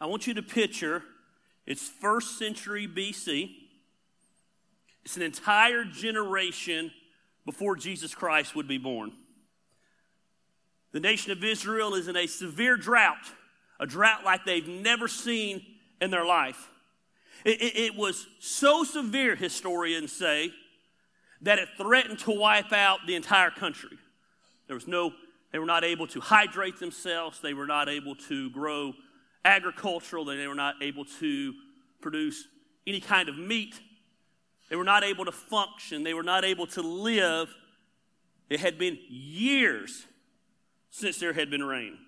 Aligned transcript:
I 0.00 0.06
want 0.06 0.26
you 0.26 0.34
to 0.34 0.42
picture 0.42 1.02
it's 1.66 1.86
first 1.86 2.38
century 2.38 2.88
BC. 2.88 3.50
It's 5.04 5.16
an 5.16 5.22
entire 5.22 5.84
generation 5.84 6.90
before 7.44 7.76
Jesus 7.76 8.14
Christ 8.14 8.56
would 8.56 8.66
be 8.66 8.78
born. 8.78 9.12
The 10.92 11.00
nation 11.00 11.32
of 11.32 11.44
Israel 11.44 11.94
is 11.94 12.08
in 12.08 12.16
a 12.16 12.26
severe 12.26 12.76
drought, 12.76 13.32
a 13.78 13.86
drought 13.86 14.24
like 14.24 14.46
they've 14.46 14.66
never 14.66 15.08
seen 15.08 15.62
in 16.00 16.10
their 16.10 16.24
life. 16.24 16.70
It, 17.44 17.60
it, 17.60 17.76
it, 17.76 17.96
was 17.96 18.26
so 18.38 18.82
severe, 18.84 19.36
historians 19.36 20.10
say, 20.10 20.50
that 21.42 21.58
it 21.58 21.68
threatened 21.76 22.18
to 22.20 22.30
wipe 22.30 22.72
out 22.72 23.00
the 23.06 23.14
entire 23.14 23.50
country. 23.50 23.98
There 24.66 24.74
was 24.74 24.88
no, 24.88 25.12
they 25.52 25.58
were 25.58 25.66
not 25.66 25.84
able 25.84 26.06
to 26.08 26.20
hydrate 26.20 26.80
themselves, 26.80 27.40
they 27.40 27.54
were 27.54 27.66
not 27.66 27.88
able 27.88 28.14
to 28.28 28.50
grow 28.50 28.94
agricultural, 29.48 30.26
they 30.26 30.46
were 30.46 30.54
not 30.54 30.74
able 30.82 31.04
to 31.04 31.54
produce 32.00 32.46
any 32.86 33.00
kind 33.00 33.28
of 33.28 33.38
meat. 33.38 33.80
They 34.68 34.76
were 34.76 34.84
not 34.84 35.02
able 35.02 35.24
to 35.24 35.32
function, 35.32 36.04
they 36.04 36.14
were 36.14 36.22
not 36.22 36.44
able 36.44 36.66
to 36.68 36.82
live. 36.82 37.48
It 38.50 38.60
had 38.60 38.78
been 38.78 38.98
years 39.08 40.06
since 40.90 41.18
there 41.18 41.32
had 41.32 41.50
been 41.50 41.62
rain. 41.62 41.98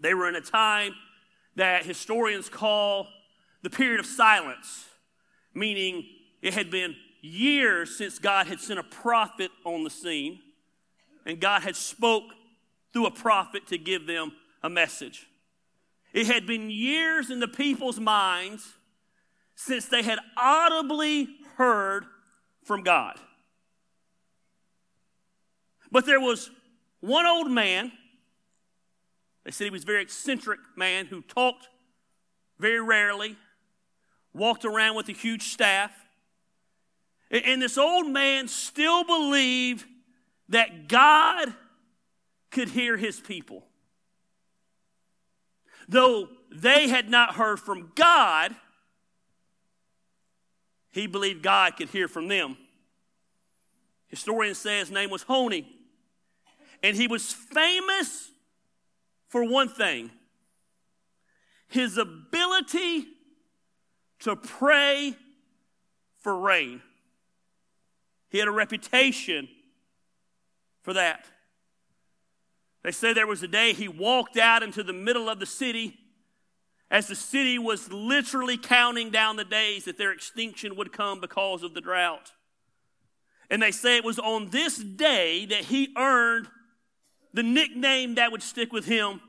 They 0.00 0.14
were 0.14 0.28
in 0.28 0.34
a 0.34 0.40
time 0.40 0.94
that 1.56 1.84
historians 1.84 2.48
call 2.48 3.06
the 3.62 3.70
period 3.70 4.00
of 4.00 4.06
silence, 4.06 4.86
meaning 5.54 6.04
it 6.42 6.54
had 6.54 6.70
been 6.70 6.96
years 7.20 7.96
since 7.96 8.18
God 8.18 8.48
had 8.48 8.60
sent 8.60 8.78
a 8.78 8.84
prophet 8.84 9.50
on 9.64 9.84
the 9.84 9.90
scene 9.90 10.40
and 11.24 11.40
God 11.40 11.62
had 11.62 11.76
spoke 11.76 12.24
through 12.92 13.06
a 13.06 13.10
prophet 13.10 13.66
to 13.68 13.78
give 13.78 14.06
them 14.06 14.32
a 14.62 14.68
message. 14.68 15.26
It 16.14 16.28
had 16.28 16.46
been 16.46 16.70
years 16.70 17.28
in 17.28 17.40
the 17.40 17.48
people's 17.48 17.98
minds 17.98 18.74
since 19.56 19.86
they 19.86 20.02
had 20.02 20.20
audibly 20.36 21.28
heard 21.56 22.06
from 22.62 22.84
God. 22.84 23.18
But 25.90 26.06
there 26.06 26.20
was 26.20 26.50
one 27.00 27.26
old 27.26 27.50
man, 27.50 27.92
they 29.44 29.50
said 29.50 29.64
he 29.64 29.70
was 29.70 29.82
a 29.82 29.86
very 29.86 30.02
eccentric 30.02 30.60
man 30.76 31.06
who 31.06 31.20
talked 31.20 31.68
very 32.60 32.80
rarely, 32.80 33.36
walked 34.32 34.64
around 34.64 34.94
with 34.94 35.08
a 35.08 35.12
huge 35.12 35.42
staff. 35.42 35.90
And 37.30 37.60
this 37.60 37.76
old 37.76 38.06
man 38.08 38.46
still 38.46 39.02
believed 39.02 39.84
that 40.48 40.88
God 40.88 41.52
could 42.52 42.68
hear 42.68 42.96
his 42.96 43.18
people. 43.18 43.64
Though 45.88 46.28
they 46.50 46.88
had 46.88 47.10
not 47.10 47.34
heard 47.34 47.60
from 47.60 47.92
God, 47.94 48.54
he 50.92 51.06
believed 51.06 51.42
God 51.42 51.76
could 51.76 51.88
hear 51.88 52.08
from 52.08 52.28
them. 52.28 52.56
Historians 54.06 54.58
say 54.58 54.78
his 54.78 54.90
name 54.90 55.10
was 55.10 55.22
Honi. 55.24 55.68
And 56.82 56.96
he 56.96 57.08
was 57.08 57.32
famous 57.32 58.30
for 59.28 59.44
one 59.44 59.68
thing 59.68 60.10
his 61.66 61.98
ability 61.98 63.06
to 64.20 64.36
pray 64.36 65.16
for 66.20 66.38
rain. 66.38 66.80
He 68.28 68.38
had 68.38 68.46
a 68.46 68.52
reputation 68.52 69.48
for 70.82 70.92
that. 70.92 71.26
They 72.84 72.92
say 72.92 73.14
there 73.14 73.26
was 73.26 73.42
a 73.42 73.48
day 73.48 73.72
he 73.72 73.88
walked 73.88 74.36
out 74.36 74.62
into 74.62 74.82
the 74.82 74.92
middle 74.92 75.28
of 75.28 75.40
the 75.40 75.46
city 75.46 75.98
as 76.90 77.08
the 77.08 77.16
city 77.16 77.58
was 77.58 77.90
literally 77.90 78.58
counting 78.58 79.10
down 79.10 79.36
the 79.36 79.44
days 79.44 79.86
that 79.86 79.96
their 79.96 80.12
extinction 80.12 80.76
would 80.76 80.92
come 80.92 81.20
because 81.20 81.62
of 81.62 81.72
the 81.72 81.80
drought. 81.80 82.32
And 83.50 83.62
they 83.62 83.70
say 83.70 83.96
it 83.96 84.04
was 84.04 84.18
on 84.18 84.50
this 84.50 84.76
day 84.76 85.46
that 85.46 85.64
he 85.64 85.94
earned 85.96 86.46
the 87.32 87.42
nickname 87.42 88.16
that 88.16 88.30
would 88.30 88.42
stick 88.42 88.72
with 88.72 88.84
him 88.84 89.20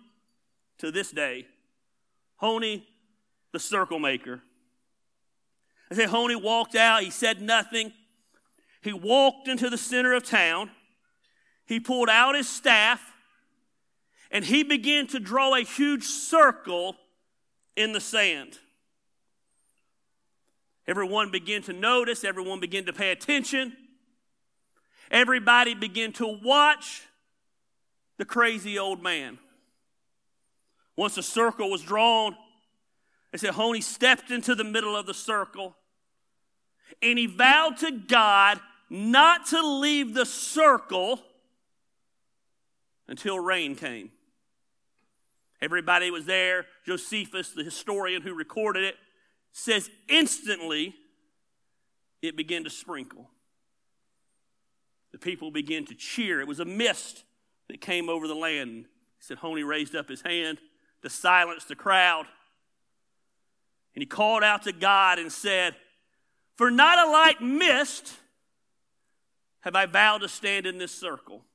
to 0.77 0.91
this 0.91 1.11
day 1.11 1.47
Honi 2.35 2.85
the 3.53 3.59
Circle 3.59 3.99
Maker. 3.99 4.41
I 5.89 5.95
say 5.95 6.05
Honi 6.05 6.35
walked 6.35 6.75
out, 6.75 7.03
he 7.03 7.09
said 7.09 7.41
nothing. 7.41 7.93
He 8.81 8.91
walked 8.91 9.47
into 9.47 9.69
the 9.69 9.77
center 9.77 10.13
of 10.13 10.23
town, 10.23 10.69
he 11.65 11.79
pulled 11.79 12.09
out 12.09 12.35
his 12.35 12.49
staff, 12.49 13.01
and 14.31 14.43
he 14.43 14.63
began 14.63 15.07
to 15.07 15.19
draw 15.19 15.55
a 15.55 15.61
huge 15.61 16.03
circle 16.03 16.95
in 17.75 17.91
the 17.93 18.01
sand. 18.01 18.59
Everyone 20.87 21.31
began 21.31 21.61
to 21.63 21.73
notice, 21.73 22.23
everyone 22.23 22.59
began 22.59 22.85
to 22.85 22.93
pay 22.93 23.11
attention. 23.11 23.75
Everybody 25.11 25.75
began 25.75 26.13
to 26.13 26.39
watch 26.43 27.03
the 28.17 28.25
crazy 28.25 28.77
old 28.77 29.01
man. 29.01 29.39
Once 30.95 31.15
the 31.15 31.23
circle 31.23 31.69
was 31.69 31.81
drawn, 31.81 32.35
they 33.31 33.37
said 33.37 33.51
Honi 33.51 33.81
stepped 33.81 34.31
into 34.31 34.55
the 34.55 34.63
middle 34.63 34.95
of 34.95 35.05
the 35.05 35.13
circle 35.13 35.75
and 37.01 37.19
he 37.19 37.25
vowed 37.25 37.77
to 37.77 37.91
God 37.91 38.59
not 38.89 39.47
to 39.47 39.61
leave 39.61 40.13
the 40.13 40.25
circle 40.25 41.19
until 43.07 43.39
rain 43.39 43.75
came. 43.75 44.11
Everybody 45.61 46.11
was 46.11 46.25
there. 46.25 46.65
Josephus, 46.85 47.51
the 47.51 47.63
historian 47.63 48.21
who 48.21 48.33
recorded 48.33 48.83
it, 48.83 48.95
says 49.51 49.89
instantly 50.09 50.95
it 52.21 52.35
began 52.35 52.63
to 52.63 52.69
sprinkle. 52.69 53.29
The 55.11 55.17
people 55.17 55.49
began 55.49 55.85
to 55.85 55.95
cheer. 55.95 56.41
It 56.41 56.47
was 56.47 56.59
a 56.59 56.65
mist 56.65 57.23
that 57.69 57.79
came 57.79 58.09
over 58.09 58.27
the 58.27 58.35
land. 58.35 58.85
He 59.17 59.23
said 59.23 59.37
Honi 59.37 59.63
raised 59.63 59.95
up 59.95 60.09
his 60.09 60.21
hand 60.21 60.59
to 61.01 61.09
silence 61.09 61.63
the 61.63 61.75
crowd. 61.75 62.25
And 63.95 64.01
he 64.01 64.05
called 64.05 64.43
out 64.43 64.63
to 64.63 64.73
God 64.73 65.19
and 65.19 65.31
said, 65.31 65.75
For 66.55 66.69
not 66.69 67.07
a 67.07 67.09
light 67.09 67.41
mist 67.41 68.13
have 69.61 69.75
I 69.75 69.85
vowed 69.85 70.19
to 70.19 70.27
stand 70.27 70.65
in 70.65 70.77
this 70.77 70.91
circle. 70.91 71.45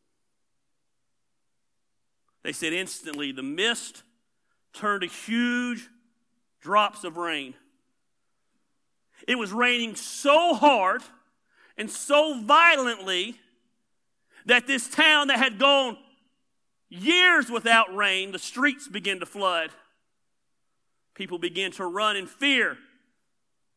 They 2.43 2.53
said 2.53 2.73
instantly 2.73 3.33
the 3.33 3.43
mist 3.43 4.03
turned 4.73 5.03
to 5.03 5.09
huge 5.09 5.89
drops 6.61 7.05
of 7.05 7.17
rain. 7.17 7.55
It 9.29 9.37
was 9.37 9.53
raining 9.53 9.97
so 9.97 10.55
hard 10.55 11.03
and 11.77 11.91
so 11.91 12.41
violently 12.41 13.39
that 14.47 14.67
this 14.67 14.89
town 14.89 15.29
that 15.29 15.39
had 15.39 15.59
gone 15.59 15.99
years 16.89 17.51
without 17.51 17.95
rain, 17.95 18.33
the 18.33 18.39
streets 18.39 18.89
began 18.89 19.21
to 19.21 19.27
flood. 19.27 19.71
People 21.15 21.39
began 21.39 21.71
to 21.73 21.85
run 21.85 22.17
in 22.17 22.27
fear, 22.27 22.79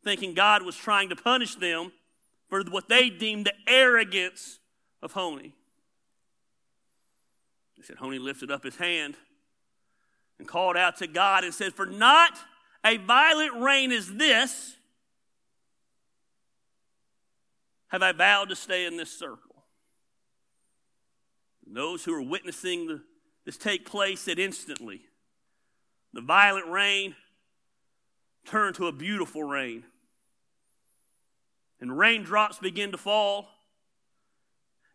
thinking 0.04 0.34
God 0.34 0.64
was 0.64 0.76
trying 0.76 1.10
to 1.10 1.16
punish 1.16 1.56
them 1.56 1.92
for 2.50 2.64
what 2.64 2.88
they 2.88 3.10
deemed 3.10 3.46
the 3.46 3.54
arrogance 3.68 4.60
of 5.02 5.14
Honi. 5.14 5.54
He 7.84 7.88
said, 7.88 7.98
Honi 7.98 8.18
lifted 8.18 8.50
up 8.50 8.64
his 8.64 8.78
hand 8.78 9.18
and 10.40 10.48
called 10.48 10.78
out 10.78 11.00
to 11.00 11.08
God 11.08 11.44
and 11.44 11.54
said, 11.54 11.74
For 11.74 11.86
not 11.86 12.32
a 12.86 12.96
violent 12.96 13.62
rain 13.62 13.92
is 13.92 14.16
this, 14.16 14.78
have 17.90 18.02
I 18.02 18.14
vowed 18.14 18.48
to 18.50 18.56
stay 18.56 18.86
in 18.86 18.96
this 18.96 19.12
circle. 19.12 19.66
And 21.66 21.76
those 21.76 22.06
who 22.06 22.14
were 22.14 22.22
witnessing 22.22 22.88
the, 22.88 23.02
this 23.46 23.58
take 23.58 23.86
place 23.86 24.22
said 24.22 24.40
instantly, 24.40 25.02
the 26.14 26.22
violent 26.22 26.68
rain 26.68 27.18
turned 28.46 28.76
to 28.76 28.88
a 28.88 28.94
beautiful 28.94 29.44
rain. 29.44 29.84
And 31.82 31.98
raindrops 31.98 32.60
began 32.60 32.94
to 32.94 32.98
fall. 32.98 33.50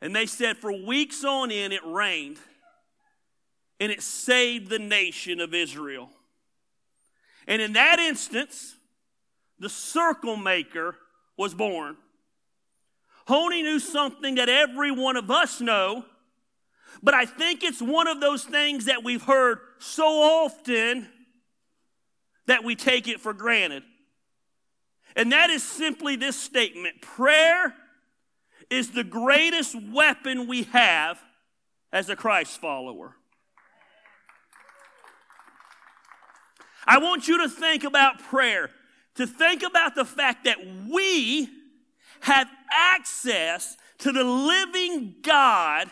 And 0.01 0.17
they 0.17 0.25
said, 0.25 0.57
for 0.57 0.73
weeks 0.73 1.23
on 1.23 1.51
end, 1.51 1.75
it 1.75 1.85
rained 1.85 2.39
and 3.81 3.93
it 3.93 4.03
saved 4.03 4.71
the 4.71 4.79
nation 4.79 5.41
of 5.41 5.55
Israel. 5.55 6.11
And 7.47 7.63
in 7.63 7.73
that 7.75 7.99
instance, 7.99 8.77
the 9.59 9.69
circle 9.69 10.37
maker 10.37 10.97
was 11.37 11.55
born. 11.55 11.97
Honi 13.27 13.63
knew 13.63 13.79
something 13.79 14.37
that 14.37 14.49
every 14.49 14.91
one 14.91 15.17
of 15.17 15.31
us 15.31 15.61
know, 15.61 16.05
but 17.03 17.15
I 17.15 17.27
think 17.27 17.63
it's 17.63 17.83
one 17.83 18.09
of 18.09 18.21
those 18.21 18.45
things 18.45 18.87
that 18.87 19.05
we've 19.05 19.23
heard 19.23 19.59
so 19.79 20.05
often 20.05 21.09
that 22.47 22.65
we 22.65 22.75
take 22.75 23.07
it 23.07 23.21
for 23.21 23.33
granted. 23.33 23.83
And 25.15 25.33
that 25.33 25.51
is 25.51 25.63
simply 25.63 26.17
this 26.17 26.41
statement 26.41 27.03
prayer 27.03 27.75
is 28.71 28.91
the 28.91 29.05
greatest 29.05 29.77
weapon 29.91 30.47
we 30.47 30.65
have 30.65 31.19
as 31.93 32.09
a 32.09 32.17
Christ 32.17 32.61
follower. 32.61 33.18
I 36.89 36.97
want 36.97 37.29
you 37.29 37.37
to 37.43 37.51
think 37.51 37.85
about 37.85 38.19
prayer, 38.19 38.71
to 39.17 39.27
think 39.27 39.63
about 39.63 39.95
the 39.95 40.07
fact 40.07 40.45
that 40.45 40.57
we 40.89 41.47
have 42.21 42.49
access 42.73 43.77
to 43.99 44.11
the 44.11 44.25
living 44.25 45.17
God 45.23 45.91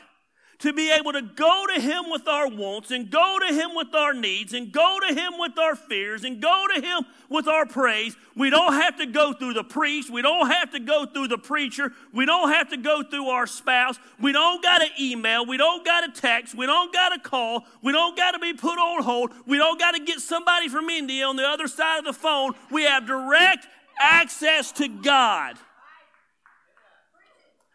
to 0.58 0.72
be 0.72 0.90
able 0.90 1.12
to 1.12 1.22
go 1.22 1.66
to 1.74 1.80
Him 1.80 2.04
with 2.10 2.26
our 2.26 2.48
wants 2.48 2.90
and 2.90 3.10
go 3.10 3.38
to 3.46 3.54
Him 3.54 3.70
with 3.74 3.94
our 3.94 4.14
needs 4.14 4.54
and 4.54 4.72
go 4.72 4.98
to 5.06 5.14
Him 5.14 5.34
with 5.38 5.58
our 5.58 5.76
fears 5.76 6.24
and 6.24 6.40
go 6.40 6.66
to 6.74 6.80
Him 6.80 7.04
with 7.28 7.46
our 7.46 7.66
praise. 7.66 8.16
We 8.34 8.48
don't 8.48 8.72
have 8.72 8.96
to 8.98 9.06
go 9.06 9.32
through 9.34 9.54
the 9.54 9.64
priest. 9.64 10.10
We 10.10 10.22
don't 10.22 10.50
have 10.50 10.70
to 10.72 10.80
go 10.80 11.04
through 11.04 11.28
the 11.28 11.38
preacher. 11.38 11.92
We 12.12 12.24
don't 12.24 12.50
have 12.50 12.70
to 12.70 12.78
go 12.78 13.02
through 13.02 13.28
our 13.28 13.46
spouse. 13.46 13.98
We 14.20 14.32
don't 14.32 14.62
got 14.62 14.78
to 14.78 14.88
email. 14.98 15.44
We 15.44 15.58
don't 15.58 15.84
got 15.84 16.14
to 16.14 16.20
text. 16.20 16.54
We 16.54 16.66
don't 16.66 16.92
got 16.92 17.10
to 17.10 17.18
call. 17.18 17.64
We 17.82 17.92
don't 17.92 18.16
got 18.16 18.32
to 18.32 18.38
be 18.38 18.54
put 18.54 18.78
on 18.78 19.02
hold. 19.02 19.32
We 19.46 19.58
don't 19.58 19.78
got 19.78 19.92
to 19.92 20.04
get 20.04 20.20
somebody 20.20 20.68
from 20.68 20.88
India 20.88 21.26
on 21.26 21.36
the 21.36 21.46
other 21.46 21.68
side 21.68 21.98
of 21.98 22.04
the 22.04 22.12
phone. 22.14 22.52
We 22.70 22.84
have 22.84 23.06
direct 23.06 23.66
access 24.00 24.72
to 24.72 24.88
God. 24.88 25.56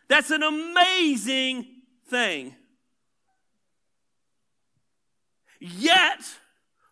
That's 0.08 0.32
an 0.32 0.44
amazing 0.44 1.66
thing. 2.08 2.56
Yet, 5.64 6.22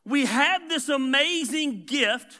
we 0.06 0.26
have 0.26 0.70
this 0.70 0.90
amazing 0.90 1.86
gift, 1.88 2.38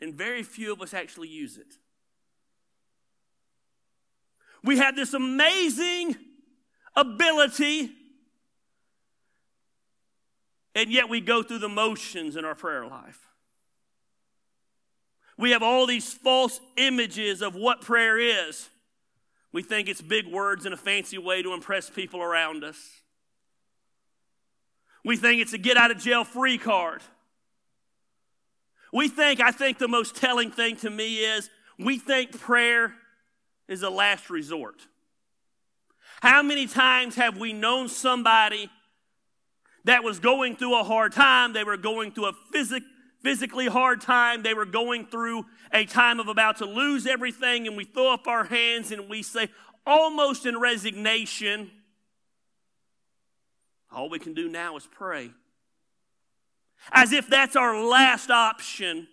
and 0.00 0.14
very 0.14 0.42
few 0.42 0.72
of 0.72 0.80
us 0.80 0.94
actually 0.94 1.28
use 1.28 1.58
it. 1.58 1.74
We 4.64 4.78
have 4.78 4.96
this 4.96 5.12
amazing 5.12 6.16
ability, 6.96 7.90
and 10.74 10.90
yet 10.90 11.10
we 11.10 11.20
go 11.20 11.42
through 11.42 11.58
the 11.58 11.68
motions 11.68 12.34
in 12.34 12.46
our 12.46 12.54
prayer 12.54 12.86
life. 12.86 13.20
We 15.36 15.50
have 15.50 15.62
all 15.62 15.86
these 15.86 16.14
false 16.14 16.60
images 16.78 17.42
of 17.42 17.54
what 17.54 17.82
prayer 17.82 18.18
is. 18.18 18.70
We 19.52 19.62
think 19.62 19.90
it's 19.90 20.00
big 20.00 20.26
words 20.26 20.64
and 20.64 20.72
a 20.72 20.78
fancy 20.78 21.18
way 21.18 21.42
to 21.42 21.52
impress 21.52 21.90
people 21.90 22.22
around 22.22 22.64
us. 22.64 23.02
We 25.06 25.16
think 25.16 25.40
it's 25.40 25.52
a 25.52 25.58
get 25.58 25.76
out 25.76 25.92
of 25.92 25.98
jail 25.98 26.24
free 26.24 26.58
card. 26.58 27.00
We 28.92 29.06
think, 29.06 29.40
I 29.40 29.52
think 29.52 29.78
the 29.78 29.86
most 29.86 30.16
telling 30.16 30.50
thing 30.50 30.74
to 30.78 30.90
me 30.90 31.18
is 31.18 31.48
we 31.78 32.00
think 32.00 32.36
prayer 32.36 32.92
is 33.68 33.84
a 33.84 33.88
last 33.88 34.30
resort. 34.30 34.84
How 36.20 36.42
many 36.42 36.66
times 36.66 37.14
have 37.14 37.38
we 37.38 37.52
known 37.52 37.88
somebody 37.88 38.68
that 39.84 40.02
was 40.02 40.18
going 40.18 40.56
through 40.56 40.76
a 40.76 40.82
hard 40.82 41.12
time? 41.12 41.52
They 41.52 41.62
were 41.62 41.76
going 41.76 42.10
through 42.10 42.26
a 42.26 42.32
physic, 42.50 42.82
physically 43.22 43.66
hard 43.66 44.00
time. 44.00 44.42
They 44.42 44.54
were 44.54 44.66
going 44.66 45.06
through 45.06 45.46
a 45.72 45.84
time 45.84 46.18
of 46.18 46.26
about 46.26 46.56
to 46.56 46.64
lose 46.64 47.06
everything, 47.06 47.68
and 47.68 47.76
we 47.76 47.84
throw 47.84 48.12
up 48.12 48.26
our 48.26 48.42
hands 48.42 48.90
and 48.90 49.08
we 49.08 49.22
say, 49.22 49.50
almost 49.86 50.46
in 50.46 50.58
resignation, 50.58 51.70
all 53.90 54.08
we 54.08 54.18
can 54.18 54.34
do 54.34 54.48
now 54.48 54.76
is 54.76 54.86
pray. 54.86 55.30
As 56.92 57.12
if 57.12 57.28
that's 57.28 57.56
our 57.56 57.84
last 57.84 58.30
option 58.30 59.08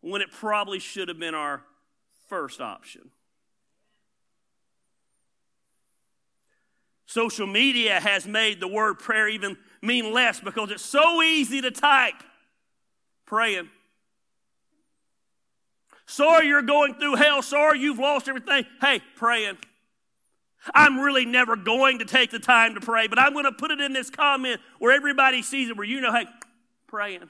when 0.00 0.22
it 0.22 0.30
probably 0.30 0.78
should 0.78 1.08
have 1.08 1.18
been 1.18 1.34
our 1.34 1.62
first 2.28 2.60
option. 2.60 3.10
Social 7.06 7.46
media 7.46 8.00
has 8.00 8.26
made 8.26 8.60
the 8.60 8.68
word 8.68 8.98
prayer 8.98 9.28
even 9.28 9.56
mean 9.80 10.12
less 10.12 10.40
because 10.40 10.70
it's 10.70 10.84
so 10.84 11.22
easy 11.22 11.60
to 11.60 11.70
type 11.70 12.22
praying. 13.26 13.68
Sorry 16.06 16.48
you're 16.48 16.62
going 16.62 16.94
through 16.94 17.16
hell. 17.16 17.40
Sorry 17.42 17.78
you've 17.78 17.98
lost 17.98 18.28
everything. 18.28 18.66
Hey, 18.80 19.00
praying. 19.16 19.58
I'm 20.72 21.00
really 21.00 21.24
never 21.26 21.56
going 21.56 21.98
to 21.98 22.04
take 22.04 22.30
the 22.30 22.38
time 22.38 22.74
to 22.74 22.80
pray, 22.80 23.06
but 23.06 23.18
I'm 23.18 23.32
going 23.32 23.44
to 23.44 23.52
put 23.52 23.70
it 23.70 23.80
in 23.80 23.92
this 23.92 24.08
comment 24.08 24.60
where 24.78 24.92
everybody 24.92 25.42
sees 25.42 25.68
it, 25.68 25.76
where 25.76 25.86
you 25.86 26.00
know, 26.00 26.12
hey, 26.12 26.26
praying. 26.86 27.28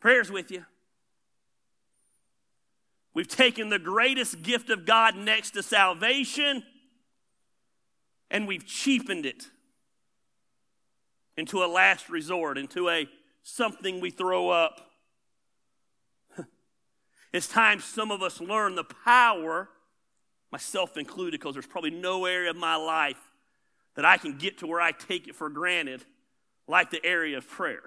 Prayer's 0.00 0.30
with 0.30 0.50
you. 0.50 0.64
We've 3.14 3.28
taken 3.28 3.68
the 3.68 3.78
greatest 3.78 4.42
gift 4.42 4.68
of 4.70 4.84
God 4.84 5.16
next 5.16 5.52
to 5.52 5.62
salvation 5.62 6.64
and 8.30 8.46
we've 8.46 8.66
cheapened 8.66 9.26
it 9.26 9.46
into 11.36 11.62
a 11.62 11.66
last 11.66 12.08
resort, 12.08 12.58
into 12.58 12.88
a 12.88 13.08
something 13.42 14.00
we 14.00 14.10
throw 14.10 14.50
up. 14.50 14.90
it's 17.32 17.48
time 17.48 17.80
some 17.80 18.10
of 18.10 18.22
us 18.22 18.40
learn 18.40 18.74
the 18.74 18.84
power 18.84 19.68
myself 20.56 20.96
included, 20.96 21.38
because 21.38 21.54
there's 21.54 21.66
probably 21.66 21.90
no 21.90 22.24
area 22.24 22.48
of 22.48 22.56
my 22.56 22.76
life 22.76 23.20
that 23.94 24.06
I 24.06 24.16
can 24.16 24.38
get 24.38 24.60
to 24.60 24.66
where 24.66 24.80
I 24.80 24.90
take 24.90 25.28
it 25.28 25.34
for 25.34 25.50
granted 25.50 26.02
like 26.66 26.90
the 26.90 27.04
area 27.04 27.36
of 27.36 27.46
prayer. 27.46 27.82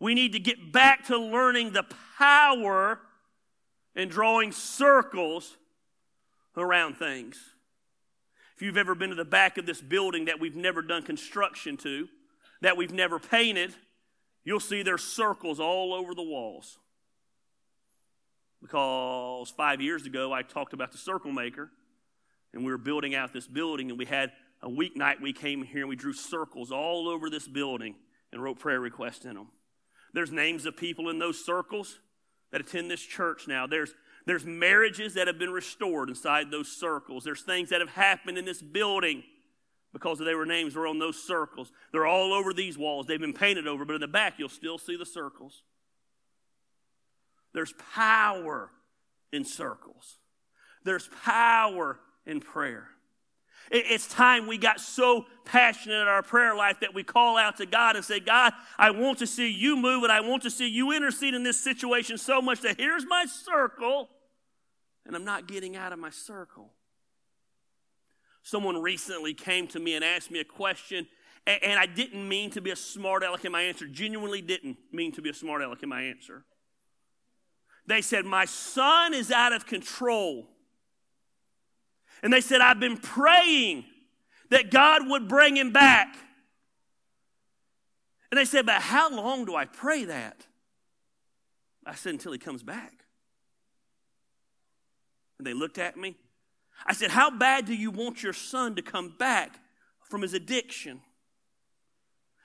We 0.00 0.14
need 0.14 0.32
to 0.32 0.38
get 0.38 0.72
back 0.72 1.08
to 1.08 1.18
learning 1.18 1.74
the 1.74 1.84
power 2.16 3.00
in 3.94 4.08
drawing 4.08 4.52
circles 4.52 5.58
around 6.56 6.94
things. 6.94 7.38
If 8.56 8.62
you've 8.62 8.78
ever 8.78 8.94
been 8.94 9.10
to 9.10 9.16
the 9.16 9.26
back 9.26 9.58
of 9.58 9.66
this 9.66 9.82
building 9.82 10.24
that 10.24 10.40
we've 10.40 10.56
never 10.56 10.80
done 10.80 11.02
construction 11.02 11.76
to, 11.78 12.08
that 12.62 12.78
we've 12.78 12.94
never 12.94 13.18
painted, 13.18 13.74
you'll 14.42 14.58
see 14.58 14.82
there's 14.82 15.04
circles 15.04 15.60
all 15.60 15.92
over 15.92 16.14
the 16.14 16.22
walls 16.22 16.78
because 18.64 19.50
five 19.50 19.82
years 19.82 20.06
ago 20.06 20.32
I 20.32 20.40
talked 20.40 20.72
about 20.72 20.90
the 20.90 20.96
circle 20.96 21.30
maker, 21.30 21.70
and 22.54 22.64
we 22.64 22.70
were 22.72 22.78
building 22.78 23.14
out 23.14 23.34
this 23.34 23.46
building, 23.46 23.90
and 23.90 23.98
we 23.98 24.06
had 24.06 24.32
a 24.62 24.68
weeknight 24.68 25.20
we 25.20 25.34
came 25.34 25.62
here 25.62 25.80
and 25.80 25.90
we 25.90 25.96
drew 25.96 26.14
circles 26.14 26.72
all 26.72 27.06
over 27.06 27.28
this 27.28 27.46
building 27.46 27.94
and 28.32 28.42
wrote 28.42 28.58
prayer 28.58 28.80
requests 28.80 29.26
in 29.26 29.34
them. 29.34 29.48
There's 30.14 30.32
names 30.32 30.64
of 30.64 30.78
people 30.78 31.10
in 31.10 31.18
those 31.18 31.44
circles 31.44 31.98
that 32.52 32.62
attend 32.62 32.90
this 32.90 33.02
church 33.02 33.46
now. 33.46 33.66
There's 33.66 33.92
there's 34.26 34.46
marriages 34.46 35.12
that 35.14 35.26
have 35.26 35.38
been 35.38 35.52
restored 35.52 36.08
inside 36.08 36.50
those 36.50 36.68
circles. 36.68 37.24
There's 37.24 37.42
things 37.42 37.68
that 37.68 37.82
have 37.82 37.90
happened 37.90 38.38
in 38.38 38.46
this 38.46 38.62
building 38.62 39.22
because 39.92 40.18
their 40.18 40.46
names 40.46 40.74
were 40.74 40.86
on 40.86 40.98
those 40.98 41.22
circles. 41.22 41.70
They're 41.92 42.06
all 42.06 42.32
over 42.32 42.54
these 42.54 42.78
walls. 42.78 43.04
They've 43.04 43.20
been 43.20 43.34
painted 43.34 43.66
over, 43.68 43.84
but 43.84 43.96
in 43.96 44.00
the 44.00 44.08
back 44.08 44.38
you'll 44.38 44.48
still 44.48 44.78
see 44.78 44.96
the 44.96 45.04
circles. 45.04 45.62
There's 47.54 47.72
power 47.94 48.70
in 49.32 49.44
circles, 49.44 50.18
there's 50.84 51.08
power 51.24 51.98
in 52.26 52.40
prayer. 52.40 52.88
It's 53.70 54.06
time 54.06 54.46
we 54.46 54.58
got 54.58 54.78
so 54.78 55.24
passionate 55.46 56.02
in 56.02 56.06
our 56.06 56.22
prayer 56.22 56.54
life 56.54 56.80
that 56.80 56.92
we 56.92 57.02
call 57.02 57.38
out 57.38 57.56
to 57.56 57.66
God 57.66 57.96
and 57.96 58.04
say, 58.04 58.20
God, 58.20 58.52
I 58.76 58.90
want 58.90 59.20
to 59.20 59.26
see 59.26 59.50
you 59.50 59.74
move 59.74 60.02
and 60.02 60.12
I 60.12 60.20
want 60.20 60.42
to 60.42 60.50
see 60.50 60.68
you 60.68 60.92
intercede 60.92 61.32
in 61.32 61.44
this 61.44 61.58
situation 61.58 62.18
so 62.18 62.42
much 62.42 62.60
that 62.60 62.78
here's 62.78 63.06
my 63.06 63.24
circle 63.24 64.10
and 65.06 65.16
I'm 65.16 65.24
not 65.24 65.46
getting 65.46 65.76
out 65.76 65.92
of 65.92 65.98
my 65.98 66.10
circle. 66.10 66.72
Someone 68.42 68.80
recently 68.82 69.34
came 69.34 69.66
to 69.68 69.80
me 69.80 69.94
and 69.94 70.04
asked 70.04 70.30
me 70.30 70.40
a 70.40 70.44
question, 70.44 71.06
and 71.46 71.78
I 71.78 71.86
didn't 71.86 72.28
mean 72.28 72.50
to 72.50 72.60
be 72.60 72.70
a 72.70 72.76
smart 72.76 73.22
aleck 73.22 73.44
in 73.44 73.52
my 73.52 73.62
answer, 73.62 73.86
genuinely 73.86 74.42
didn't 74.42 74.76
mean 74.92 75.12
to 75.12 75.22
be 75.22 75.30
a 75.30 75.34
smart 75.34 75.62
aleck 75.62 75.82
in 75.82 75.88
my 75.88 76.02
answer. 76.02 76.44
They 77.86 78.00
said, 78.00 78.24
My 78.24 78.44
son 78.44 79.14
is 79.14 79.30
out 79.30 79.52
of 79.52 79.66
control. 79.66 80.46
And 82.22 82.32
they 82.32 82.40
said, 82.40 82.60
I've 82.60 82.80
been 82.80 82.96
praying 82.96 83.84
that 84.50 84.70
God 84.70 85.08
would 85.08 85.28
bring 85.28 85.56
him 85.56 85.72
back. 85.72 86.16
And 88.30 88.38
they 88.38 88.44
said, 88.44 88.66
But 88.66 88.80
how 88.80 89.14
long 89.14 89.44
do 89.44 89.54
I 89.54 89.66
pray 89.66 90.04
that? 90.04 90.46
I 91.84 91.94
said, 91.94 92.14
Until 92.14 92.32
he 92.32 92.38
comes 92.38 92.62
back. 92.62 93.04
And 95.38 95.46
they 95.46 95.54
looked 95.54 95.78
at 95.78 95.96
me. 95.96 96.16
I 96.86 96.94
said, 96.94 97.10
How 97.10 97.30
bad 97.30 97.66
do 97.66 97.74
you 97.74 97.90
want 97.90 98.22
your 98.22 98.32
son 98.32 98.74
to 98.76 98.82
come 98.82 99.14
back 99.18 99.58
from 100.08 100.22
his 100.22 100.32
addiction? 100.32 101.00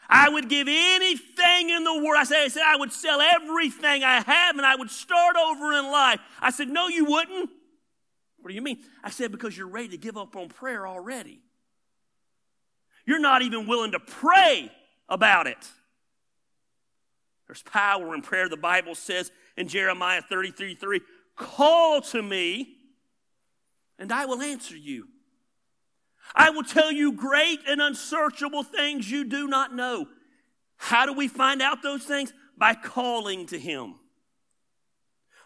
I 0.09 0.29
would 0.29 0.49
give 0.49 0.67
anything 0.67 1.69
in 1.69 1.83
the 1.83 1.93
world. 1.93 2.17
I 2.17 2.23
said, 2.23 2.43
I 2.43 2.47
said, 2.47 2.63
I 2.65 2.77
would 2.77 2.91
sell 2.91 3.21
everything 3.21 4.03
I 4.03 4.21
have 4.21 4.57
and 4.57 4.65
I 4.65 4.75
would 4.75 4.89
start 4.89 5.35
over 5.35 5.73
in 5.73 5.85
life. 5.91 6.19
I 6.41 6.49
said, 6.49 6.69
No, 6.69 6.87
you 6.87 7.05
wouldn't. 7.05 7.49
What 8.39 8.49
do 8.49 8.55
you 8.55 8.61
mean? 8.61 8.79
I 9.03 9.11
said, 9.11 9.31
Because 9.31 9.55
you're 9.55 9.67
ready 9.67 9.89
to 9.89 9.97
give 9.97 10.17
up 10.17 10.35
on 10.35 10.49
prayer 10.49 10.87
already. 10.87 11.41
You're 13.05 13.19
not 13.19 13.43
even 13.43 13.67
willing 13.67 13.91
to 13.91 13.99
pray 13.99 14.71
about 15.07 15.47
it. 15.47 15.67
There's 17.47 17.61
power 17.63 18.13
in 18.13 18.21
prayer. 18.21 18.49
The 18.49 18.57
Bible 18.57 18.95
says 18.95 19.31
in 19.57 19.67
Jeremiah 19.67 20.21
33 20.21 20.75
3, 20.75 21.01
Call 21.35 22.01
to 22.01 22.21
me 22.21 22.77
and 23.99 24.11
I 24.11 24.25
will 24.25 24.41
answer 24.41 24.77
you. 24.77 25.07
I 26.35 26.51
will 26.51 26.63
tell 26.63 26.91
you 26.91 27.11
great 27.11 27.61
and 27.67 27.81
unsearchable 27.81 28.63
things 28.63 29.09
you 29.09 29.23
do 29.23 29.47
not 29.47 29.73
know. 29.73 30.07
How 30.77 31.05
do 31.05 31.13
we 31.13 31.27
find 31.27 31.61
out 31.61 31.81
those 31.81 32.03
things? 32.03 32.33
By 32.57 32.75
calling 32.75 33.47
to 33.47 33.59
Him. 33.59 33.95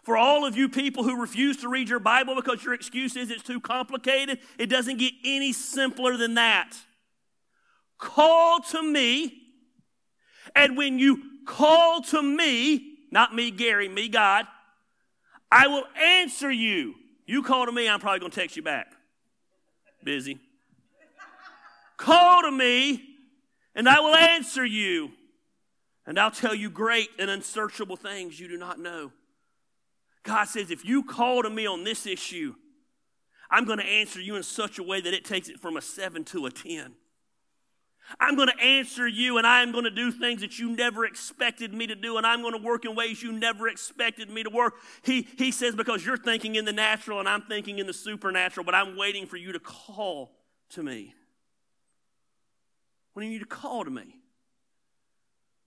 For 0.02 0.16
all 0.18 0.44
of 0.44 0.56
you 0.56 0.68
people 0.68 1.02
who 1.02 1.20
refuse 1.20 1.56
to 1.58 1.68
read 1.68 1.88
your 1.88 1.98
Bible 1.98 2.34
because 2.34 2.62
your 2.62 2.74
excuse 2.74 3.16
is 3.16 3.30
it's 3.30 3.42
too 3.42 3.60
complicated, 3.60 4.38
it 4.58 4.66
doesn't 4.66 4.98
get 4.98 5.14
any 5.24 5.52
simpler 5.52 6.16
than 6.18 6.34
that. 6.34 6.76
Call 7.96 8.60
to 8.60 8.82
me, 8.82 9.32
and 10.54 10.76
when 10.76 10.98
you 10.98 11.22
call 11.46 12.02
to 12.02 12.20
me, 12.20 12.98
not 13.10 13.34
me, 13.34 13.50
Gary, 13.50 13.88
me, 13.88 14.08
God, 14.08 14.46
I 15.50 15.68
will 15.68 15.84
answer 15.98 16.50
you. 16.50 16.94
You 17.26 17.42
call 17.42 17.64
to 17.64 17.72
me, 17.72 17.88
I'm 17.88 18.00
probably 18.00 18.20
going 18.20 18.32
to 18.32 18.38
text 18.38 18.56
you 18.56 18.62
back. 18.62 18.88
Busy. 20.02 20.38
Call 22.04 22.42
to 22.42 22.50
me, 22.50 23.02
and 23.74 23.88
I 23.88 23.98
will 24.00 24.14
answer 24.14 24.62
you, 24.62 25.12
and 26.04 26.18
I'll 26.18 26.30
tell 26.30 26.54
you 26.54 26.68
great 26.68 27.08
and 27.18 27.30
unsearchable 27.30 27.96
things 27.96 28.38
you 28.38 28.46
do 28.46 28.58
not 28.58 28.78
know. 28.78 29.10
God 30.22 30.44
says, 30.44 30.70
if 30.70 30.84
you 30.84 31.02
call 31.02 31.42
to 31.44 31.48
me 31.48 31.66
on 31.66 31.82
this 31.82 32.06
issue, 32.06 32.56
I'm 33.50 33.64
going 33.64 33.78
to 33.78 33.86
answer 33.86 34.20
you 34.20 34.36
in 34.36 34.42
such 34.42 34.78
a 34.78 34.82
way 34.82 35.00
that 35.00 35.14
it 35.14 35.24
takes 35.24 35.48
it 35.48 35.58
from 35.58 35.78
a 35.78 35.80
seven 35.80 36.24
to 36.24 36.44
a 36.44 36.50
10. 36.50 36.92
I'm 38.20 38.36
going 38.36 38.48
to 38.48 38.62
answer 38.62 39.08
you 39.08 39.38
and 39.38 39.46
I'm 39.46 39.72
going 39.72 39.84
to 39.84 39.90
do 39.90 40.12
things 40.12 40.42
that 40.42 40.58
you 40.58 40.76
never 40.76 41.06
expected 41.06 41.72
me 41.72 41.86
to 41.86 41.94
do 41.94 42.18
and 42.18 42.26
I'm 42.26 42.42
going 42.42 42.52
to 42.52 42.62
work 42.62 42.84
in 42.84 42.94
ways 42.94 43.22
you 43.22 43.32
never 43.32 43.66
expected 43.66 44.28
me 44.28 44.42
to 44.42 44.50
work. 44.50 44.74
He, 45.02 45.26
he 45.38 45.50
says, 45.50 45.74
because 45.74 46.04
you're 46.04 46.18
thinking 46.18 46.56
in 46.56 46.66
the 46.66 46.72
natural 46.72 47.18
and 47.18 47.26
I'm 47.26 47.42
thinking 47.48 47.78
in 47.78 47.86
the 47.86 47.94
supernatural, 47.94 48.66
but 48.66 48.74
I'm 48.74 48.98
waiting 48.98 49.26
for 49.26 49.38
you 49.38 49.52
to 49.52 49.58
call 49.58 50.32
to 50.72 50.82
me. 50.82 51.14
When 53.14 53.24
you 53.24 53.32
need 53.32 53.40
to 53.40 53.46
call 53.46 53.84
to 53.84 53.90
me. 53.90 54.16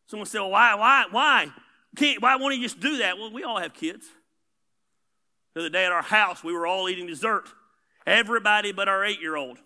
Someone 0.07 0.25
said, 0.27 0.39
well, 0.39 0.51
why, 0.51 0.75
why, 0.75 1.05
why? 1.11 1.47
Can't, 1.95 2.21
why 2.21 2.35
won't 2.35 2.53
he 2.53 2.61
just 2.61 2.79
do 2.79 2.97
that? 2.97 3.17
Well, 3.17 3.31
we 3.31 3.43
all 3.43 3.59
have 3.59 3.73
kids. 3.73 4.05
The 5.53 5.61
other 5.61 5.69
day 5.69 5.85
at 5.85 5.91
our 5.91 6.03
house, 6.03 6.43
we 6.43 6.53
were 6.53 6.67
all 6.67 6.87
eating 6.87 7.07
dessert. 7.07 7.49
Everybody 8.05 8.71
but 8.71 8.87
our 8.87 9.03
eight 9.03 9.19
year 9.19 9.35
old. 9.35 9.57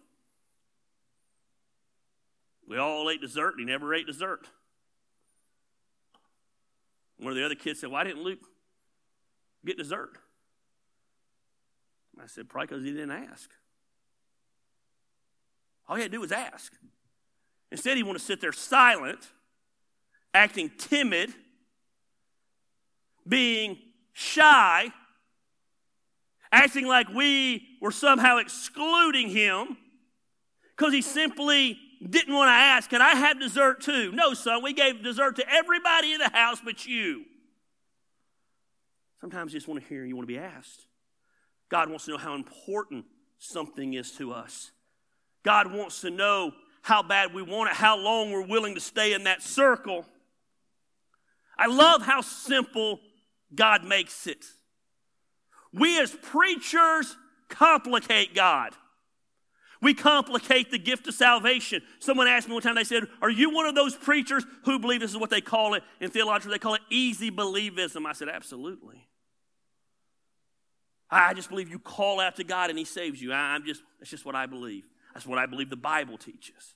We 2.67 2.77
all 2.77 3.09
ate 3.09 3.19
dessert, 3.19 3.51
and 3.51 3.59
he 3.59 3.65
never 3.65 3.93
ate 3.93 4.07
dessert. 4.07 4.47
One 7.17 7.31
of 7.31 7.37
the 7.37 7.45
other 7.45 7.55
kids 7.55 7.81
said, 7.81 7.91
Why 7.91 8.03
didn't 8.03 8.23
Luke 8.23 8.39
get 9.65 9.77
dessert? 9.77 10.17
I 12.21 12.27
said, 12.27 12.47
Probably 12.47 12.67
because 12.67 12.83
he 12.83 12.91
didn't 12.91 13.11
ask. 13.11 13.49
All 15.87 15.97
he 15.97 16.01
had 16.01 16.11
to 16.11 16.17
do 16.17 16.21
was 16.21 16.31
ask. 16.31 16.73
Instead, 17.71 17.97
he 17.97 18.03
wanted 18.03 18.19
to 18.19 18.25
sit 18.25 18.41
there 18.41 18.51
silent, 18.51 19.19
acting 20.33 20.69
timid, 20.77 21.33
being 23.27 23.77
shy, 24.13 24.89
acting 26.51 26.85
like 26.87 27.07
we 27.09 27.65
were 27.81 27.91
somehow 27.91 28.37
excluding 28.37 29.29
him 29.29 29.77
because 30.75 30.93
he 30.93 31.01
simply 31.01 31.77
didn't 32.07 32.33
want 32.33 32.47
to 32.47 32.53
ask, 32.53 32.89
Can 32.89 33.01
I 33.01 33.15
have 33.15 33.39
dessert 33.39 33.81
too? 33.81 34.11
No, 34.11 34.33
son, 34.33 34.63
we 34.63 34.73
gave 34.73 35.03
dessert 35.03 35.35
to 35.37 35.49
everybody 35.49 36.13
in 36.13 36.19
the 36.19 36.29
house 36.29 36.59
but 36.63 36.85
you. 36.85 37.25
Sometimes 39.21 39.53
you 39.53 39.59
just 39.59 39.67
want 39.67 39.81
to 39.81 39.87
hear, 39.87 40.03
you 40.03 40.15
want 40.15 40.27
to 40.27 40.33
be 40.33 40.39
asked. 40.39 40.87
God 41.69 41.89
wants 41.89 42.05
to 42.05 42.11
know 42.11 42.17
how 42.17 42.33
important 42.33 43.05
something 43.37 43.93
is 43.93 44.11
to 44.13 44.33
us. 44.33 44.71
God 45.43 45.71
wants 45.71 46.01
to 46.01 46.09
know 46.09 46.51
how 46.81 47.03
bad 47.03 47.33
we 47.33 47.41
want 47.41 47.69
it, 47.69 47.75
how 47.75 47.97
long 47.97 48.31
we're 48.31 48.45
willing 48.45 48.75
to 48.75 48.81
stay 48.81 49.13
in 49.13 49.25
that 49.25 49.41
circle. 49.41 50.05
I 51.57 51.67
love 51.67 52.01
how 52.01 52.21
simple 52.21 52.99
God 53.53 53.83
makes 53.83 54.25
it. 54.27 54.45
We 55.73 55.99
as 56.01 56.11
preachers 56.11 57.15
complicate 57.49 58.33
God. 58.33 58.73
We 59.81 59.95
complicate 59.95 60.69
the 60.69 60.77
gift 60.77 61.07
of 61.07 61.15
salvation. 61.15 61.81
Someone 61.99 62.27
asked 62.27 62.47
me 62.47 62.53
one 62.53 62.61
time, 62.61 62.75
they 62.75 62.83
said, 62.83 63.03
Are 63.21 63.29
you 63.29 63.49
one 63.49 63.65
of 63.65 63.73
those 63.73 63.95
preachers 63.95 64.45
who 64.63 64.77
believe 64.77 65.01
this 65.01 65.11
is 65.11 65.17
what 65.17 65.31
they 65.31 65.41
call 65.41 65.73
it 65.73 65.83
in 65.99 66.11
theology? 66.11 66.49
They 66.49 66.59
call 66.59 66.75
it 66.75 66.81
easy 66.91 67.31
believism. 67.31 68.05
I 68.05 68.13
said, 68.13 68.29
Absolutely. 68.29 69.07
I 71.09 71.33
just 71.33 71.49
believe 71.49 71.69
you 71.69 71.79
call 71.79 72.19
out 72.19 72.37
to 72.37 72.43
God 72.43 72.69
and 72.69 72.77
He 72.77 72.85
saves 72.85 73.21
you. 73.21 73.33
I'm 73.33 73.65
just, 73.65 73.81
that's 73.99 74.11
just 74.11 74.25
what 74.25 74.35
I 74.35 74.45
believe. 74.45 74.85
That's 75.13 75.25
what 75.25 75.37
I 75.37 75.45
believe 75.45 75.69
the 75.69 75.75
Bible 75.75 76.17
teaches. 76.17 76.75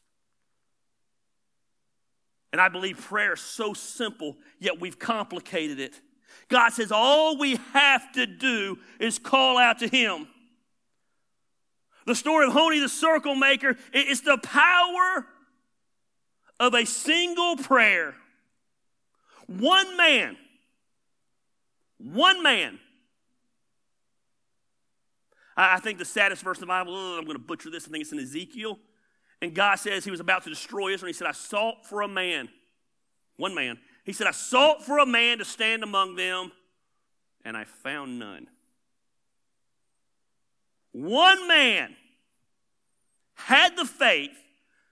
And 2.51 2.61
I 2.61 2.69
believe 2.69 2.97
prayer 2.99 3.33
is 3.33 3.41
so 3.41 3.73
simple, 3.73 4.37
yet 4.59 4.79
we've 4.79 4.97
complicated 4.97 5.79
it. 5.79 5.99
God 6.47 6.69
says 6.71 6.91
all 6.91 7.37
we 7.37 7.57
have 7.73 8.11
to 8.13 8.25
do 8.25 8.77
is 8.99 9.19
call 9.19 9.57
out 9.57 9.79
to 9.79 9.87
Him. 9.87 10.27
The 12.05 12.15
story 12.15 12.45
of 12.45 12.53
Honi 12.53 12.79
the 12.79 12.89
circle 12.89 13.35
maker 13.35 13.75
is 13.93 14.21
the 14.21 14.37
power 14.37 15.25
of 16.59 16.73
a 16.73 16.85
single 16.85 17.57
prayer. 17.57 18.15
One 19.47 19.97
man, 19.97 20.37
one 21.97 22.41
man. 22.43 22.79
I 25.57 25.79
think 25.79 25.99
the 25.99 26.05
saddest 26.05 26.43
verse 26.43 26.57
in 26.57 26.61
the 26.61 26.67
Bible, 26.67 26.93
I'm 26.93 27.23
going 27.23 27.37
to 27.37 27.43
butcher 27.43 27.69
this, 27.69 27.87
I 27.87 27.91
think 27.91 28.01
it's 28.01 28.11
in 28.11 28.19
Ezekiel. 28.19 28.77
And 29.41 29.53
God 29.53 29.75
says 29.75 30.03
he 30.03 30.11
was 30.11 30.19
about 30.19 30.43
to 30.43 30.49
destroy 30.49 30.93
Israel. 30.93 31.07
He 31.07 31.13
said, 31.13 31.27
I 31.27 31.31
sought 31.33 31.85
for 31.85 32.01
a 32.01 32.07
man, 32.07 32.49
one 33.37 33.53
man. 33.53 33.77
He 34.03 34.13
said, 34.13 34.27
I 34.27 34.31
sought 34.31 34.83
for 34.83 34.99
a 34.99 35.05
man 35.05 35.39
to 35.39 35.45
stand 35.45 35.83
among 35.83 36.15
them, 36.15 36.51
and 37.43 37.55
I 37.55 37.63
found 37.63 38.19
none. 38.19 38.47
One 40.91 41.47
man 41.47 41.95
had 43.33 43.75
the 43.75 43.85
faith 43.85 44.37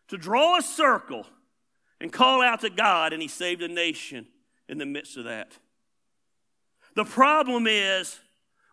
to 0.09 0.17
draw 0.17 0.57
a 0.57 0.61
circle 0.61 1.25
and 2.01 2.11
call 2.11 2.41
out 2.41 2.61
to 2.61 2.69
God, 2.69 3.13
and 3.13 3.21
he 3.21 3.27
saved 3.27 3.61
a 3.61 3.67
nation 3.67 4.27
in 4.67 4.77
the 4.77 4.85
midst 4.85 5.15
of 5.15 5.23
that. 5.23 5.57
The 6.95 7.05
problem 7.05 7.65
is 7.67 8.19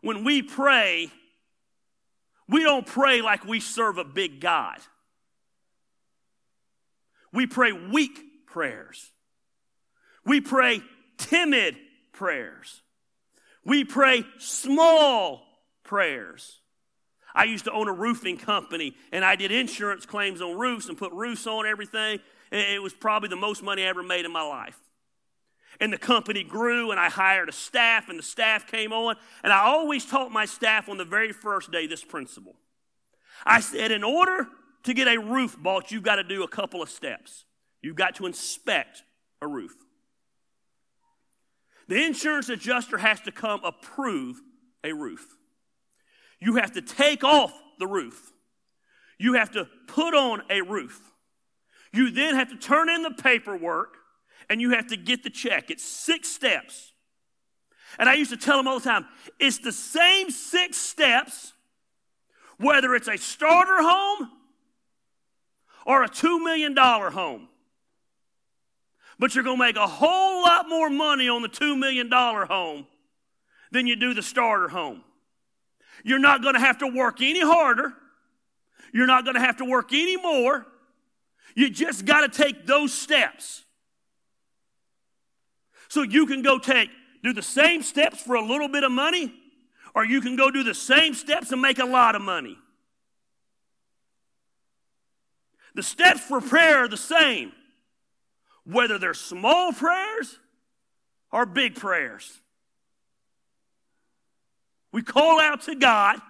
when 0.02 0.24
we 0.24 0.42
pray, 0.42 1.10
we 2.50 2.64
don't 2.64 2.84
pray 2.84 3.22
like 3.22 3.44
we 3.44 3.60
serve 3.60 3.96
a 3.98 4.04
big 4.04 4.40
God. 4.40 4.78
We 7.32 7.46
pray 7.46 7.72
weak 7.72 8.18
prayers. 8.46 9.12
We 10.26 10.40
pray 10.40 10.82
timid 11.16 11.76
prayers. 12.12 12.82
We 13.64 13.84
pray 13.84 14.24
small 14.38 15.46
prayers. 15.84 16.60
I 17.34 17.44
used 17.44 17.66
to 17.66 17.72
own 17.72 17.86
a 17.86 17.92
roofing 17.92 18.36
company 18.36 18.96
and 19.12 19.24
I 19.24 19.36
did 19.36 19.52
insurance 19.52 20.04
claims 20.04 20.42
on 20.42 20.58
roofs 20.58 20.88
and 20.88 20.98
put 20.98 21.12
roofs 21.12 21.46
on 21.46 21.66
everything. 21.66 22.18
It 22.50 22.82
was 22.82 22.92
probably 22.92 23.28
the 23.28 23.36
most 23.36 23.62
money 23.62 23.84
I 23.84 23.86
ever 23.86 24.02
made 24.02 24.24
in 24.24 24.32
my 24.32 24.42
life. 24.42 24.76
And 25.80 25.92
the 25.92 25.98
company 25.98 26.44
grew 26.44 26.90
and 26.90 27.00
I 27.00 27.08
hired 27.08 27.48
a 27.48 27.52
staff 27.52 28.08
and 28.10 28.18
the 28.18 28.22
staff 28.22 28.66
came 28.66 28.92
on. 28.92 29.16
And 29.42 29.52
I 29.52 29.60
always 29.60 30.04
taught 30.04 30.30
my 30.30 30.44
staff 30.44 30.88
on 30.88 30.98
the 30.98 31.04
very 31.04 31.32
first 31.32 31.72
day 31.72 31.86
this 31.86 32.04
principle. 32.04 32.54
I 33.46 33.60
said, 33.60 33.90
in 33.90 34.04
order 34.04 34.46
to 34.82 34.94
get 34.94 35.08
a 35.08 35.18
roof 35.18 35.56
bought, 35.58 35.90
you've 35.90 36.02
got 36.02 36.16
to 36.16 36.24
do 36.24 36.42
a 36.42 36.48
couple 36.48 36.82
of 36.82 36.90
steps. 36.90 37.44
You've 37.80 37.96
got 37.96 38.14
to 38.16 38.26
inspect 38.26 39.02
a 39.40 39.48
roof. 39.48 39.72
The 41.88 42.04
insurance 42.04 42.48
adjuster 42.50 42.98
has 42.98 43.20
to 43.22 43.32
come 43.32 43.64
approve 43.64 44.40
a 44.84 44.92
roof. 44.92 45.26
You 46.40 46.56
have 46.56 46.72
to 46.72 46.82
take 46.82 47.24
off 47.24 47.52
the 47.78 47.86
roof. 47.86 48.32
You 49.18 49.34
have 49.34 49.50
to 49.52 49.66
put 49.86 50.14
on 50.14 50.42
a 50.50 50.60
roof. 50.60 51.00
You 51.92 52.10
then 52.10 52.34
have 52.34 52.50
to 52.50 52.56
turn 52.56 52.88
in 52.88 53.02
the 53.02 53.10
paperwork 53.10 53.96
and 54.50 54.60
you 54.60 54.70
have 54.70 54.88
to 54.88 54.96
get 54.98 55.22
the 55.22 55.30
check. 55.30 55.70
It's 55.70 55.82
six 55.82 56.28
steps. 56.28 56.92
And 57.98 58.08
I 58.08 58.14
used 58.14 58.30
to 58.30 58.36
tell 58.36 58.58
them 58.58 58.68
all 58.68 58.78
the 58.78 58.84
time 58.84 59.06
it's 59.38 59.58
the 59.58 59.72
same 59.72 60.30
six 60.30 60.76
steps, 60.76 61.54
whether 62.58 62.94
it's 62.94 63.08
a 63.08 63.16
starter 63.16 63.80
home 63.80 64.30
or 65.86 66.04
a 66.04 66.08
$2 66.08 66.44
million 66.44 66.76
home 66.76 67.48
but 69.20 69.34
you're 69.34 69.44
going 69.44 69.58
to 69.58 69.62
make 69.62 69.76
a 69.76 69.86
whole 69.86 70.42
lot 70.42 70.66
more 70.66 70.88
money 70.88 71.28
on 71.28 71.42
the 71.42 71.48
$2 71.48 71.78
million 71.78 72.10
home 72.10 72.86
than 73.70 73.86
you 73.86 73.94
do 73.94 74.14
the 74.14 74.22
starter 74.22 74.66
home. 74.66 75.04
You're 76.02 76.18
not 76.18 76.42
going 76.42 76.54
to 76.54 76.60
have 76.60 76.78
to 76.78 76.86
work 76.86 77.20
any 77.20 77.42
harder. 77.42 77.92
You're 78.94 79.06
not 79.06 79.24
going 79.24 79.34
to 79.34 79.42
have 79.42 79.58
to 79.58 79.66
work 79.66 79.92
any 79.92 80.16
more. 80.16 80.66
You 81.54 81.68
just 81.68 82.06
got 82.06 82.32
to 82.32 82.42
take 82.42 82.66
those 82.66 82.94
steps. 82.94 83.64
So 85.90 86.02
you 86.02 86.24
can 86.26 86.40
go 86.42 86.58
take, 86.58 86.88
do 87.24 87.32
the 87.32 87.42
same 87.42 87.82
steps 87.82 88.22
for 88.22 88.36
a 88.36 88.44
little 88.44 88.68
bit 88.68 88.84
of 88.84 88.92
money, 88.92 89.34
or 89.92 90.04
you 90.04 90.20
can 90.20 90.36
go 90.36 90.48
do 90.48 90.62
the 90.62 90.72
same 90.72 91.14
steps 91.14 91.50
and 91.50 91.60
make 91.60 91.80
a 91.80 91.84
lot 91.84 92.14
of 92.14 92.22
money. 92.22 92.56
The 95.74 95.82
steps 95.82 96.20
for 96.20 96.40
prayer 96.40 96.84
are 96.84 96.88
the 96.88 96.96
same, 96.96 97.52
whether 98.64 98.98
they're 98.98 99.14
small 99.14 99.72
prayers 99.72 100.38
or 101.32 101.44
big 101.44 101.74
prayers. 101.74 102.40
We 104.92 105.02
call 105.02 105.40
out 105.40 105.62
to 105.62 105.74
God, 105.74 106.20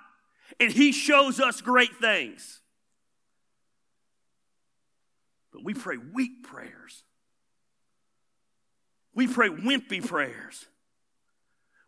and 0.59 0.73
He 0.73 0.93
shows 0.93 1.39
us 1.39 1.61
great 1.61 1.97
things. 1.97 2.63
But 5.53 5.65
we 5.65 5.75
pray 5.75 5.99
weak 5.99 6.45
prayers. 6.45 7.05
We 9.21 9.27
pray 9.27 9.51
wimpy 9.51 10.03
prayers. 10.03 10.65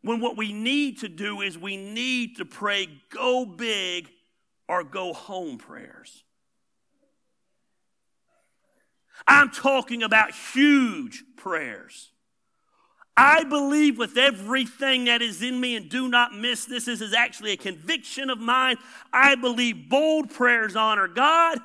When 0.03 0.21
what 0.21 0.37
we 0.37 0.53
need 0.53 0.99
to 0.99 1.09
do 1.09 1.41
is 1.41 1.57
we 1.57 1.79
need 1.79 2.37
to 2.37 2.45
pray 2.45 2.89
go 3.09 3.47
big 3.47 4.11
or 4.69 4.85
go 4.85 5.15
home 5.15 5.57
prayers. 5.57 6.25
I'm 9.27 9.49
talking 9.49 10.03
about 10.03 10.33
huge 10.53 11.25
prayers. 11.39 12.11
I 13.17 13.45
believe 13.45 13.97
with 13.97 14.19
everything 14.19 15.07
that 15.07 15.23
is 15.23 15.41
in 15.41 15.59
me, 15.59 15.75
and 15.75 15.89
do 15.89 16.09
not 16.09 16.35
miss 16.35 16.67
this. 16.67 16.85
This 16.85 17.01
is 17.01 17.15
actually 17.15 17.53
a 17.53 17.57
conviction 17.57 18.29
of 18.29 18.39
mine. 18.39 18.77
I 19.11 19.37
believe 19.37 19.89
bold 19.89 20.29
prayers 20.29 20.77
honor 20.77 21.09
God, 21.09 21.61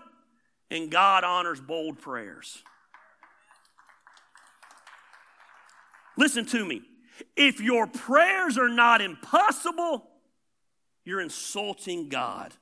and 0.71 0.89
God 0.89 1.25
honors 1.25 1.59
bold 1.59 1.99
prayers. 1.99 2.63
Listen 6.17 6.45
to 6.47 6.65
me. 6.65 6.81
If 7.35 7.61
your 7.61 7.87
prayers 7.87 8.57
are 8.57 8.69
not 8.69 9.01
impossible, 9.01 10.07
you're 11.05 11.21
insulting 11.21 12.09
God. 12.09 12.53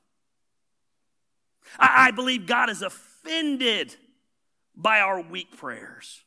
I, 1.78 2.08
I 2.08 2.10
believe 2.10 2.46
God 2.46 2.70
is 2.70 2.82
offended 2.82 3.94
by 4.74 5.00
our 5.00 5.20
weak 5.20 5.56
prayers, 5.56 6.22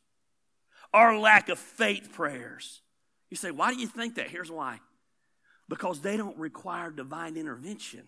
our 0.93 1.17
lack 1.17 1.50
of 1.50 1.59
faith 1.59 2.12
prayers. 2.12 2.81
You 3.29 3.38
say, 3.38 3.51
why 3.51 3.74
do 3.74 3.79
you 3.79 3.88
think 3.88 4.15
that? 4.15 4.29
Here's 4.29 4.51
why 4.51 4.79
because 5.69 6.01
they 6.01 6.17
don't 6.17 6.38
require 6.38 6.89
divine 6.89 7.38
intervention. 7.38 8.07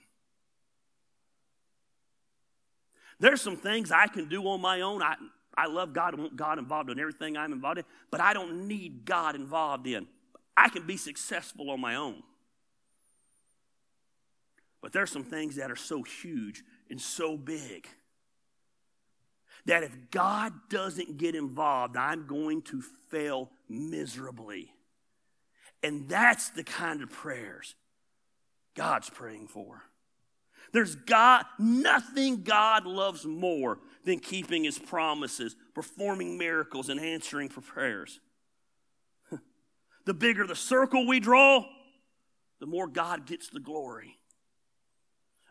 There's 3.19 3.39
some 3.39 3.55
things 3.55 3.91
I 3.91 4.07
can 4.07 4.27
do 4.27 4.43
on 4.47 4.59
my 4.61 4.81
own. 4.81 5.03
I, 5.03 5.15
I 5.57 5.67
love 5.67 5.93
God 5.93 6.13
and 6.13 6.23
want 6.23 6.35
God 6.35 6.59
involved 6.59 6.89
in 6.89 6.99
everything 6.99 7.37
I'm 7.37 7.51
involved 7.51 7.79
in, 7.79 7.85
but 8.09 8.21
I 8.21 8.33
don't 8.33 8.67
need 8.67 9.05
God 9.05 9.35
involved 9.35 9.87
in. 9.87 10.07
I 10.55 10.69
can 10.69 10.85
be 10.85 10.97
successful 10.97 11.69
on 11.69 11.79
my 11.81 11.95
own. 11.95 12.23
But 14.81 14.93
there's 14.93 15.11
some 15.11 15.23
things 15.23 15.57
that 15.57 15.69
are 15.69 15.75
so 15.75 16.03
huge 16.03 16.63
and 16.89 16.99
so 16.99 17.37
big 17.37 17.87
that 19.65 19.83
if 19.83 19.95
God 20.09 20.53
doesn't 20.69 21.17
get 21.17 21.35
involved, 21.35 21.95
I'm 21.95 22.25
going 22.25 22.63
to 22.63 22.81
fail 23.09 23.51
miserably. 23.69 24.73
And 25.83 26.09
that's 26.09 26.49
the 26.49 26.63
kind 26.63 27.03
of 27.03 27.11
prayers 27.11 27.75
God's 28.75 29.09
praying 29.09 29.47
for. 29.47 29.83
There's 30.73 30.95
God, 30.95 31.45
nothing 31.59 32.43
God 32.43 32.85
loves 32.85 33.25
more 33.25 33.79
than 34.05 34.19
keeping 34.19 34.63
his 34.63 34.79
promises, 34.79 35.55
performing 35.73 36.37
miracles, 36.37 36.89
and 36.89 36.99
answering 36.99 37.49
for 37.49 37.61
prayers. 37.61 38.19
the 40.05 40.13
bigger 40.13 40.45
the 40.47 40.55
circle 40.55 41.07
we 41.07 41.19
draw, 41.19 41.63
the 42.59 42.65
more 42.65 42.87
God 42.87 43.25
gets 43.25 43.49
the 43.49 43.59
glory. 43.59 44.17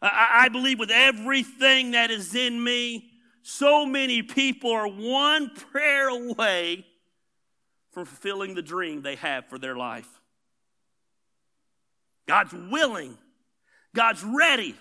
I, 0.02 0.45
I 0.45 0.49
believe 0.49 0.78
with 0.78 0.90
everything 0.90 1.92
that 1.92 2.11
is 2.11 2.35
in 2.35 2.62
me, 2.62 3.11
so 3.42 3.87
many 3.87 4.23
people 4.23 4.71
are 4.73 4.88
one 4.88 5.50
prayer 5.50 6.09
away 6.09 6.87
from 7.92 8.04
fulfilling 8.04 8.54
the 8.54 8.62
dream 8.62 9.02
they 9.02 9.16
have 9.16 9.47
for 9.47 9.59
their 9.59 9.77
life. 9.77 10.09
God's 12.27 12.53
willing, 12.53 13.18
God's 13.94 14.22
ready. 14.22 14.77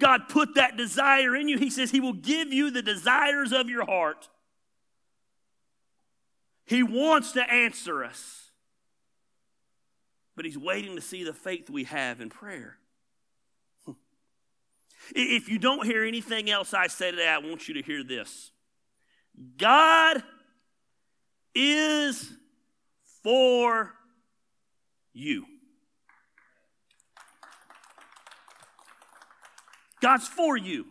God 0.00 0.28
put 0.28 0.56
that 0.56 0.76
desire 0.76 1.36
in 1.36 1.48
you. 1.48 1.58
He 1.58 1.70
says 1.70 1.90
He 1.90 2.00
will 2.00 2.14
give 2.14 2.52
you 2.52 2.70
the 2.70 2.82
desires 2.82 3.52
of 3.52 3.68
your 3.68 3.84
heart. 3.84 4.28
He 6.64 6.82
wants 6.82 7.32
to 7.32 7.42
answer 7.42 8.04
us, 8.04 8.50
but 10.34 10.44
He's 10.44 10.58
waiting 10.58 10.96
to 10.96 11.02
see 11.02 11.24
the 11.24 11.32
faith 11.32 11.70
we 11.70 11.84
have 11.84 12.20
in 12.20 12.30
prayer. 12.30 12.78
If 15.14 15.50
you 15.50 15.58
don't 15.58 15.84
hear 15.84 16.02
anything 16.02 16.48
else 16.48 16.72
I 16.72 16.86
say 16.86 17.10
today, 17.10 17.28
I 17.28 17.36
want 17.36 17.68
you 17.68 17.74
to 17.74 17.82
hear 17.82 18.02
this 18.02 18.52
God 19.58 20.22
is 21.54 22.32
for 23.22 23.92
you. 25.12 25.44
God's 30.04 30.28
for 30.28 30.54
you. 30.54 30.84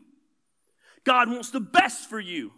God 1.04 1.30
wants 1.30 1.52
the 1.52 1.60
best 1.60 2.10
for 2.10 2.19
you. 2.19 2.52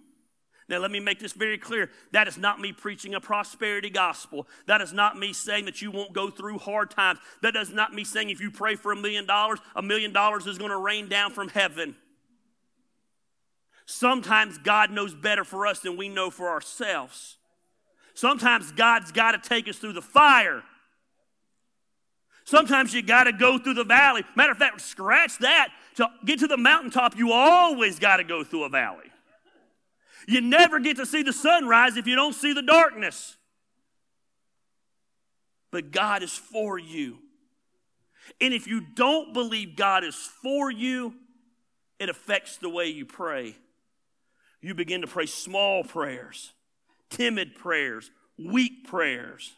Now, 0.69 0.77
let 0.77 0.89
me 0.89 1.01
make 1.01 1.19
this 1.19 1.33
very 1.33 1.57
clear. 1.57 1.89
That 2.13 2.29
is 2.29 2.37
not 2.37 2.61
me 2.61 2.71
preaching 2.71 3.13
a 3.13 3.19
prosperity 3.19 3.89
gospel. 3.89 4.47
That 4.65 4.79
is 4.79 4.93
not 4.93 5.19
me 5.19 5.33
saying 5.33 5.65
that 5.65 5.81
you 5.81 5.91
won't 5.91 6.13
go 6.13 6.29
through 6.29 6.59
hard 6.59 6.91
times. 6.91 7.19
That 7.41 7.57
is 7.57 7.71
not 7.71 7.93
me 7.93 8.05
saying 8.05 8.29
if 8.29 8.39
you 8.39 8.51
pray 8.51 8.75
for 8.75 8.93
a 8.93 8.95
million 8.95 9.25
dollars, 9.25 9.59
a 9.75 9.81
million 9.81 10.13
dollars 10.13 10.47
is 10.47 10.57
going 10.57 10.71
to 10.71 10.77
rain 10.77 11.09
down 11.09 11.31
from 11.31 11.49
heaven. 11.49 11.93
Sometimes 13.85 14.57
God 14.57 14.91
knows 14.91 15.13
better 15.13 15.43
for 15.43 15.67
us 15.67 15.81
than 15.81 15.97
we 15.97 16.07
know 16.07 16.29
for 16.29 16.47
ourselves. 16.47 17.35
Sometimes 18.13 18.71
God's 18.71 19.11
got 19.11 19.31
to 19.33 19.49
take 19.49 19.67
us 19.67 19.75
through 19.75 19.91
the 19.93 20.01
fire. 20.01 20.63
Sometimes 22.45 22.93
you 22.93 23.01
got 23.01 23.23
to 23.25 23.33
go 23.33 23.57
through 23.57 23.73
the 23.73 23.83
valley. 23.83 24.23
Matter 24.35 24.51
of 24.51 24.57
fact, 24.57 24.79
scratch 24.81 25.39
that. 25.39 25.69
To 25.95 26.07
get 26.23 26.39
to 26.39 26.47
the 26.47 26.57
mountaintop, 26.57 27.17
you 27.17 27.31
always 27.31 27.99
got 27.99 28.17
to 28.17 28.23
go 28.23 28.43
through 28.43 28.65
a 28.65 28.69
valley. 28.69 29.11
You 30.27 30.41
never 30.41 30.79
get 30.79 30.97
to 30.97 31.05
see 31.05 31.23
the 31.23 31.33
sunrise 31.33 31.97
if 31.97 32.07
you 32.07 32.15
don't 32.15 32.33
see 32.33 32.53
the 32.53 32.61
darkness. 32.61 33.35
But 35.71 35.91
God 35.91 36.21
is 36.21 36.33
for 36.33 36.77
you. 36.77 37.17
And 38.39 38.53
if 38.53 38.67
you 38.67 38.81
don't 38.81 39.33
believe 39.33 39.75
God 39.75 40.03
is 40.03 40.15
for 40.15 40.71
you, 40.71 41.13
it 41.99 42.09
affects 42.09 42.57
the 42.57 42.69
way 42.69 42.87
you 42.87 43.05
pray. 43.05 43.55
You 44.61 44.73
begin 44.73 45.01
to 45.01 45.07
pray 45.07 45.25
small 45.25 45.83
prayers, 45.83 46.53
timid 47.09 47.55
prayers, 47.55 48.11
weak 48.37 48.87
prayers. 48.87 49.53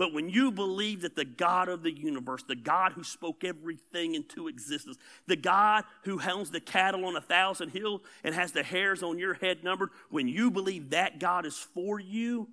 But 0.00 0.14
when 0.14 0.30
you 0.30 0.50
believe 0.50 1.02
that 1.02 1.14
the 1.14 1.26
God 1.26 1.68
of 1.68 1.82
the 1.82 1.92
universe, 1.92 2.42
the 2.42 2.56
God 2.56 2.92
who 2.92 3.04
spoke 3.04 3.44
everything 3.44 4.14
into 4.14 4.48
existence, 4.48 4.96
the 5.26 5.36
God 5.36 5.84
who 6.04 6.16
hounds 6.16 6.50
the 6.50 6.58
cattle 6.58 7.04
on 7.04 7.16
a 7.16 7.20
thousand 7.20 7.68
hills 7.68 8.00
and 8.24 8.34
has 8.34 8.52
the 8.52 8.62
hairs 8.62 9.02
on 9.02 9.18
your 9.18 9.34
head 9.34 9.62
numbered, 9.62 9.90
when 10.08 10.26
you 10.26 10.50
believe 10.50 10.88
that 10.88 11.20
God 11.20 11.44
is 11.44 11.58
for 11.58 12.00
you, 12.00 12.48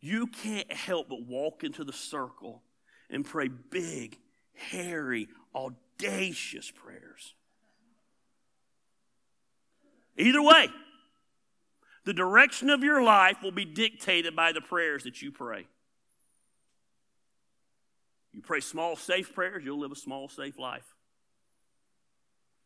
you 0.00 0.26
can't 0.26 0.72
help 0.72 1.10
but 1.10 1.20
walk 1.26 1.64
into 1.64 1.84
the 1.84 1.92
circle 1.92 2.62
and 3.10 3.26
pray 3.26 3.48
big, 3.48 4.16
hairy, 4.54 5.28
audacious 5.54 6.70
prayers. 6.70 7.34
Either 10.16 10.40
way, 10.40 10.68
the 12.06 12.14
direction 12.14 12.70
of 12.70 12.82
your 12.82 13.02
life 13.02 13.42
will 13.42 13.52
be 13.52 13.66
dictated 13.66 14.34
by 14.34 14.52
the 14.52 14.62
prayers 14.62 15.04
that 15.04 15.20
you 15.20 15.30
pray. 15.30 15.66
You 18.36 18.42
pray 18.42 18.60
small, 18.60 18.96
safe 18.96 19.34
prayers, 19.34 19.62
you'll 19.64 19.80
live 19.80 19.92
a 19.92 19.96
small, 19.96 20.28
safe 20.28 20.58
life. 20.58 20.84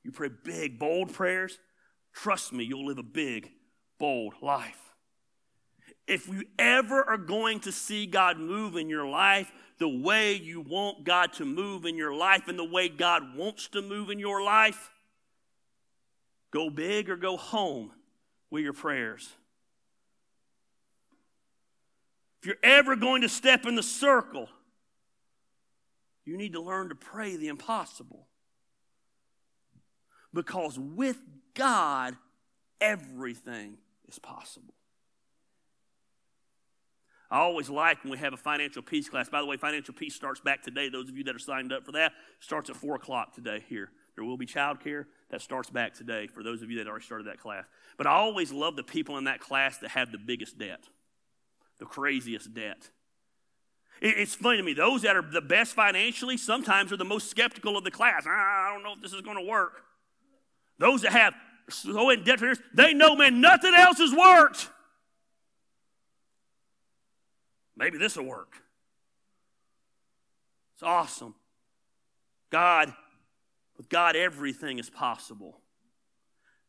You 0.03 0.11
pray 0.11 0.29
big, 0.29 0.81
bold 0.81 1.13
prayers, 1.13 1.61
trust 2.13 2.53
me, 2.53 2.65
you'll 2.65 2.87
live 2.87 2.99
a 2.99 3.05
big, 3.05 3.53
bold 3.97 4.35
life. 4.43 4.81
If 6.09 6.27
you 6.27 6.43
ever 6.59 7.09
are 7.09 7.17
going 7.17 7.61
to 7.61 7.73
see 7.73 8.07
God 8.07 8.37
move 8.37 8.75
in 8.75 8.89
your 8.89 9.07
life 9.07 9.53
the 9.79 9.89
way 9.89 10.35
you 10.35 10.61
want 10.61 11.05
God 11.05 11.35
to 11.35 11.45
move 11.45 11.85
in 11.85 11.97
your 11.97 12.15
life 12.15 12.49
and 12.49 12.59
the 12.59 12.65
way 12.65 12.89
God 12.89 13.37
wants 13.37 13.69
to 13.69 13.81
move 13.81 14.11
in 14.11 14.19
your 14.19 14.43
life, 14.43 14.91
go 16.51 16.69
big 16.69 17.09
or 17.09 17.17
go 17.17 17.37
home 17.37 17.93
with 18.51 18.65
your 18.65 18.73
prayers. 18.73 19.31
If 22.41 22.47
you're 22.47 22.57
ever 22.65 22.97
going 22.97 23.23
to 23.23 23.29
step 23.29 23.67
in 23.67 23.77
the 23.77 23.85
circle, 23.85 24.49
you 26.25 26.37
need 26.37 26.53
to 26.53 26.61
learn 26.61 26.89
to 26.89 26.95
pray 26.95 27.37
the 27.37 27.49
impossible. 27.49 28.27
Because 30.33 30.79
with 30.79 31.19
God, 31.55 32.17
everything 32.81 33.79
is 34.09 34.19
possible. 34.19 34.75
I 37.31 37.39
always 37.39 37.71
like 37.71 38.03
when 38.03 38.11
we 38.11 38.19
have 38.19 38.33
a 38.33 38.37
financial 38.37 38.83
peace 38.83 39.09
class. 39.09 39.29
By 39.29 39.41
the 39.41 39.47
way, 39.47 39.57
financial 39.57 39.95
peace 39.95 40.15
starts 40.17 40.41
back 40.41 40.63
today. 40.63 40.89
Those 40.89 41.09
of 41.09 41.17
you 41.17 41.23
that 41.25 41.35
are 41.35 41.41
signed 41.41 41.73
up 41.73 41.85
for 41.85 41.93
that 41.93 42.13
starts 42.41 42.71
at 42.71 42.77
four 42.77 42.97
o'clock 42.97 43.35
today 43.35 43.65
here. 43.69 43.91
There 44.17 44.25
will 44.25 44.37
be 44.37 44.47
childcare. 44.47 45.07
That 45.31 45.41
starts 45.41 45.71
back 45.71 45.95
today 45.95 46.27
for 46.27 46.43
those 46.43 46.61
of 46.61 46.71
you 46.71 46.79
that 46.79 46.89
already 46.89 47.05
started 47.05 47.29
that 47.29 47.39
class. 47.39 47.65
But 47.97 48.09
I 48.09 48.11
always 48.11 48.51
love 48.51 48.75
the 48.75 48.83
people 48.83 49.17
in 49.17 49.25
that 49.25 49.39
class 49.39 49.79
that 49.79 49.91
have 49.91 50.11
the 50.11 50.19
biggest 50.19 50.59
debt, 50.59 50.89
the 51.79 51.87
craziest 51.87 52.53
debt. 52.53 52.91
It's 54.01 54.35
funny 54.35 54.57
to 54.57 54.63
me, 54.63 54.73
those 54.73 55.03
that 55.03 55.15
are 55.15 55.23
the 55.23 55.43
best 55.43 55.75
financially 55.75 56.39
sometimes 56.39 56.91
are 56.91 56.97
the 56.97 57.05
most 57.05 57.29
skeptical 57.29 57.77
of 57.77 57.85
the 57.85 57.91
class. 57.91 58.25
I 58.27 58.71
don't 58.73 58.83
know 58.83 58.95
if 58.95 59.03
this 59.03 59.13
is 59.13 59.21
going 59.21 59.37
to 59.37 59.45
work. 59.45 59.85
Those 60.79 61.03
that 61.03 61.13
have 61.13 61.35
so 61.69 62.09
in 62.09 62.25
debt, 62.25 62.41
they 62.75 62.95
know, 62.95 63.15
man, 63.15 63.41
nothing 63.41 63.75
else 63.75 63.99
has 63.99 64.13
worked. 64.13 64.71
Maybe 67.77 67.99
this 67.99 68.17
will 68.17 68.25
work. 68.25 68.55
It's 70.75 70.83
awesome. 70.83 71.35
God, 72.51 72.93
with 73.77 73.91
God, 73.91 74.17
everything 74.17 74.79
is 74.79 74.89
possible. 74.89 75.61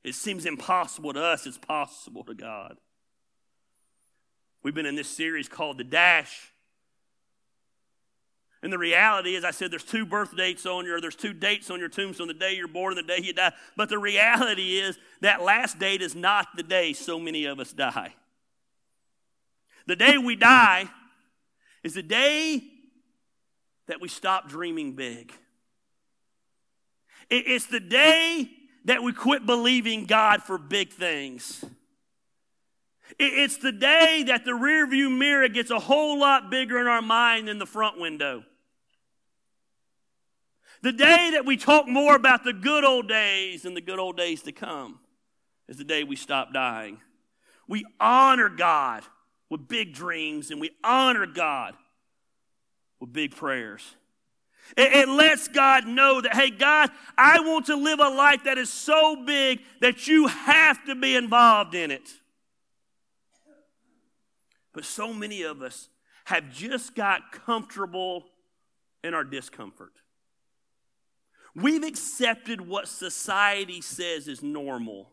It 0.03 0.15
seems 0.15 0.45
impossible 0.45 1.13
to 1.13 1.23
us, 1.23 1.45
it's 1.45 1.57
possible 1.57 2.25
to 2.25 2.33
God. 2.33 2.77
We've 4.63 4.75
been 4.75 4.85
in 4.85 4.95
this 4.95 5.07
series 5.07 5.47
called 5.47 5.77
The 5.77 5.83
Dash. 5.85 6.50
And 8.63 8.71
the 8.71 8.77
reality 8.77 9.35
is, 9.35 9.43
I 9.43 9.51
said 9.51 9.71
there's 9.71 9.83
two 9.83 10.05
birth 10.05 10.37
dates 10.37 10.67
on 10.67 10.85
your, 10.85 11.01
there's 11.01 11.15
two 11.15 11.33
dates 11.33 11.71
on 11.71 11.79
your 11.79 11.89
tombstone, 11.89 12.27
the 12.27 12.33
day 12.33 12.53
you're 12.53 12.67
born 12.67 12.95
and 12.95 13.07
the 13.07 13.15
day 13.15 13.23
you 13.23 13.33
die. 13.33 13.53
But 13.75 13.89
the 13.89 13.97
reality 13.97 14.77
is, 14.77 14.99
that 15.21 15.41
last 15.41 15.79
date 15.79 16.01
is 16.01 16.15
not 16.15 16.47
the 16.55 16.63
day 16.63 16.93
so 16.93 17.19
many 17.19 17.45
of 17.45 17.59
us 17.59 17.73
die. 17.73 18.13
The 19.87 19.95
day 19.95 20.17
we 20.19 20.35
die 20.35 20.89
is 21.83 21.95
the 21.95 22.03
day 22.03 22.61
that 23.87 23.99
we 23.99 24.07
stop 24.07 24.47
dreaming 24.47 24.93
big. 24.93 25.33
It's 27.29 27.65
the 27.65 27.79
day 27.79 28.49
that 28.85 29.01
we 29.01 29.11
quit 29.11 29.45
believing 29.45 30.05
God 30.05 30.43
for 30.43 30.57
big 30.57 30.91
things. 30.91 31.65
It's 33.17 33.57
the 33.57 33.71
day 33.71 34.23
that 34.27 34.45
the 34.45 34.51
rearview 34.51 35.17
mirror 35.17 35.47
gets 35.49 35.71
a 35.71 35.79
whole 35.79 36.19
lot 36.19 36.51
bigger 36.51 36.79
in 36.79 36.87
our 36.87 37.01
mind 37.01 37.47
than 37.47 37.57
the 37.57 37.65
front 37.65 37.99
window. 37.99 38.43
The 40.81 40.91
day 40.91 41.31
that 41.33 41.45
we 41.45 41.57
talk 41.57 41.87
more 41.87 42.15
about 42.15 42.43
the 42.43 42.53
good 42.53 42.83
old 42.83 43.07
days 43.07 43.65
and 43.65 43.77
the 43.77 43.81
good 43.81 43.99
old 43.99 44.17
days 44.17 44.41
to 44.43 44.51
come 44.51 44.99
is 45.67 45.77
the 45.77 45.83
day 45.83 46.03
we 46.03 46.15
stop 46.15 46.53
dying. 46.53 46.99
We 47.67 47.85
honor 47.99 48.49
God 48.49 49.03
with 49.49 49.67
big 49.67 49.93
dreams 49.93 50.49
and 50.49 50.59
we 50.59 50.71
honor 50.83 51.27
God 51.27 51.75
with 52.99 53.13
big 53.13 53.35
prayers. 53.35 53.95
It, 54.75 54.93
it, 54.93 55.09
lets 55.09 55.47
God 55.47 55.85
know 55.85 56.21
that, 56.21 56.33
hey, 56.33 56.49
God, 56.49 56.89
I 57.17 57.41
want 57.41 57.65
to 57.67 57.75
live 57.75 57.99
a 57.99 58.09
life 58.09 58.45
that 58.45 58.57
is 58.57 58.71
so 58.71 59.23
big 59.25 59.59
that 59.81 60.07
you 60.07 60.27
have 60.27 60.83
to 60.85 60.95
be 60.95 61.15
involved 61.15 61.75
in 61.75 61.91
it. 61.91 62.09
But 64.73 64.85
so 64.85 65.13
many 65.13 65.41
of 65.43 65.61
us 65.61 65.89
have 66.25 66.51
just 66.51 66.95
got 66.95 67.31
comfortable 67.31 68.25
in 69.03 69.13
our 69.13 69.25
discomfort. 69.25 70.00
We've 71.55 71.83
accepted 71.83 72.61
what 72.61 72.87
society 72.87 73.81
says 73.81 74.27
is 74.27 74.41
normal. 74.41 75.09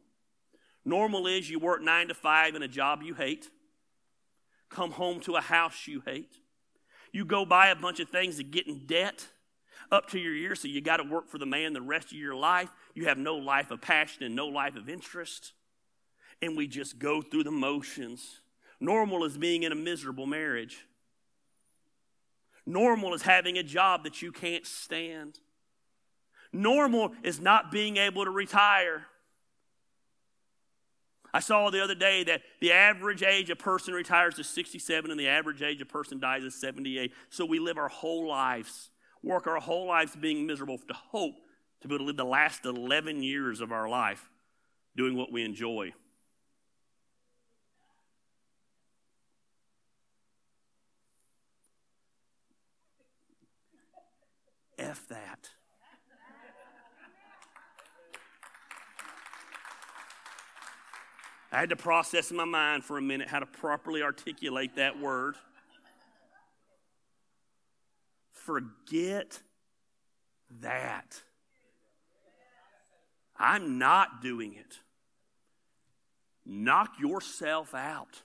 Normal 0.85 1.27
is 1.27 1.51
you 1.51 1.59
work 1.59 1.83
nine 1.83 2.09
to 2.09 2.15
five 2.15 2.55
in 2.55 2.63
a 2.63 2.69
job 2.69 3.03
you 3.03 3.15
hate, 3.15 3.51
come 4.71 4.93
home 4.93 5.21
to 5.21 5.37
a 5.37 5.41
house 5.41 5.87
you 5.87 6.03
hate, 6.07 6.37
you 7.13 7.25
go 7.25 7.45
buy 7.45 7.69
a 7.69 7.77
bunch 7.77 8.01
of 8.01 8.09
things 8.09 8.37
to 8.37 8.45
get 8.45 8.67
in 8.67 8.87
debt 8.87 9.27
up 9.91 10.09
to 10.11 10.19
your 10.19 10.35
ears, 10.35 10.61
so 10.61 10.69
you 10.69 10.81
got 10.81 10.99
to 10.99 11.05
work 11.05 11.29
for 11.29 11.39
the 11.39 11.47
man 11.47 11.73
the 11.73 11.81
rest 11.81 12.07
of 12.07 12.19
your 12.19 12.35
life. 12.35 12.69
You 12.95 13.07
have 13.07 13.19
no 13.19 13.37
life 13.37 13.71
of 13.71 13.81
passion 13.81 14.23
and 14.23 14.35
no 14.35 14.47
life 14.47 14.77
of 14.77 14.89
interest. 14.89 15.53
And 16.43 16.57
we 16.57 16.67
just 16.67 16.99
go 16.99 17.23
through 17.23 17.45
the 17.45 17.51
motions. 17.51 18.41
Normal 18.81 19.25
is 19.25 19.39
being 19.39 19.63
in 19.63 19.73
a 19.73 19.77
miserable 19.77 20.27
marriage. 20.27 20.87
Normal 22.67 23.15
is 23.15 23.23
having 23.23 23.57
a 23.57 23.63
job 23.63 24.05
that 24.05 24.21
you 24.21 24.31
can't 24.31 24.67
stand. 24.67 25.39
Normal 26.53 27.13
is 27.23 27.41
not 27.41 27.71
being 27.71 27.97
able 27.97 28.25
to 28.25 28.31
retire. 28.31 29.07
I 31.33 31.41
saw 31.41 31.71
the 31.71 31.83
other 31.83 31.95
day 31.95 32.25
that 32.25 32.43
the 32.61 32.73
average 32.73 33.23
age 33.23 33.51
a 33.51 33.57
person 33.57 33.93
retires 33.93 34.39
is 34.39 34.49
67 34.49 35.11
and 35.11 35.21
the 35.21 35.29
average 35.29 35.63
age 35.63 35.81
a 35.81 35.87
person 35.87 36.19
dies 36.19 36.43
is 36.43 36.55
78. 36.55 37.13
So 37.29 37.45
we 37.45 37.59
live 37.59 37.77
our 37.77 37.89
whole 37.89 38.27
lives, 38.27 38.91
work 39.23 39.47
our 39.47 39.61
whole 39.61 39.87
lives 39.87 40.17
being 40.17 40.47
miserable 40.47 40.79
to 40.79 40.95
hope 40.95 41.35
to 41.83 41.89
be 41.89 41.95
able 41.95 42.05
to 42.05 42.07
live 42.07 42.17
the 42.17 42.25
last 42.25 42.65
11 42.65 43.23
years 43.23 43.61
of 43.61 43.73
our 43.73 43.89
life 43.89 44.31
doing 44.97 45.17
what 45.17 45.31
we 45.31 45.45
enjoy. 45.45 45.93
F 54.79 55.07
that. 55.09 55.51
I 61.51 61.61
had 61.61 61.71
to 61.71 61.77
process 61.77 62.31
in 62.31 62.37
my 62.37 62.45
mind 62.45 62.85
for 62.85 62.99
a 62.99 63.03
minute 63.03 63.29
how 63.29 63.39
to 63.39 63.47
properly 63.47 64.03
articulate 64.03 64.77
that 64.77 65.01
word. 65.01 65.37
Forget 68.33 69.41
that. 70.61 71.21
I'm 73.39 73.79
not 73.79 74.21
doing 74.21 74.55
it. 74.55 74.79
Knock 76.45 76.99
yourself 77.01 77.75
out. 77.75 78.23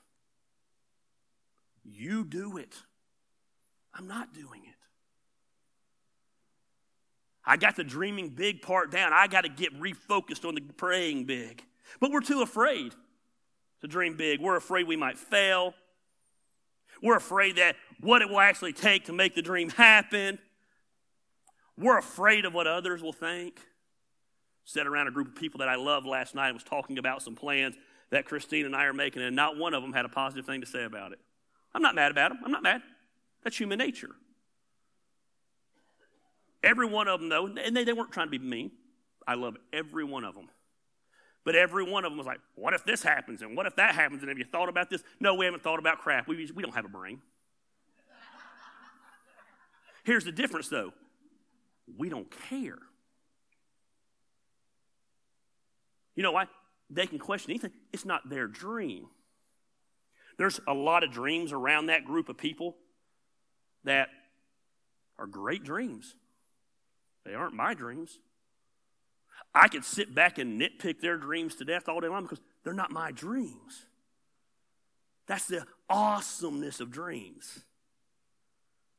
You 1.84 2.24
do 2.26 2.58
it. 2.58 2.76
I'm 3.94 4.08
not 4.08 4.34
doing 4.34 4.64
it. 4.66 4.76
I 7.46 7.58
got 7.58 7.76
the 7.76 7.84
dreaming 7.84 8.30
big 8.30 8.62
part 8.62 8.92
down. 8.92 9.12
I 9.14 9.28
got 9.28 9.42
to 9.42 9.50
get 9.50 9.78
refocused 9.80 10.48
on 10.48 10.56
the 10.56 10.62
praying 10.62 11.26
big. 11.26 11.64
But 12.00 12.12
we're 12.12 12.22
too 12.22 12.42
afraid 12.42 12.94
to 13.84 13.88
dream 13.88 14.16
big. 14.16 14.40
We're 14.40 14.56
afraid 14.56 14.88
we 14.88 14.96
might 14.96 15.20
fail. 15.20 15.74
We're 17.02 17.18
afraid 17.18 17.58
that 17.58 17.76
what 18.00 18.22
it 18.22 18.30
will 18.30 18.40
actually 18.40 18.72
take 18.72 19.06
to 19.06 19.14
make 19.14 19.36
the 19.36 19.42
dream 19.42 19.70
happen. 19.70 20.40
We're 21.78 21.98
afraid 21.98 22.46
of 22.46 22.54
what 22.54 22.66
others 22.66 23.04
will 23.04 23.12
think. 23.12 23.60
Sat 24.64 24.88
around 24.88 25.10
a 25.10 25.12
group 25.12 25.28
of 25.28 25.36
people 25.36 25.58
that 25.58 25.68
I 25.68 25.76
love 25.76 26.06
last 26.06 26.34
night 26.34 26.48
and 26.48 26.56
was 26.56 26.64
talking 26.64 26.98
about 26.98 27.22
some 27.22 27.36
plans 27.36 27.76
that 28.10 28.26
Christine 28.26 28.66
and 28.66 28.74
I 28.74 28.86
are 28.86 28.94
making, 28.94 29.22
and 29.22 29.36
not 29.36 29.58
one 29.58 29.74
of 29.74 29.82
them 29.82 29.92
had 29.92 30.06
a 30.06 30.10
positive 30.10 30.46
thing 30.46 30.62
to 30.62 30.68
say 30.68 30.86
about 30.86 31.12
it. 31.12 31.20
I'm 31.76 31.82
not 31.82 31.94
mad 31.94 32.12
about 32.12 32.30
them. 32.30 32.40
I'm 32.46 32.52
not 32.52 32.64
mad. 32.64 32.82
That's 33.44 33.60
human 33.60 33.80
nature. 33.80 34.12
Every 36.64 36.86
one 36.86 37.10
of 37.10 37.20
them, 37.20 37.28
though, 37.28 37.48
and 37.48 37.76
they, 37.76 37.84
they 37.84 37.92
weren't 37.92 38.14
trying 38.14 38.28
to 38.28 38.32
be 38.32 38.40
mean. 38.40 38.72
I 39.28 39.34
love 39.34 39.58
every 39.74 40.06
one 40.06 40.24
of 40.24 40.36
them. 40.36 40.48
But 41.46 41.56
every 41.56 41.84
one 41.84 42.06
of 42.06 42.12
them 42.12 42.18
was 42.18 42.28
like, 42.28 42.40
what 42.56 42.74
if 42.74 42.86
this 42.86 43.04
happens? 43.04 43.42
And 43.42 43.58
what 43.58 43.66
if 43.66 43.76
that 43.76 43.96
happens? 43.96 44.22
And 44.22 44.30
have 44.30 44.38
you 44.38 44.46
thought 44.46 44.70
about 44.70 44.90
this? 44.90 45.04
No, 45.20 45.36
we 45.36 45.46
haven't 45.46 45.62
thought 45.64 45.80
about 45.80 46.00
crap. 46.00 46.28
We, 46.28 46.50
we 46.56 46.64
don't 46.64 46.76
have 46.76 46.86
a 46.86 46.90
brain. 46.90 47.22
Here's 50.04 50.24
the 50.24 50.32
difference, 50.32 50.70
though 50.70 50.94
we 51.98 52.10
don't 52.10 52.30
care. 52.50 52.80
You 56.16 56.24
know 56.24 56.32
why? 56.32 56.46
They 56.90 57.08
can 57.08 57.20
question 57.20 57.52
anything, 57.52 57.72
it's 57.92 58.06
not 58.06 58.30
their 58.30 58.48
dream. 58.48 59.08
There's 60.38 60.60
a 60.68 60.74
lot 60.74 61.04
of 61.04 61.12
dreams 61.12 61.52
around 61.52 61.88
that 61.88 62.06
group 62.06 62.30
of 62.30 62.38
people 62.38 62.76
that 63.84 64.10
are 65.20 65.28
great 65.28 65.64
dreams. 65.64 66.16
They 67.26 67.34
aren't 67.34 67.54
my 67.54 67.74
dreams. 67.74 68.20
I 69.56 69.68
could 69.68 69.86
sit 69.86 70.16
back 70.16 70.38
and 70.40 70.60
nitpick 70.60 71.00
their 71.00 71.18
dreams 71.18 71.56
to 71.56 71.66
death 71.66 71.88
all 71.88 72.00
day 72.00 72.08
long 72.08 72.24
because 72.24 72.42
they're 72.64 72.74
not 72.74 72.92
my 72.92 73.12
dreams. 73.12 73.86
That's 75.28 75.46
the 75.46 75.66
awesomeness 75.90 76.80
of 76.80 76.92
dreams. 76.92 77.60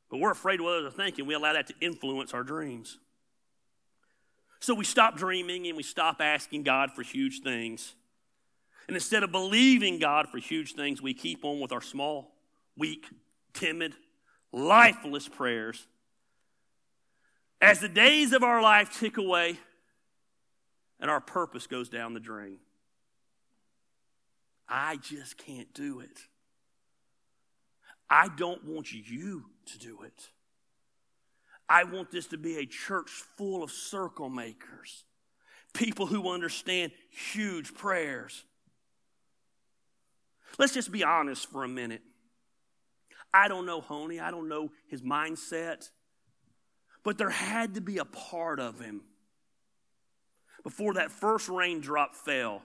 But 0.09 0.19
we're 0.19 0.31
afraid 0.31 0.59
of 0.59 0.65
what 0.65 0.77
others 0.77 0.93
are 0.93 0.95
thinking. 0.95 1.25
We 1.25 1.33
allow 1.33 1.53
that 1.53 1.67
to 1.67 1.73
influence 1.81 2.33
our 2.33 2.43
dreams. 2.43 2.99
So 4.59 4.73
we 4.73 4.85
stop 4.85 5.17
dreaming 5.17 5.67
and 5.67 5.75
we 5.75 5.83
stop 5.83 6.21
asking 6.21 6.63
God 6.63 6.91
for 6.91 7.03
huge 7.03 7.41
things. 7.41 7.93
And 8.87 8.95
instead 8.95 9.23
of 9.23 9.31
believing 9.31 9.99
God 9.99 10.29
for 10.29 10.37
huge 10.37 10.73
things, 10.73 11.01
we 11.01 11.13
keep 11.13 11.43
on 11.43 11.59
with 11.59 11.71
our 11.71 11.81
small, 11.81 12.31
weak, 12.77 13.07
timid, 13.53 13.93
lifeless 14.51 15.27
prayers. 15.27 15.87
As 17.61 17.79
the 17.79 17.89
days 17.89 18.31
of 18.31 18.43
our 18.43 18.61
life 18.61 18.97
tick 18.97 19.17
away, 19.17 19.57
and 21.05 21.11
our 21.11 21.21
purpose 21.21 21.67
goes 21.67 21.87
down 21.87 22.15
the 22.15 22.19
drain. 22.19 22.57
I 24.67 24.95
just 24.95 25.37
can't 25.37 25.71
do 25.71 25.99
it. 25.99 26.19
I 28.09 28.27
don't 28.35 28.65
want 28.65 28.91
you 28.91 29.43
to 29.67 29.77
do 29.77 30.01
it. 30.01 30.29
I 31.69 31.83
want 31.83 32.09
this 32.09 32.25
to 32.29 32.39
be 32.39 32.57
a 32.57 32.65
church 32.65 33.11
full 33.37 33.61
of 33.61 33.69
circle 33.69 34.29
makers, 34.29 35.03
people 35.75 36.07
who 36.07 36.27
understand 36.27 36.91
huge 37.11 37.75
prayers. 37.75 38.43
Let's 40.57 40.73
just 40.73 40.91
be 40.91 41.03
honest 41.03 41.51
for 41.51 41.63
a 41.63 41.67
minute. 41.67 42.01
I 43.31 43.47
don't 43.47 43.67
know 43.67 43.79
Honi, 43.79 44.19
I 44.19 44.31
don't 44.31 44.49
know 44.49 44.71
his 44.87 45.03
mindset, 45.03 45.87
but 47.03 47.19
there 47.19 47.29
had 47.29 47.75
to 47.75 47.81
be 47.81 47.99
a 47.99 48.05
part 48.05 48.59
of 48.59 48.79
him 48.79 49.03
before 50.65 50.95
that 50.95 51.11
first 51.11 51.47
raindrop 51.47 52.15
fell 52.15 52.63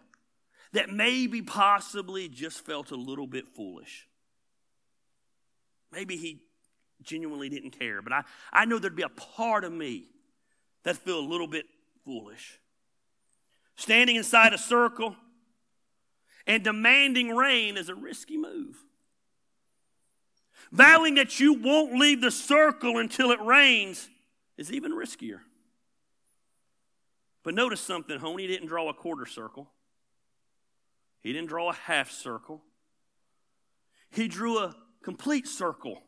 that 0.73 0.89
maybe 0.91 1.43
possibly 1.43 2.31
just 2.31 2.65
felt 2.65 2.93
a 2.93 2.97
little 2.97 3.27
bit 3.27 3.47
foolish. 3.47 4.09
Maybe 5.93 6.17
he 6.17 6.41
genuinely 7.03 7.51
didn't 7.51 7.79
care, 7.79 8.01
but 8.01 8.15
I, 8.15 8.23
I 8.55 8.65
know 8.65 8.79
there'd 8.79 8.97
be 8.97 9.03
a 9.03 9.11
part 9.11 9.65
of 9.65 9.73
me 9.73 10.07
that 10.83 10.97
feel 10.97 11.19
a 11.19 11.21
little 11.21 11.47
bit 11.47 11.67
foolish. 12.03 12.59
Standing 13.77 14.17
inside 14.17 14.55
a 14.55 14.59
circle 14.59 15.15
and 16.47 16.65
demanding 16.65 17.37
rain 17.37 17.77
is 17.77 17.91
a 17.91 17.95
risky 17.95 18.39
move. 18.39 18.83
Vowing 20.73 21.17
that 21.17 21.39
you 21.39 21.53
won't 21.53 21.99
leave 21.99 22.23
the 22.23 22.31
circle 22.31 22.97
until 22.97 23.31
it 23.31 23.43
rains 23.43 24.09
is 24.57 24.73
even 24.73 24.93
riskier. 24.93 25.41
But 27.42 27.55
notice 27.55 27.81
something, 27.81 28.18
Honi 28.18 28.46
didn't 28.46 28.68
draw 28.68 28.88
a 28.88 28.94
quarter 28.94 29.26
circle. 29.26 29.70
He 31.22 31.33
didn't 31.33 31.48
draw 31.48 31.70
a 31.70 31.74
half 31.74 32.11
circle. 32.11 32.62
He 34.11 34.29
drew 34.29 34.59
a 34.59 34.74
complete 35.03 35.46
circle. 35.46 36.03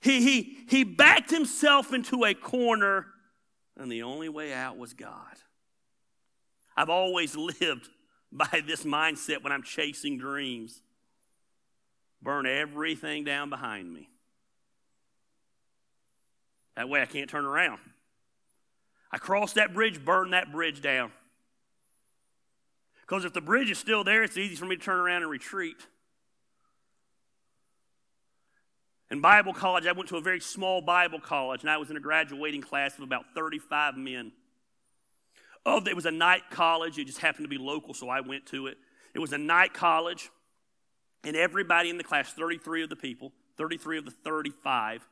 He, 0.00 0.20
he, 0.20 0.58
he 0.68 0.84
backed 0.84 1.30
himself 1.30 1.92
into 1.92 2.24
a 2.24 2.34
corner, 2.34 3.06
and 3.76 3.90
the 3.90 4.02
only 4.02 4.28
way 4.28 4.52
out 4.52 4.76
was 4.76 4.92
God. 4.92 5.36
I've 6.76 6.90
always 6.90 7.34
lived 7.60 7.88
by 8.30 8.62
this 8.66 8.84
mindset 8.84 9.42
when 9.42 9.52
I'm 9.52 9.62
chasing 9.62 10.18
dreams 10.18 10.82
burn 12.22 12.46
everything 12.46 13.24
down 13.24 13.50
behind 13.50 13.92
me. 13.92 14.10
That 16.76 16.88
way 16.88 17.00
I 17.00 17.06
can't 17.06 17.30
turn 17.30 17.44
around. 17.44 17.78
I 19.16 19.18
cross 19.18 19.54
that 19.54 19.72
bridge, 19.72 20.04
burn 20.04 20.32
that 20.32 20.52
bridge 20.52 20.82
down. 20.82 21.10
Because 23.00 23.24
if 23.24 23.32
the 23.32 23.40
bridge 23.40 23.70
is 23.70 23.78
still 23.78 24.04
there, 24.04 24.22
it's 24.22 24.36
easy 24.36 24.56
for 24.56 24.66
me 24.66 24.76
to 24.76 24.82
turn 24.82 24.98
around 24.98 25.22
and 25.22 25.30
retreat. 25.30 25.78
In 29.10 29.22
Bible 29.22 29.54
college, 29.54 29.86
I 29.86 29.92
went 29.92 30.10
to 30.10 30.18
a 30.18 30.20
very 30.20 30.40
small 30.40 30.82
Bible 30.82 31.18
college, 31.18 31.62
and 31.62 31.70
I 31.70 31.78
was 31.78 31.88
in 31.88 31.96
a 31.96 32.00
graduating 32.00 32.60
class 32.60 32.98
of 32.98 33.04
about 33.04 33.24
35 33.34 33.96
men. 33.96 34.32
Oh, 35.64 35.82
it 35.86 35.96
was 35.96 36.04
a 36.04 36.10
night 36.10 36.42
college. 36.50 36.98
It 36.98 37.06
just 37.06 37.20
happened 37.20 37.46
to 37.46 37.48
be 37.48 37.56
local, 37.56 37.94
so 37.94 38.10
I 38.10 38.20
went 38.20 38.44
to 38.48 38.66
it. 38.66 38.76
It 39.14 39.20
was 39.20 39.32
a 39.32 39.38
night 39.38 39.72
college, 39.72 40.28
and 41.24 41.34
everybody 41.34 41.88
in 41.88 41.96
the 41.96 42.04
class, 42.04 42.34
33 42.34 42.82
of 42.82 42.90
the 42.90 42.96
people, 42.96 43.32
33 43.56 43.96
of 43.96 44.04
the 44.04 44.10
35, 44.10 45.08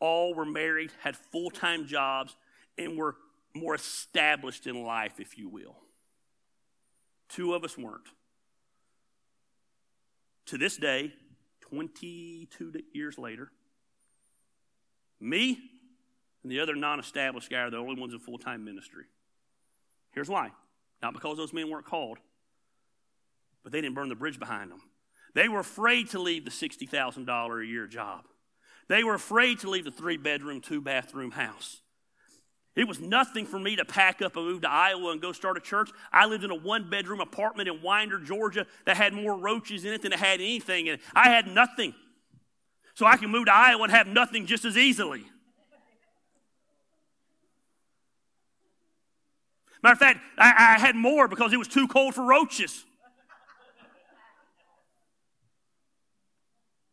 all 0.00 0.32
were 0.32 0.46
married, 0.46 0.92
had 1.02 1.14
full 1.14 1.50
time 1.50 1.86
jobs, 1.86 2.36
and 2.78 2.96
were 2.96 3.16
more 3.54 3.74
established 3.74 4.66
in 4.66 4.82
life, 4.82 5.20
if 5.20 5.38
you 5.38 5.48
will. 5.48 5.76
Two 7.28 7.54
of 7.54 7.64
us 7.64 7.78
weren't. 7.78 8.08
To 10.46 10.58
this 10.58 10.76
day, 10.76 11.12
22 11.62 12.72
years 12.92 13.18
later, 13.18 13.50
me 15.20 15.58
and 16.42 16.52
the 16.52 16.60
other 16.60 16.74
non 16.74 17.00
established 17.00 17.50
guy 17.50 17.60
are 17.60 17.70
the 17.70 17.78
only 17.78 18.00
ones 18.00 18.12
in 18.12 18.18
full 18.18 18.38
time 18.38 18.64
ministry. 18.64 19.04
Here's 20.12 20.28
why 20.28 20.50
not 21.02 21.14
because 21.14 21.36
those 21.36 21.52
men 21.52 21.70
weren't 21.70 21.86
called, 21.86 22.18
but 23.62 23.72
they 23.72 23.80
didn't 23.80 23.94
burn 23.94 24.08
the 24.08 24.14
bridge 24.14 24.38
behind 24.38 24.70
them. 24.70 24.80
They 25.34 25.48
were 25.48 25.60
afraid 25.60 26.10
to 26.10 26.20
leave 26.20 26.44
the 26.44 26.50
$60,000 26.50 27.62
a 27.62 27.66
year 27.66 27.86
job. 27.86 28.26
They 28.88 29.02
were 29.02 29.14
afraid 29.14 29.60
to 29.60 29.70
leave 29.70 29.84
the 29.84 29.90
three 29.90 30.16
bedroom, 30.16 30.60
two 30.60 30.80
bathroom 30.80 31.32
house. 31.32 31.80
It 32.76 32.88
was 32.88 32.98
nothing 32.98 33.46
for 33.46 33.58
me 33.58 33.76
to 33.76 33.84
pack 33.84 34.20
up 34.20 34.36
and 34.36 34.44
move 34.46 34.62
to 34.62 34.70
Iowa 34.70 35.12
and 35.12 35.20
go 35.20 35.30
start 35.30 35.56
a 35.56 35.60
church. 35.60 35.90
I 36.12 36.26
lived 36.26 36.42
in 36.42 36.50
a 36.50 36.56
one 36.56 36.90
bedroom 36.90 37.20
apartment 37.20 37.68
in 37.68 37.82
Winder, 37.82 38.18
Georgia 38.18 38.66
that 38.84 38.96
had 38.96 39.12
more 39.12 39.36
roaches 39.36 39.84
in 39.84 39.92
it 39.92 40.02
than 40.02 40.12
it 40.12 40.18
had 40.18 40.40
anything 40.40 40.88
in. 40.88 40.98
I 41.14 41.28
had 41.28 41.46
nothing. 41.46 41.94
So 42.94 43.06
I 43.06 43.16
can 43.16 43.30
move 43.30 43.46
to 43.46 43.54
Iowa 43.54 43.84
and 43.84 43.92
have 43.92 44.08
nothing 44.08 44.46
just 44.46 44.64
as 44.64 44.76
easily. 44.76 45.24
Matter 49.82 49.92
of 49.92 49.98
fact, 49.98 50.20
I, 50.36 50.76
I 50.76 50.80
had 50.80 50.96
more 50.96 51.28
because 51.28 51.52
it 51.52 51.58
was 51.58 51.68
too 51.68 51.86
cold 51.86 52.14
for 52.14 52.24
roaches. 52.24 52.84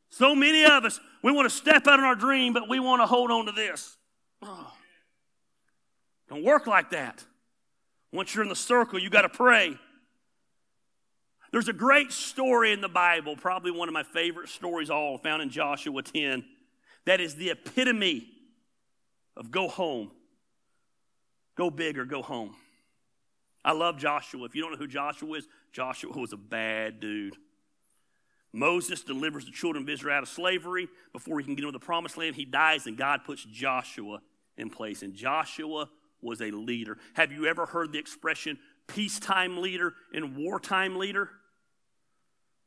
So 0.10 0.36
many 0.36 0.66
of 0.66 0.86
us, 0.86 1.00
we 1.24 1.32
want 1.32 1.50
to 1.50 1.56
step 1.56 1.88
out 1.88 2.00
on 2.00 2.06
our 2.06 2.16
dream, 2.16 2.54
but 2.54 2.70
we 2.70 2.80
want 2.80 3.02
to 3.02 3.08
hold 3.08 3.32
on 3.32 3.46
to 3.48 3.52
this. 3.52 3.98
Oh. 4.44 4.74
Don't 6.32 6.46
work 6.46 6.66
like 6.66 6.92
that. 6.92 7.26
Once 8.14 8.34
you're 8.34 8.44
in 8.44 8.50
the 8.50 8.56
circle, 8.56 8.98
you 8.98 9.10
got 9.10 9.24
to 9.24 9.30
pray. 9.30 9.78
There's 11.52 11.68
a 11.68 11.74
great 11.74 12.14
story 12.14 12.72
in 12.72 12.80
the 12.80 12.88
Bible, 12.88 13.36
probably 13.36 13.72
one 13.72 13.90
of 13.90 13.94
my 13.94 14.04
favorite 14.04 14.48
stories 14.48 14.90
all, 14.90 15.18
found 15.18 15.42
in 15.42 15.50
Joshua 15.50 16.02
10, 16.02 16.46
that 17.06 17.20
is 17.20 17.36
the 17.36 17.50
epitome 17.50 18.30
of 19.36 19.52
go 19.52 19.68
home. 19.68 20.10
Go 21.56 21.70
big 21.70 21.98
or 21.98 22.06
go 22.06 22.22
home. 22.22 22.56
I 23.66 23.74
love 23.74 23.98
Joshua. 23.98 24.46
If 24.46 24.56
you 24.56 24.62
don't 24.62 24.72
know 24.72 24.78
who 24.78 24.88
Joshua 24.88 25.38
is, 25.38 25.50
Joshua 25.74 26.18
was 26.18 26.32
a 26.32 26.38
bad 26.38 27.02
dude. 27.02 27.36
Moses 28.54 29.04
delivers 29.04 29.44
the 29.44 29.52
children 29.52 29.84
of 29.84 29.90
Israel 29.90 30.16
out 30.16 30.24
of 30.24 30.30
slavery. 30.30 30.88
Before 31.12 31.40
he 31.40 31.46
can 31.46 31.56
get 31.56 31.66
into 31.66 31.78
the 31.78 31.86
promised 31.86 32.16
land, 32.16 32.36
he 32.38 32.46
dies, 32.46 32.88
and 32.88 32.98
God 32.98 33.26
puts 33.26 33.44
Joshua 33.44 34.22
in 34.58 34.70
place. 34.70 35.02
And 35.02 35.14
Joshua 35.14 35.90
was 36.22 36.42
a 36.42 36.52
leader. 36.52 36.98
Have 37.14 37.32
you 37.32 37.46
ever 37.46 37.66
heard 37.66 37.92
the 37.92 38.00
expression 38.00 38.60
peacetime 38.88 39.62
leader 39.62 39.94
and 40.14 40.36
wartime 40.36 40.98
leader? 40.98 41.30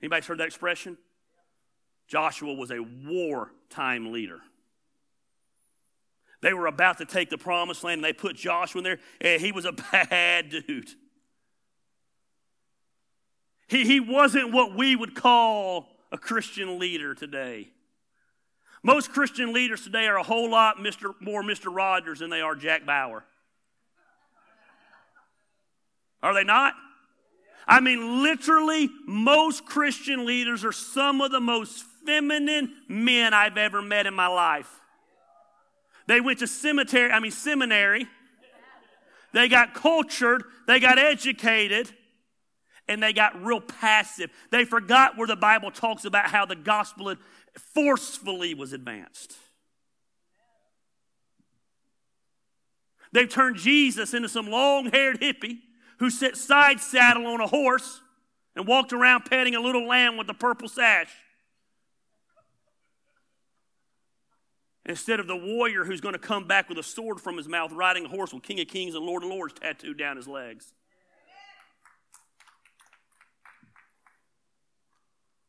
Anybody 0.00 0.26
heard 0.26 0.38
that 0.38 0.46
expression? 0.46 0.98
Joshua 2.06 2.52
was 2.52 2.70
a 2.70 2.80
wartime 2.80 4.12
leader. 4.12 4.40
They 6.42 6.52
were 6.52 6.66
about 6.66 6.98
to 6.98 7.06
take 7.06 7.30
the 7.30 7.38
promised 7.38 7.84
land 7.84 7.98
and 7.98 8.04
they 8.04 8.12
put 8.12 8.36
Joshua 8.36 8.80
in 8.80 8.84
there, 8.84 8.98
and 9.20 9.40
he 9.40 9.50
was 9.50 9.64
a 9.64 9.72
bad 9.92 10.50
dude. 10.50 10.90
He, 13.66 13.84
he 13.84 14.00
wasn't 14.00 14.52
what 14.52 14.76
we 14.76 14.94
would 14.94 15.14
call 15.14 15.88
a 16.12 16.18
Christian 16.18 16.78
leader 16.78 17.14
today. 17.14 17.70
Most 18.82 19.10
Christian 19.12 19.54
leaders 19.54 19.82
today 19.82 20.06
are 20.06 20.18
a 20.18 20.22
whole 20.22 20.50
lot 20.50 20.76
Mr., 20.76 21.14
more 21.18 21.42
Mr. 21.42 21.74
Rogers 21.74 22.18
than 22.18 22.28
they 22.28 22.42
are 22.42 22.54
Jack 22.54 22.84
Bauer. 22.84 23.24
Are 26.24 26.32
they 26.32 26.42
not? 26.42 26.72
I 27.68 27.80
mean, 27.80 28.22
literally, 28.22 28.88
most 29.06 29.66
Christian 29.66 30.24
leaders 30.24 30.64
are 30.64 30.72
some 30.72 31.20
of 31.20 31.30
the 31.30 31.40
most 31.40 31.84
feminine 32.06 32.72
men 32.88 33.34
I've 33.34 33.58
ever 33.58 33.82
met 33.82 34.06
in 34.06 34.14
my 34.14 34.26
life. 34.26 34.80
They 36.06 36.22
went 36.22 36.38
to 36.38 36.46
cemetery, 36.46 37.10
I 37.12 37.20
mean 37.20 37.30
seminary. 37.30 38.06
They 39.34 39.48
got 39.48 39.74
cultured, 39.74 40.44
they 40.66 40.80
got 40.80 40.98
educated, 40.98 41.92
and 42.88 43.02
they 43.02 43.12
got 43.12 43.42
real 43.44 43.60
passive. 43.60 44.30
They 44.50 44.64
forgot 44.64 45.18
where 45.18 45.26
the 45.26 45.36
Bible 45.36 45.70
talks 45.70 46.06
about 46.06 46.30
how 46.30 46.46
the 46.46 46.56
gospel 46.56 47.14
forcefully 47.74 48.54
was 48.54 48.72
advanced. 48.72 49.34
They've 53.12 53.28
turned 53.28 53.56
Jesus 53.56 54.14
into 54.14 54.28
some 54.28 54.48
long 54.48 54.90
haired 54.90 55.20
hippie 55.20 55.58
who 55.98 56.10
sat 56.10 56.36
side 56.36 56.80
saddle 56.80 57.26
on 57.26 57.40
a 57.40 57.46
horse 57.46 58.00
and 58.56 58.66
walked 58.66 58.92
around 58.92 59.24
petting 59.24 59.54
a 59.54 59.60
little 59.60 59.86
lamb 59.86 60.16
with 60.16 60.28
a 60.28 60.34
purple 60.34 60.68
sash. 60.68 61.10
Instead 64.86 65.18
of 65.18 65.26
the 65.26 65.36
warrior 65.36 65.84
who's 65.84 66.00
going 66.00 66.12
to 66.12 66.18
come 66.18 66.46
back 66.46 66.68
with 66.68 66.76
a 66.76 66.82
sword 66.82 67.18
from 67.18 67.36
his 67.36 67.48
mouth, 67.48 67.72
riding 67.72 68.04
a 68.04 68.08
horse 68.08 68.34
with 68.34 68.42
King 68.42 68.60
of 68.60 68.68
Kings 68.68 68.94
and 68.94 69.04
Lord 69.04 69.22
of 69.22 69.30
Lords 69.30 69.54
tattooed 69.54 69.98
down 69.98 70.16
his 70.16 70.28
legs. 70.28 70.74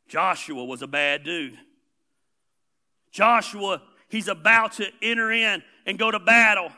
Joshua 0.08 0.64
was 0.64 0.82
a 0.82 0.88
bad 0.88 1.24
dude. 1.24 1.58
Joshua, 3.12 3.82
he's 4.08 4.28
about 4.28 4.74
to 4.74 4.88
enter 5.02 5.32
in 5.32 5.64
and 5.86 6.00
go 6.00 6.12
to 6.12 6.20
battle 6.20 6.72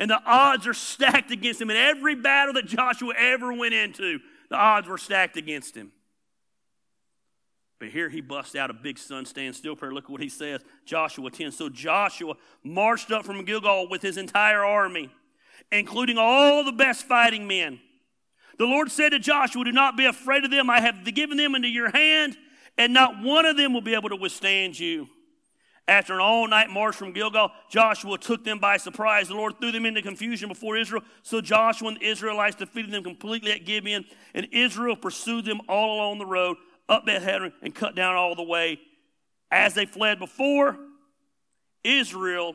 and 0.00 0.10
the 0.10 0.20
odds 0.26 0.66
are 0.66 0.74
stacked 0.74 1.30
against 1.30 1.60
him. 1.60 1.70
In 1.70 1.76
every 1.76 2.16
battle 2.16 2.54
that 2.54 2.66
Joshua 2.66 3.14
ever 3.16 3.52
went 3.52 3.74
into, 3.74 4.18
the 4.48 4.56
odds 4.56 4.88
were 4.88 4.98
stacked 4.98 5.36
against 5.36 5.76
him. 5.76 5.92
But 7.78 7.90
here 7.90 8.08
he 8.08 8.20
busts 8.20 8.56
out 8.56 8.68
a 8.70 8.74
big 8.74 8.98
sun 8.98 9.24
stand 9.24 9.54
still 9.54 9.76
prayer. 9.76 9.92
Look 9.92 10.04
at 10.04 10.10
what 10.10 10.20
he 10.20 10.28
says. 10.28 10.62
Joshua 10.84 11.30
10. 11.30 11.52
So 11.52 11.68
Joshua 11.68 12.34
marched 12.64 13.12
up 13.12 13.24
from 13.24 13.44
Gilgal 13.44 13.88
with 13.88 14.02
his 14.02 14.16
entire 14.16 14.64
army 14.64 15.10
including 15.72 16.18
all 16.18 16.64
the 16.64 16.72
best 16.72 17.06
fighting 17.06 17.46
men. 17.46 17.80
The 18.58 18.66
Lord 18.66 18.90
said 18.90 19.10
to 19.10 19.18
Joshua, 19.18 19.64
Do 19.64 19.72
not 19.72 19.96
be 19.96 20.04
afraid 20.04 20.44
of 20.44 20.50
them. 20.50 20.68
I 20.68 20.80
have 20.80 21.04
given 21.14 21.36
them 21.36 21.54
into 21.54 21.68
your 21.68 21.90
hand, 21.90 22.36
and 22.76 22.92
not 22.92 23.22
one 23.22 23.46
of 23.46 23.56
them 23.56 23.72
will 23.72 23.80
be 23.80 23.94
able 23.94 24.10
to 24.10 24.16
withstand 24.16 24.78
you. 24.78 25.08
After 25.90 26.14
an 26.14 26.20
all 26.20 26.46
night 26.46 26.70
march 26.70 26.94
from 26.94 27.10
Gilgal, 27.10 27.50
Joshua 27.68 28.16
took 28.16 28.44
them 28.44 28.60
by 28.60 28.76
surprise. 28.76 29.26
The 29.26 29.34
Lord 29.34 29.58
threw 29.58 29.72
them 29.72 29.84
into 29.84 30.00
confusion 30.02 30.48
before 30.48 30.76
Israel. 30.76 31.02
So 31.24 31.40
Joshua 31.40 31.88
and 31.88 31.96
the 31.98 32.06
Israelites 32.06 32.54
defeated 32.54 32.92
them 32.92 33.02
completely 33.02 33.50
at 33.50 33.64
Gibeon, 33.64 34.04
and 34.32 34.46
Israel 34.52 34.94
pursued 34.94 35.46
them 35.46 35.60
all 35.68 35.96
along 35.96 36.18
the 36.18 36.26
road 36.26 36.58
up 36.88 37.06
Beth 37.06 37.24
Horon 37.24 37.52
and 37.60 37.74
cut 37.74 37.96
down 37.96 38.14
all 38.14 38.36
the 38.36 38.44
way. 38.44 38.78
As 39.50 39.74
they 39.74 39.84
fled 39.84 40.20
before, 40.20 40.78
Israel, 41.82 42.54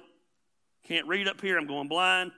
can't 0.88 1.06
read 1.06 1.28
up 1.28 1.42
here, 1.42 1.58
I'm 1.58 1.68
going 1.68 1.90
blind. 1.90 2.32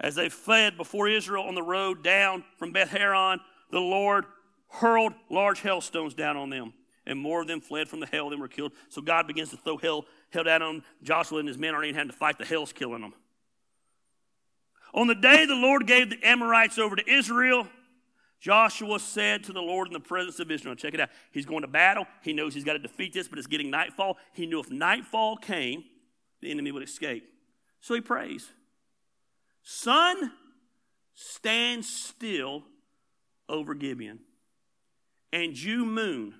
As 0.00 0.14
they 0.14 0.30
fled 0.30 0.78
before 0.78 1.06
Israel 1.06 1.44
on 1.44 1.54
the 1.54 1.62
road 1.62 2.02
down 2.02 2.44
from 2.58 2.72
Beth 2.72 2.92
Horon, 2.92 3.40
the 3.70 3.80
Lord 3.80 4.24
hurled 4.68 5.12
large 5.28 5.60
hailstones 5.60 6.14
down 6.14 6.38
on 6.38 6.48
them, 6.48 6.72
and 7.06 7.18
more 7.18 7.40
of 7.40 7.46
them 7.46 7.60
fled 7.60 7.88
from 7.88 8.00
the 8.00 8.06
hail 8.06 8.30
than 8.30 8.40
were 8.40 8.48
killed. 8.48 8.72
So 8.88 9.00
God 9.00 9.26
begins 9.26 9.50
to 9.50 9.56
throw 9.56 9.76
hail, 9.76 10.06
hail 10.30 10.44
down 10.44 10.62
on 10.62 10.82
Joshua 11.02 11.38
and 11.38 11.48
his 11.48 11.58
men 11.58 11.74
aren't 11.74 11.86
even 11.86 11.96
having 11.96 12.10
to 12.10 12.16
fight, 12.16 12.38
the 12.38 12.44
hail's 12.44 12.72
killing 12.72 13.02
them. 13.02 13.14
On 14.92 15.06
the 15.06 15.14
day 15.14 15.46
the 15.46 15.54
Lord 15.54 15.86
gave 15.86 16.10
the 16.10 16.18
Amorites 16.22 16.78
over 16.78 16.96
to 16.96 17.10
Israel, 17.10 17.68
Joshua 18.40 18.98
said 18.98 19.44
to 19.44 19.52
the 19.52 19.62
Lord 19.62 19.88
in 19.88 19.92
the 19.92 20.00
presence 20.00 20.40
of 20.40 20.50
Israel, 20.50 20.74
check 20.74 20.94
it 20.94 21.00
out. 21.00 21.08
He's 21.32 21.46
going 21.46 21.62
to 21.62 21.68
battle. 21.68 22.06
He 22.22 22.32
knows 22.32 22.54
he's 22.54 22.64
got 22.64 22.74
to 22.74 22.78
defeat 22.78 23.12
this, 23.12 23.28
but 23.28 23.38
it's 23.38 23.46
getting 23.46 23.70
nightfall. 23.70 24.18
He 24.32 24.46
knew 24.46 24.60
if 24.60 24.70
nightfall 24.70 25.36
came, 25.36 25.84
the 26.40 26.50
enemy 26.50 26.70
would 26.70 26.82
escape. 26.82 27.24
So 27.80 27.94
he 27.94 28.00
prays. 28.00 28.50
Sun, 29.62 30.32
stand 31.14 31.84
still 31.84 32.62
over 33.48 33.74
Gibeon, 33.74 34.20
and 35.32 35.58
you, 35.58 35.84
moon, 35.84 36.34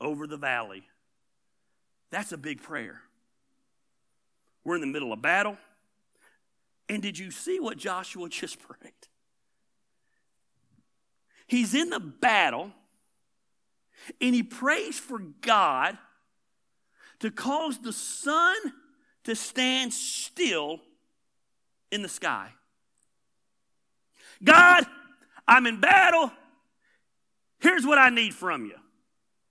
over 0.00 0.26
the 0.26 0.36
valley. 0.36 0.84
That's 2.10 2.32
a 2.32 2.38
big 2.38 2.62
prayer. 2.62 3.00
We're 4.64 4.76
in 4.76 4.80
the 4.80 4.86
middle 4.86 5.12
of 5.12 5.22
battle. 5.22 5.56
And 6.88 7.02
did 7.02 7.18
you 7.18 7.30
see 7.30 7.60
what 7.60 7.76
Joshua 7.76 8.28
just 8.28 8.58
prayed? 8.60 8.92
He's 11.46 11.74
in 11.74 11.90
the 11.90 12.00
battle 12.00 12.72
and 14.20 14.34
he 14.34 14.42
prays 14.42 14.98
for 14.98 15.18
God 15.18 15.96
to 17.20 17.30
cause 17.30 17.78
the 17.78 17.92
sun 17.92 18.56
to 19.24 19.34
stand 19.34 19.92
still 19.92 20.80
in 21.90 22.02
the 22.02 22.08
sky. 22.08 22.50
God, 24.44 24.84
I'm 25.46 25.66
in 25.66 25.80
battle. 25.80 26.30
Here's 27.60 27.84
what 27.84 27.98
I 27.98 28.10
need 28.10 28.34
from 28.34 28.66
you. 28.66 28.76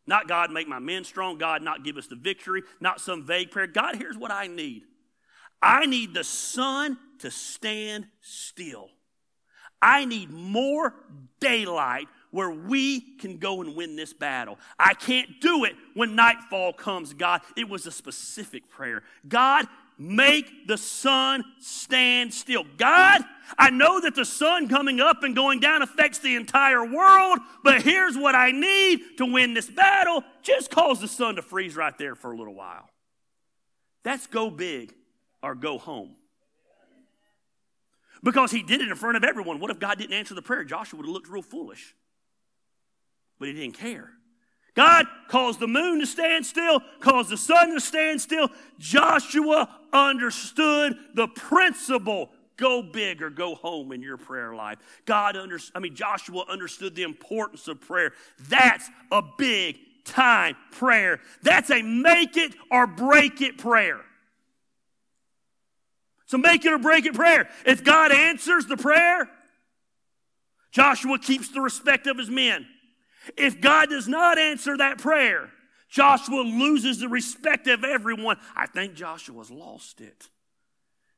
Not 0.08 0.28
God, 0.28 0.52
make 0.52 0.68
my 0.68 0.80
men 0.80 1.04
strong. 1.04 1.38
God, 1.38 1.62
not 1.62 1.84
give 1.84 1.98
us 1.98 2.08
the 2.08 2.16
victory. 2.16 2.64
Not 2.80 3.02
some 3.02 3.26
vague 3.26 3.52
prayer. 3.52 3.68
God, 3.68 3.98
here's 3.98 4.18
what 4.18 4.32
I 4.32 4.48
need. 4.48 4.84
I 5.62 5.86
need 5.86 6.14
the 6.14 6.24
sun 6.24 6.98
to 7.20 7.30
stand 7.30 8.08
still. 8.22 8.90
I 9.82 10.06
need 10.06 10.32
more 10.32 10.94
daylight 11.40 12.08
where 12.32 12.50
we 12.50 13.02
can 13.18 13.38
go 13.38 13.62
and 13.62 13.76
win 13.76 13.96
this 13.96 14.14
battle. 14.14 14.58
I 14.80 14.94
can't 14.94 15.42
do 15.42 15.66
it 15.66 15.76
when 15.94 16.16
nightfall 16.16 16.74
comes, 16.74 17.14
God. 17.14 17.42
It 17.56 17.70
was 17.70 17.86
a 17.86 17.92
specific 17.92 18.70
prayer. 18.70 19.04
God, 19.28 19.68
make 19.98 20.68
the 20.68 20.78
sun 20.78 21.44
stand 21.60 22.34
still. 22.34 22.66
God, 22.78 23.22
I 23.58 23.70
know 23.70 24.00
that 24.02 24.16
the 24.16 24.26
sun 24.26 24.68
coming 24.68 25.00
up 25.00 25.24
and 25.24 25.36
going 25.36 25.60
down 25.60 25.82
affects 25.82 26.20
the 26.20 26.36
entire 26.36 26.86
world, 26.86 27.40
but 27.64 27.82
here's 27.82 28.18
what 28.18 28.36
I 28.36 28.52
need 28.52 29.18
to 29.18 29.26
win 29.26 29.54
this 29.54 29.70
battle. 29.70 30.24
Just 30.42 30.70
cause 30.70 31.00
the 31.00 31.08
sun 31.08 31.36
to 31.36 31.42
freeze 31.42 31.76
right 31.76 31.98
there 31.98 32.16
for 32.16 32.32
a 32.32 32.38
little 32.38 32.56
while. 32.56 32.90
That's 34.04 34.28
go 34.28 34.50
big 34.50 34.94
or 35.42 35.56
go 35.56 35.78
home. 35.78 36.16
Because 38.24 38.52
he 38.52 38.64
did 38.64 38.82
it 38.82 38.90
in 38.90 38.96
front 38.96 39.16
of 39.16 39.24
everyone. 39.24 39.60
What 39.60 39.72
if 39.72 39.80
God 39.80 39.98
didn't 39.98 40.14
answer 40.14 40.34
the 40.34 40.42
prayer? 40.42 40.64
Joshua 40.64 40.98
would 40.98 41.06
have 41.06 41.14
looked 41.14 41.30
real 41.30 41.42
foolish. 41.44 41.96
But 43.40 43.48
he 43.48 43.54
didn't 43.54 43.76
care. 43.76 44.12
God 44.78 45.08
caused 45.28 45.60
the 45.60 45.68
moon 45.68 46.00
to 46.02 46.06
stand 46.06 46.46
still, 46.46 46.82
caused 47.00 47.32
the 47.32 47.38
sun 47.38 47.74
to 47.74 47.80
stand 47.80 48.22
still. 48.22 48.50
Joshua 48.78 49.68
understood 49.92 50.96
the 51.16 51.28
principle 51.28 52.30
go 52.58 52.84
big 52.84 53.24
or 53.24 53.32
go 53.32 53.56
home 53.56 53.92
in 53.92 54.04
your 54.04 54.18
prayer 54.18 54.54
life. 54.54 54.78
God 55.06 55.36
under, 55.36 55.60
I 55.74 55.80
mean 55.80 55.96
Joshua 55.96 56.46
understood 56.48 56.94
the 56.94 57.02
importance 57.02 57.68
of 57.68 57.82
prayer. 57.82 58.14
That's 58.50 58.88
a 59.12 59.24
big 59.40 59.80
time 60.06 60.56
prayer. 60.72 61.22
That's 61.42 61.72
a 61.72 61.82
make 61.82 62.38
it 62.38 62.54
or 62.70 62.86
break 62.86 63.42
it 63.42 63.58
prayer. 63.58 64.02
So 66.28 66.38
make 66.38 66.66
it 66.66 66.72
or 66.72 66.78
break 66.78 67.08
it 67.08 67.16
prayer. 67.16 67.50
If 67.66 67.84
God 67.84 68.12
answers 68.12 68.68
the 68.68 68.78
prayer, 68.78 69.28
Joshua 70.70 71.18
keeps 71.18 71.50
the 71.50 71.62
respect 71.62 72.06
of 72.06 72.20
his 72.20 72.30
men. 72.30 72.68
If 73.36 73.60
God 73.60 73.90
does 73.90 74.08
not 74.08 74.38
answer 74.38 74.78
that 74.78 75.00
prayer, 75.00 75.50
Joshua 75.90 76.42
loses 76.42 77.00
the 77.00 77.10
respect 77.10 77.68
of 77.68 77.84
everyone. 77.84 78.38
I 78.56 78.68
think 78.68 78.94
Joshua's 78.94 79.52
lost 79.52 80.02
it. 80.02 80.30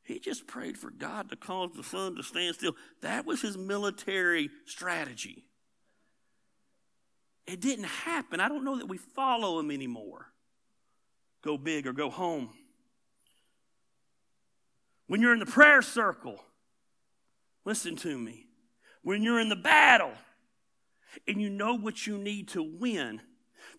He 0.04 0.20
just 0.20 0.48
prayed 0.48 0.78
for 0.78 0.90
God 0.90 1.30
to 1.30 1.36
cause 1.36 1.72
the 1.76 1.84
sun 1.84 2.16
to 2.16 2.24
stand 2.24 2.56
still. 2.56 2.76
That 3.02 3.26
was 3.26 3.42
his 3.42 3.58
military 3.58 4.50
strategy. 4.66 5.46
It 7.46 7.62
didn't 7.62 7.86
happen. 7.86 8.40
I 8.40 8.48
don't 8.48 8.64
know 8.64 8.78
that 8.78 8.88
we 8.88 8.98
follow 8.98 9.60
him 9.60 9.72
anymore. 9.72 10.28
Go 11.44 11.58
big 11.58 11.88
or 11.88 11.94
go 11.94 12.10
home. 12.10 12.50
When 15.08 15.22
you're 15.22 15.34
in 15.34 15.40
the 15.40 15.46
prayer 15.46 15.82
circle, 15.82 16.44
listen 17.66 17.96
to 17.98 18.18
me. 18.18 18.46
When 19.02 19.24
you're 19.24 19.40
in 19.40 19.50
the 19.50 19.56
battle, 19.56 20.12
and 21.28 21.42
you 21.42 21.50
know 21.50 21.76
what 21.76 22.06
you 22.06 22.18
need 22.18 22.50
to 22.50 22.64
win, 22.64 23.22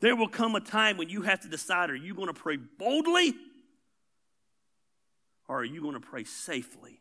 there 0.00 0.16
will 0.16 0.28
come 0.28 0.54
a 0.54 0.60
time 0.60 0.96
when 0.96 1.08
you 1.08 1.22
have 1.22 1.40
to 1.40 1.48
decide 1.48 1.90
are 1.90 1.96
you 1.96 2.14
going 2.14 2.28
to 2.28 2.34
pray 2.34 2.56
boldly 2.56 3.34
or 5.48 5.60
are 5.60 5.64
you 5.64 5.82
going 5.82 5.94
to 5.94 6.00
pray 6.00 6.24
safely? 6.24 7.00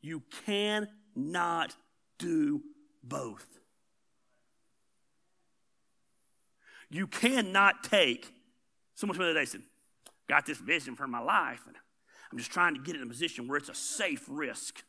You 0.00 0.22
cannot 0.44 1.74
do 2.18 2.62
both. 3.02 3.46
You 6.90 7.06
cannot 7.06 7.84
take, 7.84 8.32
someone 8.94 9.16
told 9.16 9.28
me 9.28 9.34
today 9.34 9.46
said, 9.46 9.62
got 10.28 10.46
this 10.46 10.58
vision 10.58 10.94
for 10.94 11.06
my 11.06 11.20
life, 11.20 11.62
and 11.66 11.76
I'm 12.30 12.38
just 12.38 12.50
trying 12.50 12.74
to 12.74 12.80
get 12.80 12.96
in 12.96 13.02
a 13.02 13.06
position 13.06 13.48
where 13.48 13.56
it's 13.56 13.68
a 13.68 13.74
safe 13.74 14.24
risk. 14.28 14.82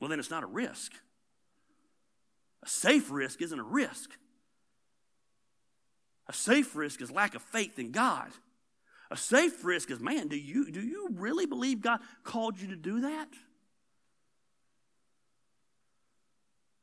Well, 0.00 0.08
then 0.08 0.18
it's 0.18 0.30
not 0.30 0.42
a 0.42 0.46
risk. 0.46 0.92
A 2.62 2.68
safe 2.68 3.10
risk 3.10 3.42
isn't 3.42 3.58
a 3.58 3.64
risk. 3.64 4.10
A 6.28 6.32
safe 6.32 6.74
risk 6.74 7.00
is 7.02 7.10
lack 7.10 7.34
of 7.34 7.42
faith 7.42 7.78
in 7.78 7.92
God. 7.92 8.30
A 9.10 9.16
safe 9.16 9.64
risk 9.64 9.90
is, 9.90 10.00
man, 10.00 10.28
do 10.28 10.36
you, 10.36 10.70
do 10.70 10.80
you 10.80 11.08
really 11.12 11.44
believe 11.44 11.80
God 11.80 12.00
called 12.22 12.60
you 12.60 12.68
to 12.68 12.76
do 12.76 13.00
that? 13.00 13.28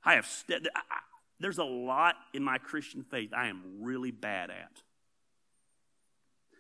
I 0.04 0.16
have, 0.16 0.26
st- 0.26 0.68
I, 0.76 0.80
I, 0.80 1.00
there's 1.40 1.58
a 1.58 1.64
lot 1.64 2.16
in 2.34 2.44
my 2.44 2.58
Christian 2.58 3.04
faith 3.04 3.32
I 3.34 3.48
am 3.48 3.62
really 3.80 4.12
bad 4.12 4.50
at. 4.50 4.82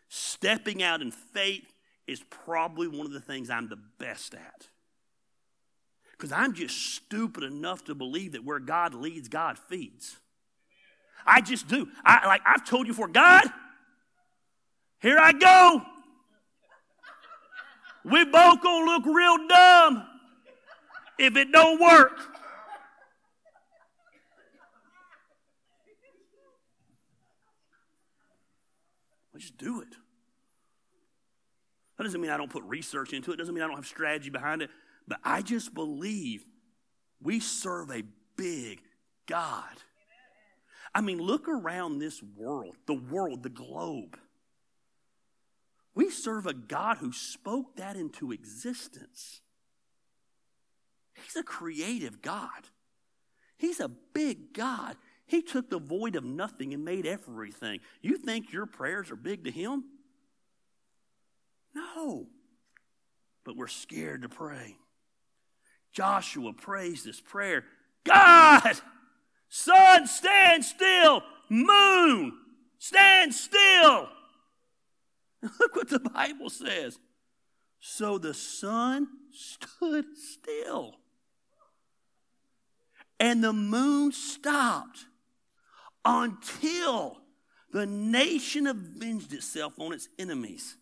Stepping 0.09 0.81
out 0.81 1.01
in 1.01 1.11
faith 1.11 1.73
is 2.07 2.23
probably 2.29 2.87
one 2.87 3.05
of 3.05 3.11
the 3.11 3.19
things 3.19 3.49
I'm 3.49 3.67
the 3.67 3.79
best 3.99 4.33
at. 4.33 4.67
Because 6.17 6.31
I'm 6.31 6.53
just 6.53 6.95
stupid 6.95 7.43
enough 7.43 7.85
to 7.85 7.95
believe 7.95 8.31
that 8.31 8.43
where 8.43 8.59
God 8.59 8.93
leads, 8.95 9.27
God 9.27 9.59
feeds. 9.59 10.17
I 11.25 11.41
just 11.41 11.67
do. 11.67 11.87
I 12.03 12.25
like 12.25 12.41
I've 12.45 12.65
told 12.65 12.87
you 12.87 12.93
for 12.93 13.07
God, 13.07 13.43
here 14.99 15.19
I 15.19 15.31
go. 15.33 15.81
We 18.03 18.23
both 18.25 18.61
gonna 18.61 18.85
look 18.85 19.05
real 19.05 19.47
dumb 19.47 20.07
if 21.19 21.35
it 21.35 21.51
don't 21.51 21.79
work. 21.79 22.17
I 29.35 29.39
just 29.39 29.57
do 29.57 29.81
it. 29.81 29.89
That 31.97 32.05
doesn't 32.05 32.19
mean 32.21 32.31
I 32.31 32.37
don't 32.37 32.49
put 32.49 32.63
research 32.63 33.13
into 33.13 33.31
it. 33.31 33.37
Doesn't 33.37 33.53
mean 33.53 33.63
I 33.63 33.67
don't 33.67 33.75
have 33.75 33.85
strategy 33.85 34.29
behind 34.29 34.61
it. 34.61 34.69
But 35.07 35.19
I 35.23 35.41
just 35.41 35.73
believe 35.73 36.43
we 37.21 37.39
serve 37.39 37.91
a 37.91 38.03
big 38.35 38.81
God. 39.25 39.63
I 40.93 41.01
mean, 41.01 41.19
look 41.19 41.47
around 41.47 41.99
this 41.99 42.21
world, 42.23 42.75
the 42.87 42.95
world, 42.95 43.43
the 43.43 43.49
globe. 43.49 44.17
We 45.93 46.09
serve 46.09 46.45
a 46.45 46.53
God 46.53 46.97
who 46.97 47.11
spoke 47.11 47.77
that 47.77 47.95
into 47.95 48.31
existence. 48.31 49.41
He's 51.13 51.35
a 51.35 51.43
creative 51.43 52.21
God. 52.21 52.69
He's 53.57 53.79
a 53.79 53.89
big 54.13 54.53
God. 54.53 54.95
He 55.25 55.41
took 55.41 55.69
the 55.69 55.79
void 55.79 56.15
of 56.15 56.23
nothing 56.23 56.73
and 56.73 56.85
made 56.85 57.05
everything. 57.05 57.79
You 58.01 58.17
think 58.17 58.53
your 58.53 58.65
prayers 58.65 59.11
are 59.11 59.15
big 59.15 59.45
to 59.45 59.51
Him? 59.51 59.83
No. 61.73 62.27
But 63.43 63.57
we're 63.57 63.67
scared 63.67 64.21
to 64.21 64.29
pray. 64.29 64.77
Joshua 65.97 66.53
prays 66.53 67.03
this 67.03 67.19
prayer 67.19 67.63
God, 68.03 68.79
sun, 69.49 70.05
stand 70.05 70.63
still. 70.63 71.23
Moon, 71.49 72.33
stand 72.77 73.33
still. 73.33 74.07
Look 75.59 75.75
what 75.75 75.89
the 75.89 75.99
Bible 75.99 76.51
says. 76.51 76.99
So 77.79 78.19
the 78.19 78.35
sun 78.35 79.07
stood 79.31 80.05
still, 80.15 80.97
and 83.19 83.43
the 83.43 83.53
moon 83.53 84.11
stopped 84.11 85.07
until 86.05 87.21
the 87.71 87.87
nation 87.87 88.67
avenged 88.67 89.33
itself 89.33 89.73
on 89.79 89.93
its 89.93 90.09
enemies. 90.19 90.77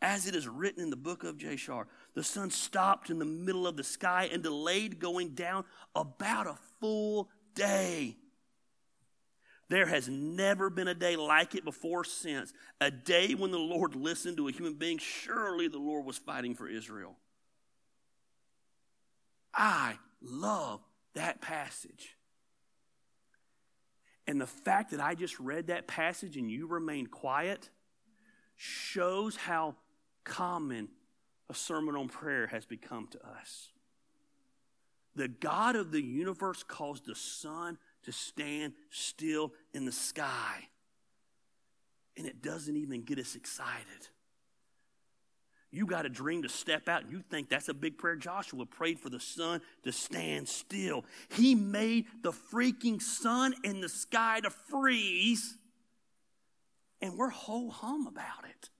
As 0.00 0.26
it 0.26 0.34
is 0.34 0.46
written 0.48 0.82
in 0.82 0.90
the 0.90 0.96
book 0.96 1.22
of 1.24 1.38
Jashar, 1.38 1.86
the 2.18 2.24
sun 2.24 2.50
stopped 2.50 3.10
in 3.10 3.20
the 3.20 3.24
middle 3.24 3.64
of 3.64 3.76
the 3.76 3.84
sky 3.84 4.28
and 4.32 4.42
delayed 4.42 4.98
going 4.98 5.34
down 5.34 5.64
about 5.94 6.48
a 6.48 6.58
full 6.80 7.30
day. 7.54 8.16
There 9.68 9.86
has 9.86 10.08
never 10.08 10.68
been 10.68 10.88
a 10.88 10.94
day 10.94 11.14
like 11.14 11.54
it 11.54 11.64
before 11.64 12.02
since. 12.02 12.52
A 12.80 12.90
day 12.90 13.36
when 13.36 13.52
the 13.52 13.58
Lord 13.60 13.94
listened 13.94 14.36
to 14.38 14.48
a 14.48 14.50
human 14.50 14.74
being. 14.74 14.98
Surely 14.98 15.68
the 15.68 15.78
Lord 15.78 16.04
was 16.04 16.18
fighting 16.18 16.56
for 16.56 16.66
Israel. 16.66 17.14
I 19.54 19.94
love 20.20 20.80
that 21.14 21.40
passage. 21.40 22.16
And 24.26 24.40
the 24.40 24.46
fact 24.48 24.90
that 24.90 25.00
I 25.00 25.14
just 25.14 25.38
read 25.38 25.68
that 25.68 25.86
passage 25.86 26.36
and 26.36 26.50
you 26.50 26.66
remain 26.66 27.06
quiet 27.06 27.70
shows 28.56 29.36
how 29.36 29.76
common 30.24 30.88
a 31.50 31.54
sermon 31.54 31.96
on 31.96 32.08
prayer 32.08 32.46
has 32.48 32.64
become 32.64 33.08
to 33.08 33.18
us. 33.26 33.68
The 35.14 35.28
God 35.28 35.76
of 35.76 35.90
the 35.90 36.02
universe 36.02 36.62
caused 36.62 37.06
the 37.06 37.14
sun 37.14 37.78
to 38.04 38.12
stand 38.12 38.74
still 38.90 39.52
in 39.74 39.84
the 39.84 39.92
sky. 39.92 40.68
And 42.16 42.26
it 42.26 42.42
doesn't 42.42 42.76
even 42.76 43.02
get 43.02 43.18
us 43.18 43.34
excited. 43.34 44.08
You 45.70 45.86
got 45.86 46.06
a 46.06 46.08
dream 46.08 46.42
to 46.42 46.48
step 46.48 46.88
out 46.88 47.02
and 47.02 47.12
you 47.12 47.22
think 47.30 47.48
that's 47.48 47.68
a 47.68 47.74
big 47.74 47.98
prayer. 47.98 48.16
Joshua 48.16 48.64
prayed 48.64 48.98
for 48.98 49.10
the 49.10 49.20
sun 49.20 49.60
to 49.84 49.92
stand 49.92 50.48
still. 50.48 51.04
He 51.28 51.54
made 51.54 52.06
the 52.22 52.32
freaking 52.32 53.02
sun 53.02 53.54
in 53.64 53.80
the 53.80 53.88
sky 53.88 54.40
to 54.40 54.50
freeze. 54.50 55.58
And 57.02 57.18
we're 57.18 57.28
ho 57.28 57.68
hum 57.68 58.06
about 58.06 58.48
it. 58.48 58.70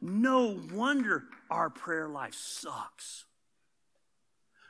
No 0.00 0.60
wonder 0.72 1.24
our 1.50 1.70
prayer 1.70 2.08
life 2.08 2.34
sucks. 2.34 3.24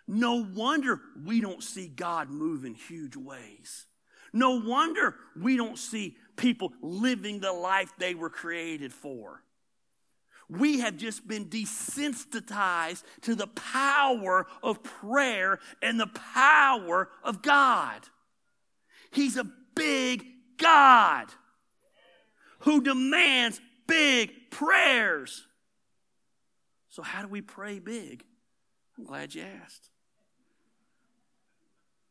No 0.08 0.46
wonder 0.54 1.00
we 1.24 1.40
don't 1.40 1.62
see 1.62 1.88
God 1.88 2.30
move 2.30 2.64
in 2.64 2.74
huge 2.74 3.16
ways. 3.16 3.86
No 4.32 4.60
wonder 4.60 5.16
we 5.40 5.56
don't 5.56 5.78
see 5.78 6.16
people 6.36 6.72
living 6.80 7.40
the 7.40 7.52
life 7.52 7.92
they 7.98 8.14
were 8.14 8.30
created 8.30 8.92
for. 8.92 9.42
We 10.48 10.80
have 10.80 10.96
just 10.96 11.26
been 11.26 11.46
desensitized 11.46 13.02
to 13.22 13.34
the 13.34 13.48
power 13.48 14.46
of 14.62 14.82
prayer 14.82 15.58
and 15.82 15.98
the 15.98 16.06
power 16.06 17.08
of 17.24 17.42
God. 17.42 18.02
He's 19.10 19.36
a 19.36 19.50
big 19.74 20.24
God 20.56 21.26
who 22.60 22.80
demands 22.80 23.60
big 23.86 24.50
prayers. 24.50 25.46
So, 26.88 27.02
how 27.02 27.22
do 27.22 27.28
we 27.28 27.40
pray 27.40 27.78
big? 27.78 28.24
I'm 28.96 29.04
glad 29.04 29.34
you 29.34 29.42
asked. 29.42 29.90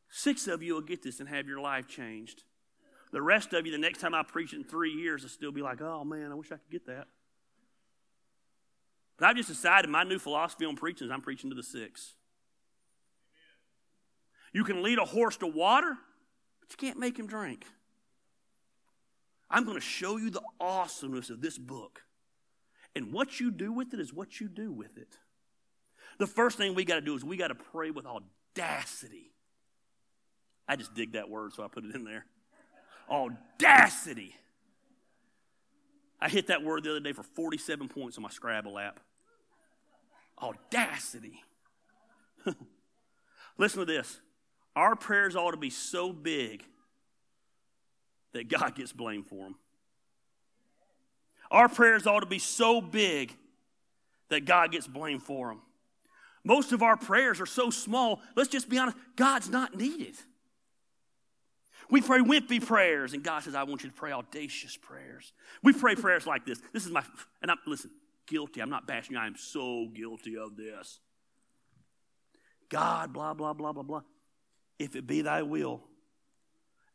Six 0.09 0.47
of 0.47 0.63
you 0.63 0.75
will 0.75 0.81
get 0.81 1.03
this 1.03 1.19
and 1.19 1.27
have 1.27 1.47
your 1.47 1.59
life 1.59 1.87
changed. 1.87 2.43
The 3.11 3.21
rest 3.21 3.53
of 3.53 3.65
you, 3.65 3.71
the 3.71 3.77
next 3.77 3.99
time 3.99 4.13
I 4.13 4.23
preach 4.23 4.53
in 4.53 4.63
three 4.63 4.91
years, 4.91 5.23
will 5.23 5.29
still 5.29 5.51
be 5.51 5.61
like, 5.61 5.81
oh 5.81 6.03
man, 6.03 6.31
I 6.31 6.35
wish 6.35 6.51
I 6.51 6.55
could 6.55 6.71
get 6.71 6.85
that. 6.87 7.07
But 9.17 9.27
I've 9.27 9.35
just 9.35 9.49
decided 9.49 9.89
my 9.89 10.03
new 10.03 10.19
philosophy 10.19 10.65
on 10.65 10.75
preaching 10.75 11.07
is 11.07 11.11
I'm 11.11 11.21
preaching 11.21 11.49
to 11.49 11.55
the 11.55 11.63
six. 11.63 12.13
You 14.53 14.63
can 14.63 14.83
lead 14.83 14.99
a 14.99 15.05
horse 15.05 15.37
to 15.37 15.47
water, 15.47 15.97
but 16.61 16.71
you 16.71 16.77
can't 16.77 16.99
make 16.99 17.17
him 17.17 17.27
drink. 17.27 17.65
I'm 19.55 19.63
going 19.63 19.77
to 19.77 19.81
show 19.81 20.17
you 20.17 20.29
the 20.29 20.41
awesomeness 20.59 21.29
of 21.29 21.39
this 21.39 21.57
book. 21.57 22.01
And 22.93 23.13
what 23.13 23.39
you 23.39 23.51
do 23.51 23.71
with 23.71 23.93
it 23.93 24.01
is 24.01 24.13
what 24.13 24.41
you 24.41 24.49
do 24.49 24.69
with 24.69 24.97
it. 24.97 25.17
The 26.19 26.27
first 26.27 26.57
thing 26.57 26.75
we 26.75 26.83
got 26.83 26.95
to 26.95 27.01
do 27.01 27.15
is 27.15 27.23
we 27.23 27.37
got 27.37 27.47
to 27.47 27.55
pray 27.55 27.89
with 27.89 28.05
audacity. 28.05 29.31
I 30.67 30.75
just 30.75 30.93
dig 30.93 31.13
that 31.13 31.29
word, 31.29 31.53
so 31.53 31.63
I 31.63 31.69
put 31.69 31.85
it 31.85 31.95
in 31.95 32.03
there. 32.03 32.25
Audacity. 33.09 34.35
I 36.19 36.27
hit 36.27 36.47
that 36.47 36.61
word 36.61 36.83
the 36.83 36.89
other 36.89 36.99
day 36.99 37.13
for 37.13 37.23
47 37.23 37.87
points 37.87 38.17
on 38.17 38.23
my 38.23 38.29
Scrabble 38.29 38.77
app. 38.77 38.99
Audacity. 40.37 41.41
Listen 43.57 43.79
to 43.79 43.85
this. 43.85 44.19
Our 44.75 44.97
prayers 44.97 45.33
ought 45.33 45.51
to 45.51 45.57
be 45.57 45.69
so 45.69 46.11
big 46.11 46.65
that 48.35 48.49
God 48.49 48.75
gets 48.75 48.91
blamed 48.91 49.25
for 49.25 49.45
them. 49.45 49.55
Our 51.49 51.69
prayers 51.69 52.05
ought 52.05 52.19
to 52.19 52.25
be 52.25 52.39
so 52.39 52.81
big 52.81 53.33
that 54.29 54.45
God 54.45 54.71
gets 54.71 54.87
blamed 54.87 55.23
for 55.23 55.47
them. 55.47 55.61
Most 56.43 56.73
of 56.73 56.83
our 56.83 56.97
prayers 56.97 57.39
are 57.39 57.45
so 57.45 57.69
small, 57.69 58.21
let's 58.35 58.49
just 58.49 58.69
be 58.69 58.77
honest, 58.77 58.97
God's 59.15 59.49
not 59.49 59.75
needed. 59.75 60.15
We 61.89 62.01
pray 62.01 62.19
wimpy 62.19 62.63
prayers, 62.65 63.13
and 63.13 63.23
God 63.23 63.43
says, 63.43 63.55
I 63.55 63.63
want 63.63 63.83
you 63.83 63.89
to 63.89 63.95
pray 63.95 64.11
audacious 64.11 64.75
prayers. 64.75 65.31
We 65.63 65.71
pray 65.71 65.95
prayers 65.95 66.27
like 66.27 66.45
this. 66.45 66.61
This 66.73 66.85
is 66.85 66.91
my, 66.91 67.03
and 67.41 67.51
I'm, 67.51 67.57
listen, 67.65 67.91
guilty. 68.27 68.59
I'm 68.59 68.69
not 68.69 68.85
bashing 68.85 69.13
you. 69.13 69.19
I 69.19 69.27
am 69.27 69.37
so 69.37 69.87
guilty 69.93 70.37
of 70.37 70.57
this. 70.57 70.99
God, 72.69 73.13
blah, 73.13 73.33
blah, 73.33 73.53
blah, 73.53 73.71
blah, 73.71 73.83
blah. 73.83 74.01
If 74.77 74.95
it 74.95 75.07
be 75.07 75.21
thy 75.21 75.43
will. 75.43 75.83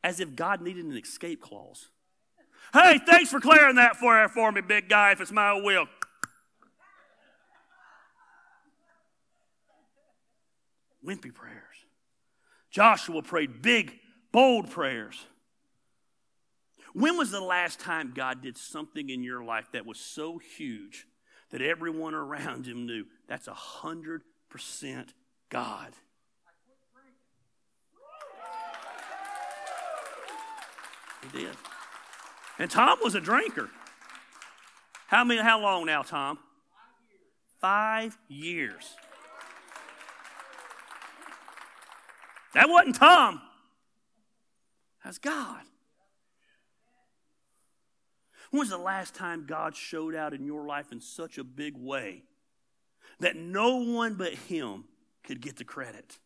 As 0.02 0.20
if 0.20 0.34
God 0.34 0.62
needed 0.62 0.84
an 0.84 0.96
escape 0.96 1.40
clause. 1.40 1.88
Hey, 2.72 3.00
thanks 3.04 3.30
for 3.30 3.40
clearing 3.40 3.76
that 3.76 3.96
for, 3.96 4.28
for 4.28 4.52
me, 4.52 4.60
big 4.60 4.88
guy, 4.88 5.12
if 5.12 5.20
it's 5.20 5.32
my 5.32 5.52
will. 5.54 5.86
Wimpy 11.04 11.34
prayers. 11.34 11.64
Joshua 12.70 13.22
prayed 13.22 13.62
big 13.62 13.98
bold 14.32 14.70
prayers. 14.70 15.26
When 16.92 17.16
was 17.16 17.30
the 17.30 17.40
last 17.40 17.80
time 17.80 18.12
God 18.14 18.42
did 18.42 18.56
something 18.56 19.10
in 19.10 19.22
your 19.22 19.44
life 19.44 19.68
that 19.72 19.86
was 19.86 19.98
so 19.98 20.38
huge 20.38 21.06
that 21.50 21.62
everyone 21.62 22.14
around 22.14 22.66
him 22.66 22.86
knew 22.86 23.04
that's 23.28 23.48
a 23.48 23.54
hundred 23.54 24.22
percent 24.48 25.14
God? 25.48 25.92
He 31.22 31.38
did. 31.38 31.56
And 32.58 32.70
Tom 32.70 32.98
was 33.02 33.14
a 33.14 33.20
drinker. 33.20 33.70
How 35.06 35.24
many 35.24 35.40
how 35.40 35.60
long 35.60 35.86
now, 35.86 36.02
Tom? 36.02 36.38
Five 37.60 38.16
years. 38.28 38.96
That 42.54 42.68
wasn't 42.68 42.96
Tom. 42.96 43.40
That's 45.04 45.18
God. 45.18 45.62
When 48.50 48.60
was 48.60 48.70
the 48.70 48.78
last 48.78 49.14
time 49.14 49.46
God 49.46 49.76
showed 49.76 50.14
out 50.14 50.34
in 50.34 50.44
your 50.44 50.66
life 50.66 50.90
in 50.90 51.00
such 51.00 51.38
a 51.38 51.44
big 51.44 51.76
way 51.76 52.24
that 53.20 53.36
no 53.36 53.76
one 53.76 54.14
but 54.14 54.32
Him 54.32 54.84
could 55.22 55.40
get 55.40 55.56
the 55.56 55.64
credit? 55.64 56.18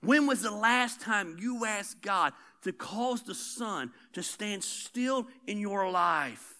When 0.00 0.26
was 0.26 0.42
the 0.42 0.50
last 0.50 1.00
time 1.00 1.36
you 1.40 1.64
asked 1.64 2.02
God 2.02 2.32
to 2.62 2.72
cause 2.72 3.22
the 3.22 3.34
sun 3.34 3.92
to 4.12 4.22
stand 4.22 4.62
still 4.62 5.26
in 5.46 5.58
your 5.58 5.90
life? 5.90 6.54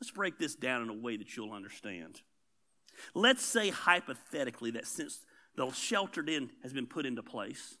Let's 0.00 0.10
break 0.10 0.38
this 0.38 0.54
down 0.54 0.82
in 0.82 0.88
a 0.88 0.94
way 0.94 1.16
that 1.16 1.36
you'll 1.36 1.52
understand. 1.52 2.20
Let's 3.14 3.44
say 3.44 3.70
hypothetically 3.70 4.70
that 4.72 4.86
since 4.86 5.20
the 5.56 5.70
sheltered 5.70 6.28
in 6.28 6.50
has 6.62 6.72
been 6.72 6.86
put 6.86 7.06
into 7.06 7.22
place. 7.22 7.76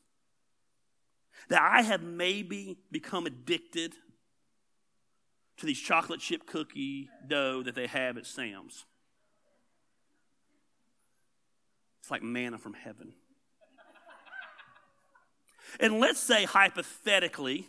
that 1.48 1.60
I 1.60 1.82
have 1.82 2.02
maybe 2.02 2.78
become 2.90 3.26
addicted 3.26 3.94
to 5.56 5.66
these 5.66 5.78
chocolate 5.78 6.20
chip 6.20 6.46
cookie 6.46 7.08
dough 7.26 7.62
that 7.62 7.74
they 7.74 7.86
have 7.86 8.16
at 8.16 8.26
Sam's. 8.26 8.86
It's 12.04 12.10
like 12.10 12.22
manna 12.22 12.58
from 12.58 12.74
heaven. 12.74 13.14
And 15.80 16.00
let's 16.00 16.20
say 16.20 16.44
hypothetically 16.44 17.66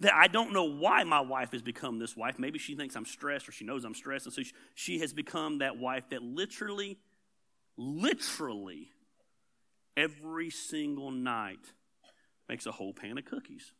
that 0.00 0.14
I 0.14 0.28
don't 0.28 0.54
know 0.54 0.64
why 0.64 1.04
my 1.04 1.20
wife 1.20 1.52
has 1.52 1.60
become 1.60 1.98
this 1.98 2.16
wife. 2.16 2.38
Maybe 2.38 2.58
she 2.58 2.74
thinks 2.74 2.96
I'm 2.96 3.04
stressed 3.04 3.50
or 3.50 3.52
she 3.52 3.66
knows 3.66 3.84
I'm 3.84 3.94
stressed. 3.94 4.24
And 4.24 4.34
so 4.34 4.42
she, 4.42 4.52
she 4.74 4.98
has 5.00 5.12
become 5.12 5.58
that 5.58 5.76
wife 5.76 6.08
that 6.08 6.22
literally, 6.22 6.96
literally, 7.76 8.92
every 9.94 10.48
single 10.48 11.10
night 11.10 11.74
makes 12.48 12.64
a 12.64 12.72
whole 12.72 12.94
pan 12.94 13.18
of 13.18 13.26
cookies. 13.26 13.74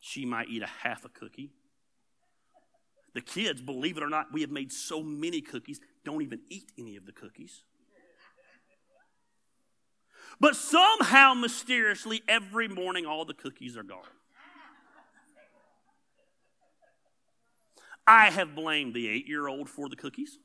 She 0.00 0.24
might 0.24 0.48
eat 0.48 0.62
a 0.62 0.70
half 0.82 1.04
a 1.04 1.10
cookie. 1.10 1.52
The 3.12 3.20
kids, 3.20 3.60
believe 3.60 3.98
it 3.98 4.02
or 4.02 4.08
not, 4.08 4.32
we 4.32 4.40
have 4.40 4.50
made 4.50 4.72
so 4.72 5.02
many 5.02 5.42
cookies, 5.42 5.78
don't 6.04 6.22
even 6.22 6.40
eat 6.48 6.72
any 6.78 6.96
of 6.96 7.06
the 7.06 7.12
cookies. 7.12 7.62
But 10.40 10.56
somehow, 10.56 11.34
mysteriously, 11.34 12.22
every 12.26 12.68
morning 12.68 13.06
all 13.06 13.24
the 13.24 13.34
cookies 13.34 13.76
are 13.76 13.82
gone. 13.82 14.02
I 18.06 18.30
have 18.30 18.54
blamed 18.54 18.94
the 18.94 19.08
eight 19.08 19.28
year 19.28 19.46
old 19.46 19.68
for 19.68 19.88
the 19.88 19.96
cookies. 19.96 20.38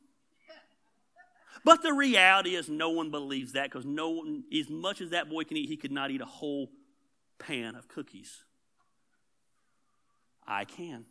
But 1.63 1.81
the 1.81 1.93
reality 1.93 2.55
is, 2.55 2.69
no 2.69 2.91
one 2.91 3.09
believes 3.09 3.53
that 3.53 3.71
because 3.71 3.85
no 3.85 4.09
one, 4.09 4.43
as 4.57 4.69
much 4.69 5.01
as 5.01 5.09
that 5.09 5.29
boy 5.29 5.43
can 5.43 5.57
eat, 5.57 5.67
he 5.67 5.77
could 5.77 5.91
not 5.91 6.11
eat 6.11 6.21
a 6.21 6.25
whole 6.25 6.69
pan 7.39 7.75
of 7.75 7.87
cookies. 7.87 8.43
I 10.45 10.65
can. 10.65 11.05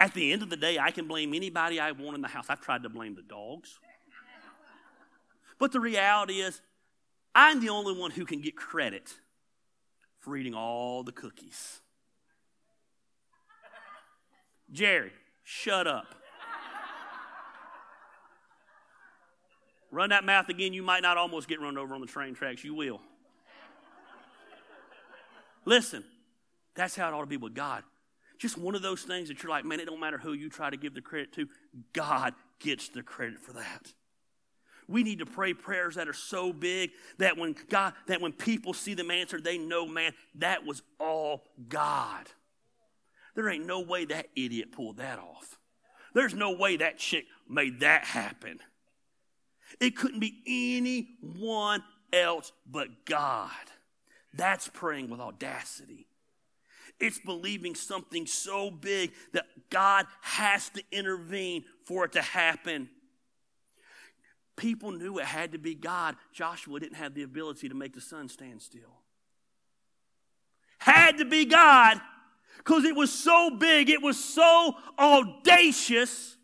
At 0.00 0.14
the 0.14 0.32
end 0.32 0.42
of 0.42 0.50
the 0.50 0.56
day, 0.56 0.78
I 0.78 0.90
can 0.90 1.06
blame 1.06 1.34
anybody 1.34 1.78
I 1.78 1.92
want 1.92 2.16
in 2.16 2.22
the 2.22 2.28
house. 2.28 2.46
I've 2.48 2.60
tried 2.60 2.82
to 2.82 2.88
blame 2.88 3.14
the 3.14 3.22
dogs. 3.22 3.78
But 5.58 5.72
the 5.72 5.80
reality 5.80 6.40
is, 6.40 6.60
I'm 7.34 7.60
the 7.60 7.68
only 7.68 7.98
one 7.98 8.10
who 8.10 8.24
can 8.24 8.40
get 8.40 8.56
credit 8.56 9.14
for 10.18 10.36
eating 10.36 10.54
all 10.54 11.02
the 11.02 11.12
cookies. 11.12 11.80
Jerry, 14.72 15.12
shut 15.42 15.86
up. 15.86 16.14
Run 19.90 20.10
that 20.10 20.24
mouth 20.24 20.48
again, 20.48 20.72
you 20.72 20.82
might 20.82 21.02
not 21.02 21.16
almost 21.16 21.46
get 21.46 21.60
run 21.60 21.78
over 21.78 21.94
on 21.94 22.00
the 22.00 22.06
train 22.08 22.34
tracks. 22.34 22.64
You 22.64 22.74
will. 22.74 23.00
Listen, 25.64 26.02
that's 26.74 26.96
how 26.96 27.08
it 27.08 27.14
ought 27.14 27.20
to 27.20 27.26
be 27.26 27.36
with 27.36 27.54
God. 27.54 27.84
Just 28.44 28.58
one 28.58 28.74
of 28.74 28.82
those 28.82 29.00
things 29.04 29.28
that 29.28 29.42
you're 29.42 29.48
like, 29.48 29.64
man, 29.64 29.80
it 29.80 29.86
don't 29.86 29.98
matter 29.98 30.18
who 30.18 30.34
you 30.34 30.50
try 30.50 30.68
to 30.68 30.76
give 30.76 30.92
the 30.92 31.00
credit 31.00 31.32
to, 31.32 31.48
God 31.94 32.34
gets 32.58 32.90
the 32.90 33.02
credit 33.02 33.40
for 33.40 33.54
that. 33.54 33.94
We 34.86 35.02
need 35.02 35.20
to 35.20 35.24
pray 35.24 35.54
prayers 35.54 35.94
that 35.94 36.08
are 36.08 36.12
so 36.12 36.52
big 36.52 36.90
that 37.16 37.38
when 37.38 37.56
God, 37.70 37.94
that 38.06 38.20
when 38.20 38.34
people 38.34 38.74
see 38.74 38.92
them 38.92 39.10
answered, 39.10 39.44
they 39.44 39.56
know, 39.56 39.86
man, 39.86 40.12
that 40.34 40.66
was 40.66 40.82
all 41.00 41.44
God. 41.70 42.28
There 43.34 43.48
ain't 43.48 43.64
no 43.64 43.80
way 43.80 44.04
that 44.04 44.26
idiot 44.36 44.72
pulled 44.72 44.98
that 44.98 45.18
off. 45.18 45.58
There's 46.12 46.34
no 46.34 46.52
way 46.52 46.76
that 46.76 46.98
chick 46.98 47.24
made 47.48 47.80
that 47.80 48.04
happen. 48.04 48.58
It 49.80 49.96
couldn't 49.96 50.20
be 50.20 50.42
anyone 50.46 51.82
else 52.12 52.52
but 52.70 53.06
God. 53.06 53.48
That's 54.34 54.68
praying 54.68 55.08
with 55.08 55.20
audacity. 55.20 56.08
It's 57.00 57.18
believing 57.18 57.74
something 57.74 58.26
so 58.26 58.70
big 58.70 59.12
that 59.32 59.46
God 59.70 60.06
has 60.20 60.68
to 60.70 60.82
intervene 60.92 61.64
for 61.84 62.04
it 62.04 62.12
to 62.12 62.22
happen. 62.22 62.88
People 64.56 64.92
knew 64.92 65.18
it 65.18 65.24
had 65.24 65.52
to 65.52 65.58
be 65.58 65.74
God. 65.74 66.16
Joshua 66.32 66.78
didn't 66.78 66.96
have 66.96 67.14
the 67.14 67.24
ability 67.24 67.68
to 67.68 67.74
make 67.74 67.92
the 67.92 68.00
sun 68.00 68.28
stand 68.28 68.62
still. 68.62 69.00
Had 70.78 71.18
to 71.18 71.24
be 71.24 71.44
God 71.44 72.00
because 72.58 72.84
it 72.84 72.94
was 72.94 73.12
so 73.12 73.50
big, 73.50 73.90
it 73.90 74.02
was 74.02 74.22
so 74.22 74.74
audacious. 74.98 76.36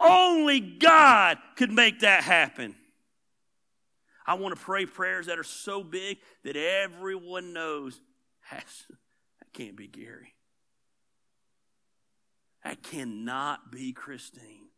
Only 0.00 0.60
God 0.60 1.38
could 1.56 1.70
make 1.70 2.00
that 2.00 2.24
happen. 2.24 2.74
I 4.26 4.34
want 4.34 4.56
to 4.56 4.60
pray 4.60 4.86
prayers 4.86 5.26
that 5.26 5.38
are 5.38 5.44
so 5.44 5.84
big 5.84 6.18
that 6.44 6.56
everyone 6.56 7.52
knows 7.52 8.00
that 8.58 9.52
can't 9.52 9.76
be 9.76 9.86
Gary. 9.86 10.34
That 12.64 12.82
cannot 12.82 13.72
be 13.72 13.92
Christine. 13.92 14.68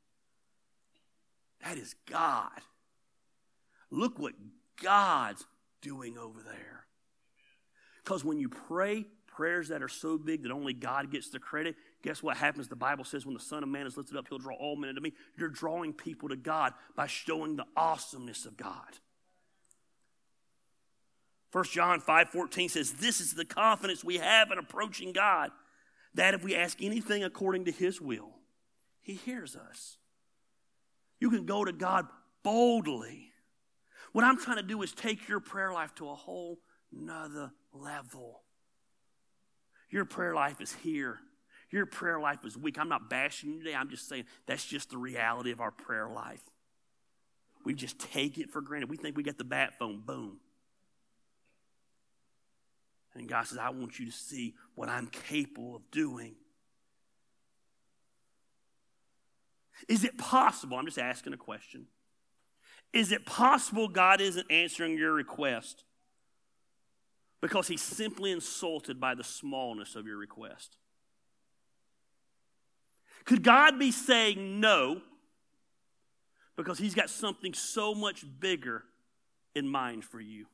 That 1.62 1.78
is 1.78 1.94
God. 2.10 2.60
Look 3.90 4.18
what 4.18 4.34
God's 4.82 5.44
doing 5.80 6.18
over 6.18 6.40
there. 6.42 6.86
Because 8.02 8.24
when 8.24 8.38
you 8.38 8.48
pray 8.48 9.06
prayers 9.26 9.68
that 9.68 9.82
are 9.82 9.88
so 9.88 10.16
big 10.16 10.42
that 10.42 10.52
only 10.52 10.72
God 10.72 11.10
gets 11.10 11.30
the 11.30 11.38
credit, 11.38 11.74
guess 12.02 12.22
what 12.22 12.36
happens? 12.36 12.68
The 12.68 12.76
Bible 12.76 13.04
says 13.04 13.26
when 13.26 13.34
the 13.34 13.40
Son 13.40 13.62
of 13.62 13.68
Man 13.68 13.86
is 13.86 13.96
lifted 13.96 14.16
up, 14.16 14.26
he'll 14.28 14.38
draw 14.38 14.54
all 14.54 14.76
men 14.76 14.90
into 14.90 15.00
me. 15.00 15.12
You're 15.36 15.48
drawing 15.48 15.92
people 15.92 16.28
to 16.28 16.36
God 16.36 16.72
by 16.96 17.06
showing 17.06 17.56
the 17.56 17.66
awesomeness 17.76 18.46
of 18.46 18.56
God. 18.56 18.98
1 21.54 21.64
John 21.66 22.00
5 22.00 22.30
14 22.30 22.68
says, 22.68 22.94
This 22.94 23.20
is 23.20 23.34
the 23.34 23.44
confidence 23.44 24.02
we 24.02 24.18
have 24.18 24.50
in 24.50 24.58
approaching 24.58 25.12
God, 25.12 25.52
that 26.14 26.34
if 26.34 26.42
we 26.42 26.56
ask 26.56 26.82
anything 26.82 27.22
according 27.22 27.66
to 27.66 27.70
his 27.70 28.00
will, 28.00 28.30
he 29.00 29.14
hears 29.14 29.54
us. 29.54 29.98
You 31.20 31.30
can 31.30 31.46
go 31.46 31.64
to 31.64 31.70
God 31.70 32.08
boldly. 32.42 33.30
What 34.10 34.24
I'm 34.24 34.36
trying 34.36 34.56
to 34.56 34.64
do 34.64 34.82
is 34.82 34.92
take 34.92 35.28
your 35.28 35.38
prayer 35.38 35.72
life 35.72 35.94
to 35.96 36.08
a 36.08 36.14
whole 36.16 36.58
nother 36.90 37.52
level. 37.72 38.42
Your 39.90 40.04
prayer 40.04 40.34
life 40.34 40.60
is 40.60 40.72
here. 40.82 41.20
Your 41.70 41.86
prayer 41.86 42.18
life 42.18 42.44
is 42.44 42.56
weak. 42.56 42.80
I'm 42.80 42.88
not 42.88 43.08
bashing 43.08 43.52
you 43.52 43.58
today. 43.60 43.76
I'm 43.76 43.90
just 43.90 44.08
saying 44.08 44.24
that's 44.46 44.64
just 44.64 44.90
the 44.90 44.98
reality 44.98 45.52
of 45.52 45.60
our 45.60 45.70
prayer 45.70 46.08
life. 46.08 46.42
We 47.64 47.74
just 47.74 48.00
take 48.00 48.38
it 48.38 48.50
for 48.50 48.60
granted. 48.60 48.90
We 48.90 48.96
think 48.96 49.16
we 49.16 49.22
got 49.22 49.38
the 49.38 49.44
bat 49.44 49.78
phone, 49.78 50.02
boom. 50.04 50.40
And 53.14 53.28
God 53.28 53.46
says, 53.46 53.58
I 53.58 53.70
want 53.70 53.98
you 53.98 54.06
to 54.06 54.12
see 54.12 54.54
what 54.74 54.88
I'm 54.88 55.06
capable 55.06 55.76
of 55.76 55.90
doing. 55.90 56.34
Is 59.88 60.04
it 60.04 60.18
possible? 60.18 60.76
I'm 60.76 60.86
just 60.86 60.98
asking 60.98 61.32
a 61.32 61.36
question. 61.36 61.86
Is 62.92 63.12
it 63.12 63.26
possible 63.26 63.88
God 63.88 64.20
isn't 64.20 64.50
answering 64.50 64.96
your 64.96 65.12
request 65.12 65.84
because 67.40 67.68
he's 67.68 67.82
simply 67.82 68.30
insulted 68.30 69.00
by 69.00 69.14
the 69.14 69.24
smallness 69.24 69.96
of 69.96 70.06
your 70.06 70.16
request? 70.16 70.76
Could 73.24 73.42
God 73.42 73.78
be 73.78 73.90
saying 73.90 74.60
no 74.60 75.00
because 76.56 76.78
he's 76.78 76.94
got 76.94 77.10
something 77.10 77.52
so 77.52 77.94
much 77.94 78.24
bigger 78.40 78.84
in 79.54 79.68
mind 79.68 80.04
for 80.04 80.20
you? 80.20 80.46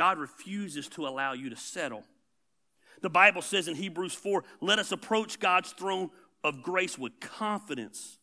God 0.00 0.18
refuses 0.18 0.88
to 0.88 1.06
allow 1.06 1.34
you 1.34 1.50
to 1.50 1.56
settle. 1.56 2.04
The 3.02 3.10
Bible 3.10 3.42
says 3.42 3.68
in 3.68 3.74
Hebrews 3.74 4.14
4 4.14 4.42
let 4.62 4.78
us 4.78 4.92
approach 4.92 5.38
God's 5.38 5.72
throne 5.72 6.08
of 6.42 6.62
grace 6.62 6.96
with 6.96 7.20
confidence 7.20 8.16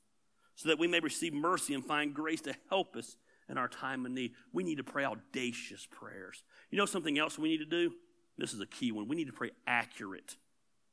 so 0.55 0.69
that 0.69 0.79
we 0.79 0.87
may 0.87 0.99
receive 0.99 1.35
mercy 1.35 1.75
and 1.75 1.85
find 1.85 2.15
grace 2.15 2.41
to 2.41 2.55
help 2.69 2.95
us 2.95 3.15
in 3.47 3.59
our 3.59 3.67
time 3.67 4.07
of 4.07 4.11
need. 4.11 4.31
We 4.51 4.63
need 4.63 4.77
to 4.77 4.83
pray 4.83 5.05
audacious 5.05 5.87
prayers. 5.91 6.41
You 6.71 6.79
know 6.79 6.87
something 6.87 7.19
else 7.19 7.37
we 7.37 7.49
need 7.49 7.59
to 7.59 7.65
do? 7.65 7.93
This 8.39 8.55
is 8.55 8.59
a 8.59 8.65
key 8.65 8.91
one. 8.91 9.07
We 9.07 9.15
need 9.15 9.27
to 9.27 9.33
pray 9.33 9.51
accurate 9.67 10.35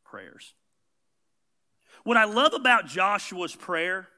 prayers. 0.04 0.52
What 2.02 2.18
I 2.18 2.24
love 2.24 2.52
about 2.52 2.88
Joshua's 2.88 3.56
prayer 3.56 4.08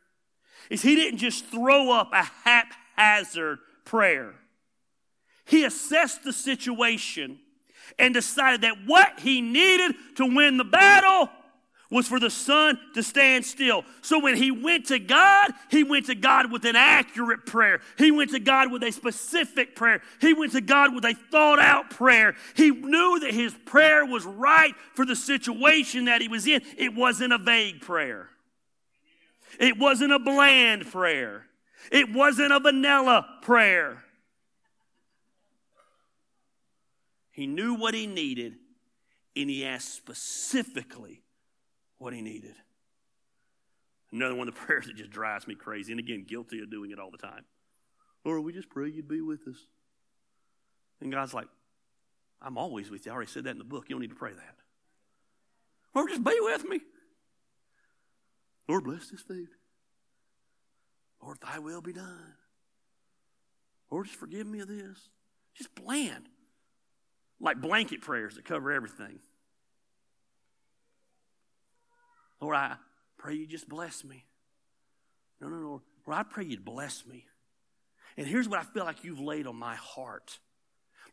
is 0.68 0.82
he 0.82 0.96
didn't 0.96 1.20
just 1.20 1.46
throw 1.46 1.92
up 1.92 2.10
a 2.12 2.24
haphazard 2.42 3.60
prayer. 3.84 4.34
He 5.46 5.64
assessed 5.64 6.24
the 6.24 6.32
situation 6.32 7.38
and 7.98 8.12
decided 8.12 8.62
that 8.62 8.76
what 8.84 9.20
he 9.20 9.40
needed 9.40 9.94
to 10.16 10.26
win 10.26 10.56
the 10.56 10.64
battle 10.64 11.30
was 11.88 12.08
for 12.08 12.18
the 12.18 12.30
sun 12.30 12.78
to 12.94 13.02
stand 13.02 13.44
still. 13.44 13.84
So 14.02 14.18
when 14.18 14.36
he 14.36 14.50
went 14.50 14.86
to 14.86 14.98
God, 14.98 15.52
he 15.70 15.84
went 15.84 16.06
to 16.06 16.16
God 16.16 16.50
with 16.50 16.64
an 16.64 16.74
accurate 16.74 17.46
prayer. 17.46 17.80
He 17.96 18.10
went 18.10 18.32
to 18.32 18.40
God 18.40 18.72
with 18.72 18.82
a 18.82 18.90
specific 18.90 19.76
prayer. 19.76 20.02
He 20.20 20.34
went 20.34 20.52
to 20.52 20.60
God 20.60 20.94
with 20.94 21.04
a 21.04 21.14
thought 21.30 21.60
out 21.60 21.90
prayer. 21.90 22.34
He 22.56 22.70
knew 22.70 23.20
that 23.20 23.32
his 23.32 23.54
prayer 23.66 24.04
was 24.04 24.24
right 24.24 24.74
for 24.94 25.06
the 25.06 25.14
situation 25.14 26.06
that 26.06 26.20
he 26.20 26.28
was 26.28 26.46
in. 26.46 26.60
It 26.76 26.94
wasn't 26.94 27.32
a 27.32 27.38
vague 27.38 27.80
prayer, 27.80 28.28
it 29.60 29.78
wasn't 29.78 30.12
a 30.12 30.18
bland 30.18 30.90
prayer. 30.90 31.44
It 31.92 32.12
wasn't 32.12 32.52
a 32.52 32.58
vanilla 32.58 33.24
prayer. 33.42 34.02
He 37.36 37.46
knew 37.46 37.74
what 37.74 37.92
he 37.92 38.06
needed, 38.06 38.54
and 39.36 39.50
he 39.50 39.62
asked 39.62 39.92
specifically 39.94 41.22
what 41.98 42.14
he 42.14 42.22
needed. 42.22 42.54
Another 44.10 44.34
one 44.34 44.48
of 44.48 44.54
the 44.54 44.60
prayers 44.64 44.86
that 44.86 44.96
just 44.96 45.10
drives 45.10 45.46
me 45.46 45.54
crazy, 45.54 45.92
and 45.92 46.00
again, 46.00 46.24
guilty 46.26 46.62
of 46.62 46.70
doing 46.70 46.92
it 46.92 46.98
all 46.98 47.10
the 47.10 47.18
time. 47.18 47.44
Lord, 48.24 48.42
we 48.42 48.54
just 48.54 48.70
pray 48.70 48.88
you'd 48.88 49.06
be 49.06 49.20
with 49.20 49.46
us. 49.46 49.66
And 51.02 51.12
God's 51.12 51.34
like, 51.34 51.48
I'm 52.40 52.56
always 52.56 52.90
with 52.90 53.04
you. 53.04 53.12
I 53.12 53.14
already 53.14 53.30
said 53.30 53.44
that 53.44 53.50
in 53.50 53.58
the 53.58 53.64
book. 53.64 53.84
You 53.90 53.96
don't 53.96 54.00
need 54.00 54.08
to 54.08 54.16
pray 54.16 54.32
that. 54.32 54.56
Lord, 55.94 56.08
just 56.08 56.24
be 56.24 56.38
with 56.40 56.66
me. 56.66 56.80
Lord, 58.66 58.84
bless 58.84 59.10
this 59.10 59.20
food. 59.20 59.48
Lord, 61.22 61.36
thy 61.42 61.58
will 61.58 61.82
be 61.82 61.92
done. 61.92 62.32
Lord, 63.90 64.06
just 64.06 64.18
forgive 64.18 64.46
me 64.46 64.60
of 64.60 64.68
this. 64.68 65.10
Just 65.54 65.74
bland. 65.74 66.30
Like 67.40 67.60
blanket 67.60 68.00
prayers 68.00 68.36
that 68.36 68.44
cover 68.44 68.72
everything. 68.72 69.18
Lord, 72.40 72.56
I 72.56 72.76
pray 73.18 73.34
you 73.34 73.46
just 73.46 73.68
bless 73.68 74.04
me. 74.04 74.24
No, 75.40 75.48
no, 75.48 75.56
no. 75.56 75.82
Lord, 76.06 76.18
I 76.18 76.22
pray 76.22 76.44
you'd 76.44 76.64
bless 76.64 77.04
me. 77.06 77.26
And 78.16 78.26
here's 78.26 78.48
what 78.48 78.58
I 78.58 78.62
feel 78.62 78.84
like 78.84 79.04
you've 79.04 79.20
laid 79.20 79.46
on 79.46 79.56
my 79.56 79.74
heart. 79.74 80.38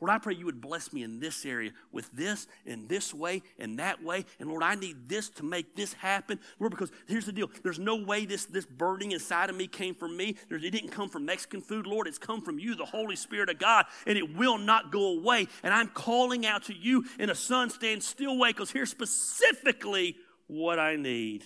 Lord, 0.02 0.12
I 0.12 0.18
pray 0.18 0.34
you 0.36 0.46
would 0.46 0.62
bless 0.62 0.92
me 0.94 1.04
in 1.04 1.20
this 1.20 1.46
area 1.46 1.72
with 1.92 2.12
this, 2.12 2.48
in 2.66 2.88
this 2.88 3.14
way, 3.14 3.42
and 3.60 3.80
that 3.80 4.04
way. 4.04 4.26
And 4.40 4.50
Lord, 4.50 4.64
I 4.64 4.76
need 4.76 5.08
this 5.08 5.30
to 5.32 5.44
make 5.44 5.76
this 5.76 5.94
happen. 5.94 6.40
Lord, 6.60 6.72
because 6.72 6.92
here's 7.08 7.26
the 7.26 7.32
deal. 7.32 7.50
There's 7.64 7.80
no 7.80 7.96
way 7.96 8.26
this, 8.26 8.46
this 8.46 8.66
burning 8.66 9.12
inside 9.12 9.50
of 9.50 9.56
me 9.56 9.68
came 9.68 9.96
from 9.96 10.16
me. 10.18 10.36
There's, 10.50 10.64
it 10.64 10.72
didn't 10.72 10.92
come 10.92 11.10
from 11.10 11.26
Mexican 11.26 11.62
food, 11.62 11.88
Lord. 11.88 12.08
It's 12.08 12.18
come 12.18 12.42
from 12.42 12.60
you, 12.60 12.76
the 12.76 12.86
Holy 12.86 13.16
Spirit 13.16 13.50
of 13.50 13.60
God, 13.60 13.86
and 14.06 14.18
it 14.18 14.36
will 14.36 14.58
not 14.58 14.92
go 14.92 15.18
away. 15.18 15.48
And 15.64 15.74
I'm 15.74 15.88
calling 15.88 16.46
out 16.46 16.64
to 16.64 16.74
you 16.74 17.06
in 17.20 17.30
a 17.30 17.36
sun 17.36 17.70
stand 17.70 18.04
still 18.04 18.38
way 18.38 18.50
because 18.50 18.72
here's 18.72 18.90
specifically 18.90 20.16
what 20.48 20.80
I 20.80 20.96
need. 20.96 21.46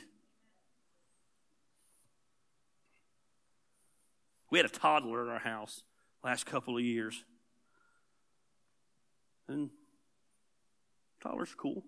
We 4.50 4.60
had 4.60 4.66
a 4.66 4.70
toddler 4.70 5.24
in 5.24 5.30
our 5.30 5.40
house 5.40 5.84
last 6.24 6.46
couple 6.46 6.78
of 6.78 6.84
years. 6.84 7.24
And 9.48 9.70
toddlers 11.22 11.52
are 11.52 11.56
cool. 11.56 11.84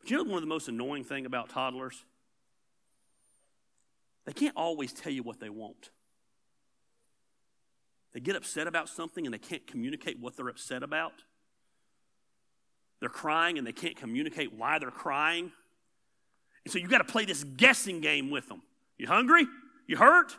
But 0.00 0.10
you 0.10 0.16
know 0.16 0.24
one 0.24 0.34
of 0.34 0.42
the 0.42 0.48
most 0.48 0.68
annoying 0.68 1.04
thing 1.04 1.26
about 1.26 1.50
toddlers? 1.50 2.04
They 4.24 4.32
can't 4.32 4.56
always 4.56 4.92
tell 4.92 5.12
you 5.12 5.22
what 5.22 5.40
they 5.40 5.48
want. 5.48 5.90
They 8.12 8.20
get 8.20 8.36
upset 8.36 8.66
about 8.66 8.88
something 8.88 9.26
and 9.26 9.32
they 9.32 9.38
can't 9.38 9.66
communicate 9.66 10.18
what 10.18 10.36
they're 10.36 10.48
upset 10.48 10.82
about. 10.82 11.22
They're 13.00 13.08
crying 13.08 13.58
and 13.58 13.66
they 13.66 13.72
can't 13.72 13.96
communicate 13.96 14.52
why 14.52 14.78
they're 14.78 14.90
crying. 14.90 15.52
And 16.64 16.72
so 16.72 16.78
you 16.78 16.88
got 16.88 16.98
to 16.98 17.04
play 17.04 17.24
this 17.24 17.44
guessing 17.44 18.00
game 18.00 18.30
with 18.30 18.48
them. 18.48 18.62
You 18.96 19.06
hungry? 19.06 19.46
You 19.86 19.96
hurt? 19.96 20.36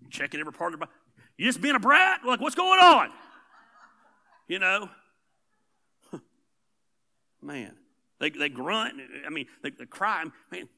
You're 0.00 0.10
checking 0.10 0.40
every 0.40 0.52
part 0.52 0.74
of 0.74 0.78
their 0.78 0.86
body. 0.86 0.98
You 1.38 1.46
just 1.46 1.60
being 1.60 1.74
a 1.74 1.80
brat? 1.80 2.20
Like, 2.24 2.40
what's 2.40 2.54
going 2.54 2.80
on? 2.80 3.10
You 4.48 4.58
know? 4.58 4.88
Man, 7.42 7.74
they, 8.20 8.30
they 8.30 8.48
grunt. 8.48 8.94
I 9.26 9.30
mean, 9.30 9.46
they, 9.62 9.70
they 9.70 9.86
cry. 9.86 10.24
Man, 10.50 10.68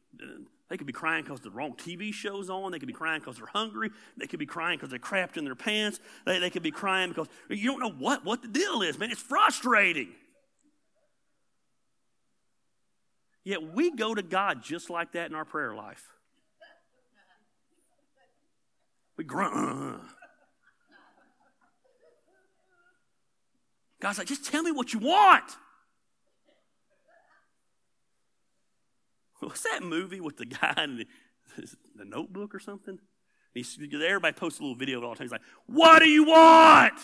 they 0.68 0.76
could 0.76 0.86
be 0.86 0.92
crying 0.92 1.24
because 1.24 1.40
the 1.40 1.50
wrong 1.50 1.74
TV 1.74 2.12
show's 2.12 2.50
on. 2.50 2.72
They 2.72 2.78
could 2.78 2.88
be 2.88 2.92
crying 2.92 3.20
because 3.20 3.36
they're 3.36 3.46
hungry. 3.46 3.90
They 4.16 4.26
could 4.26 4.38
be 4.38 4.46
crying 4.46 4.76
because 4.76 4.90
they're 4.90 4.98
crapped 4.98 5.36
in 5.36 5.44
their 5.44 5.54
pants. 5.54 6.00
They, 6.26 6.38
they 6.38 6.50
could 6.50 6.62
be 6.62 6.70
crying 6.70 7.10
because 7.10 7.28
you 7.48 7.70
don't 7.70 7.80
know 7.80 8.04
what, 8.04 8.24
what 8.24 8.42
the 8.42 8.48
deal 8.48 8.82
is, 8.82 8.98
man. 8.98 9.10
It's 9.10 9.22
frustrating. 9.22 10.08
Yet 13.44 13.62
we 13.62 13.90
go 13.90 14.14
to 14.14 14.22
God 14.22 14.62
just 14.62 14.90
like 14.90 15.12
that 15.12 15.30
in 15.30 15.34
our 15.34 15.46
prayer 15.46 15.74
life. 15.74 16.04
We 19.16 19.24
grunt. 19.24 20.02
God's 24.00 24.18
like, 24.18 24.28
just 24.28 24.44
tell 24.44 24.62
me 24.62 24.70
what 24.70 24.92
you 24.92 25.00
want. 25.00 25.44
What's 29.40 29.62
that 29.62 29.82
movie 29.82 30.20
with 30.20 30.36
the 30.36 30.46
guy 30.46 30.74
in 30.84 30.98
the, 30.98 31.06
the 31.96 32.04
notebook 32.04 32.54
or 32.54 32.60
something? 32.60 32.98
He's, 33.54 33.78
everybody 33.80 34.34
posts 34.34 34.60
a 34.60 34.62
little 34.62 34.76
video 34.76 34.98
of 34.98 35.04
it 35.04 35.06
all 35.06 35.12
the 35.12 35.18
time. 35.18 35.24
He's 35.24 35.32
like, 35.32 35.40
What 35.66 36.00
do 36.00 36.08
you 36.08 36.24
want? 36.24 36.98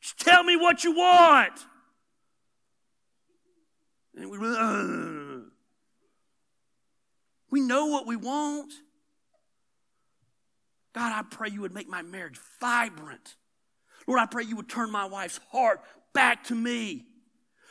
Just 0.00 0.20
tell 0.20 0.44
me 0.44 0.56
what 0.56 0.84
you 0.84 0.94
want. 0.94 1.66
And 4.16 4.30
we, 4.30 4.38
uh, 4.38 5.38
we 7.50 7.60
know 7.60 7.86
what 7.86 8.06
we 8.06 8.16
want. 8.16 8.72
God, 10.94 11.12
I 11.12 11.22
pray 11.28 11.50
you 11.50 11.60
would 11.60 11.74
make 11.74 11.88
my 11.88 12.02
marriage 12.02 12.38
vibrant. 12.60 13.36
Lord, 14.06 14.20
I 14.20 14.26
pray 14.26 14.44
you 14.44 14.56
would 14.56 14.68
turn 14.68 14.90
my 14.90 15.04
wife's 15.04 15.40
heart 15.50 15.80
back 16.12 16.44
to 16.44 16.54
me. 16.54 17.04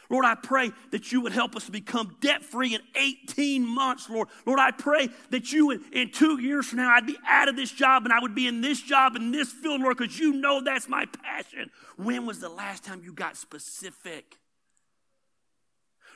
Lord, 0.09 0.25
I 0.25 0.35
pray 0.35 0.71
that 0.91 1.11
you 1.11 1.21
would 1.21 1.31
help 1.31 1.55
us 1.55 1.65
to 1.65 1.71
become 1.71 2.15
debt 2.21 2.43
free 2.43 2.75
in 2.75 2.81
18 2.95 3.65
months, 3.65 4.09
Lord. 4.09 4.27
Lord, 4.45 4.59
I 4.59 4.71
pray 4.71 5.09
that 5.31 5.51
you, 5.51 5.71
in, 5.71 5.83
in 5.91 6.11
two 6.11 6.39
years 6.39 6.67
from 6.67 6.77
now, 6.77 6.93
I'd 6.93 7.07
be 7.07 7.17
out 7.27 7.49
of 7.49 7.55
this 7.55 7.71
job 7.71 8.03
and 8.03 8.13
I 8.13 8.19
would 8.19 8.35
be 8.35 8.47
in 8.47 8.61
this 8.61 8.81
job 8.81 9.15
in 9.15 9.31
this 9.31 9.51
field, 9.51 9.81
Lord, 9.81 9.97
because 9.97 10.19
you 10.19 10.33
know 10.33 10.61
that's 10.63 10.87
my 10.87 11.05
passion. 11.23 11.71
When 11.97 12.25
was 12.25 12.39
the 12.39 12.49
last 12.49 12.83
time 12.83 13.01
you 13.03 13.13
got 13.13 13.35
specific? 13.35 14.37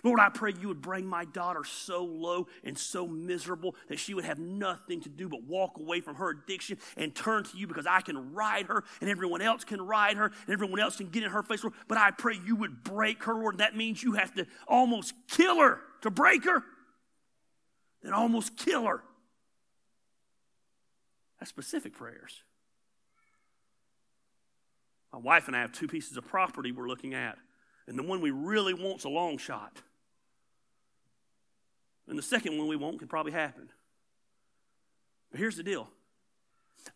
Lord, 0.04 0.20
I 0.20 0.30
pray 0.30 0.54
you 0.60 0.70
would 0.70 0.82
bring 0.82 1.06
my 1.06 1.26
daughter 1.26 1.64
so 1.64 2.04
low 2.04 2.48
and 2.64 2.78
so 2.78 3.08
miserable 3.08 3.76
that 3.90 4.00
she 4.00 4.14
would 4.14 4.24
have 4.24 4.40
nothing 4.40 5.02
to 5.02 5.10
do 5.10 5.28
but 5.28 5.44
walk 5.44 5.78
away 5.78 6.00
from 6.00 6.16
her 6.16 6.30
addiction 6.30 6.78
and 6.96 7.14
turn 7.14 7.44
to 7.44 7.58
you 7.58 7.68
because 7.68 7.86
I 7.86 8.02
can 8.02 8.34
ride 8.34 8.68
her 8.68 8.84
and 9.02 9.10
everyone 9.10 9.42
else 9.42 9.66
can 9.66 9.82
ride 9.82 10.18
her 10.18 10.26
and 10.26 10.54
everyone 10.54 10.80
else 10.80 10.98
can 10.98 11.10
get 11.10 11.24
in 11.24 11.32
her 11.32 11.44
face, 11.44 11.64
Lord. 11.64 11.74
But 11.88 11.98
I 11.98 12.12
pray 12.12 12.40
you 12.46 12.56
would 12.56 12.84
break 12.84 13.24
her, 13.26 13.34
Lord. 13.34 13.58
That 13.58 13.76
means 13.76 14.02
you 14.02 14.14
have 14.14 14.34
to 14.36 14.46
almost 14.68 15.14
kill 15.28 15.60
her 15.60 15.82
to 16.02 16.10
break 16.10 16.46
her, 16.46 16.64
then 18.02 18.14
almost 18.14 18.56
kill 18.56 18.86
her. 18.86 19.04
That's 21.40 21.50
specific 21.50 21.94
prayers. 21.94 22.44
My 25.12 25.20
wife 25.20 25.48
and 25.48 25.56
I 25.56 25.62
have 25.62 25.72
two 25.72 25.88
pieces 25.88 26.18
of 26.18 26.26
property 26.28 26.72
we're 26.72 26.88
looking 26.88 27.14
at, 27.14 27.38
and 27.88 27.98
the 27.98 28.04
one 28.04 28.22
we 28.22 28.32
really 28.32 28.74
want's 28.74 29.06
a 29.06 29.10
long 29.10 29.38
shot. 29.38 29.82
And 32.10 32.18
the 32.18 32.24
second 32.24 32.58
one 32.58 32.68
we 32.68 32.76
won't 32.76 33.00
could 33.00 33.10
probably 33.10 33.32
happen. 33.32 33.70
But 35.32 35.40
here's 35.40 35.56
the 35.56 35.64
deal 35.64 35.88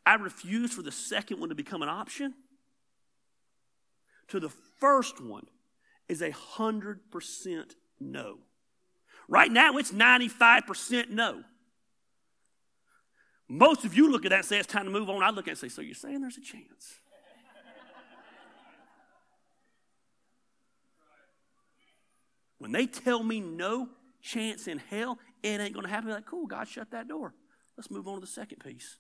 I 0.06 0.16
refuse 0.16 0.74
for 0.74 0.82
the 0.82 0.92
second 0.92 1.40
one 1.40 1.50
to 1.50 1.56
become 1.56 1.82
an 1.84 1.90
option. 1.90 2.34
To 4.30 4.40
the 4.40 4.50
first 4.80 5.22
one 5.22 5.46
is 6.10 6.22
a 6.22 6.32
100% 6.32 7.76
no. 8.00 8.40
Right 9.28 9.52
now, 9.52 9.78
it's 9.78 9.92
95% 9.92 11.10
no. 11.10 11.44
Most 13.48 13.86
of 13.86 13.96
you 13.96 14.12
look 14.12 14.26
at 14.26 14.30
that 14.30 14.38
and 14.38 14.46
say 14.46 14.58
it's 14.58 14.68
time 14.68 14.86
to 14.86 14.92
move 14.92 15.10
on. 15.10 15.22
I 15.22 15.30
look 15.30 15.48
at 15.48 15.52
it 15.52 15.62
and 15.62 15.72
say, 15.72 15.76
So 15.76 15.82
you're 15.82 15.94
saying 15.94 16.22
there's 16.22 16.38
a 16.38 16.42
chance? 16.42 16.66
When 22.58 22.72
they 22.72 22.88
tell 22.88 23.22
me 23.24 23.42
no, 23.42 23.90
chance 24.24 24.68
in 24.68 24.80
hell 24.80 25.20
it 25.44 25.60
ain't 25.60 25.74
going 25.74 25.86
to 25.86 25.92
happen. 25.92 26.10
Like, 26.10 26.26
cool, 26.26 26.48
God 26.48 26.68
shut 26.68 26.90
that 26.92 27.08
door. 27.08 27.36
Let's 27.78 27.92
move 27.92 28.08
on 28.08 28.16
to 28.16 28.22
the 28.22 28.28
second 28.28 28.60
piece. 28.64 28.98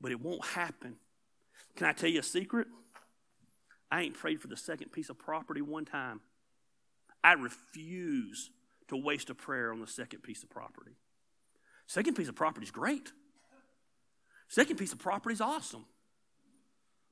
But 0.00 0.10
it 0.10 0.20
won't 0.20 0.44
happen. 0.44 0.96
Can 1.76 1.86
I 1.86 1.92
tell 1.92 2.10
you 2.10 2.20
a 2.20 2.24
secret? 2.24 2.66
I 3.90 4.02
ain't 4.02 4.14
prayed 4.14 4.40
for 4.40 4.48
the 4.48 4.56
second 4.56 4.90
piece 4.90 5.10
of 5.10 5.18
property 5.18 5.60
one 5.60 5.84
time. 5.84 6.20
I 7.22 7.34
refuse 7.34 8.50
to 8.88 8.96
waste 8.96 9.30
a 9.30 9.34
prayer 9.34 9.70
on 9.70 9.80
the 9.80 9.86
second 9.86 10.22
piece 10.22 10.42
of 10.42 10.50
property. 10.50 10.96
Second 11.86 12.14
piece 12.14 12.28
of 12.28 12.34
property 12.34 12.64
is 12.64 12.70
great. 12.70 13.12
Second 14.48 14.76
piece 14.76 14.92
of 14.92 14.98
property 14.98 15.34
is 15.34 15.40
awesome. 15.40 15.84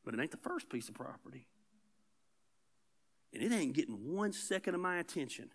But 0.05 0.15
it 0.15 0.21
ain't 0.21 0.31
the 0.31 0.37
first 0.39 0.69
piece 0.69 0.89
of 0.89 0.95
property. 0.95 1.47
And 3.33 3.43
it 3.43 3.53
ain't 3.53 3.75
getting 3.75 4.15
one 4.15 4.33
second 4.33 4.75
of 4.75 4.81
my 4.81 4.99
attention. 4.99 5.51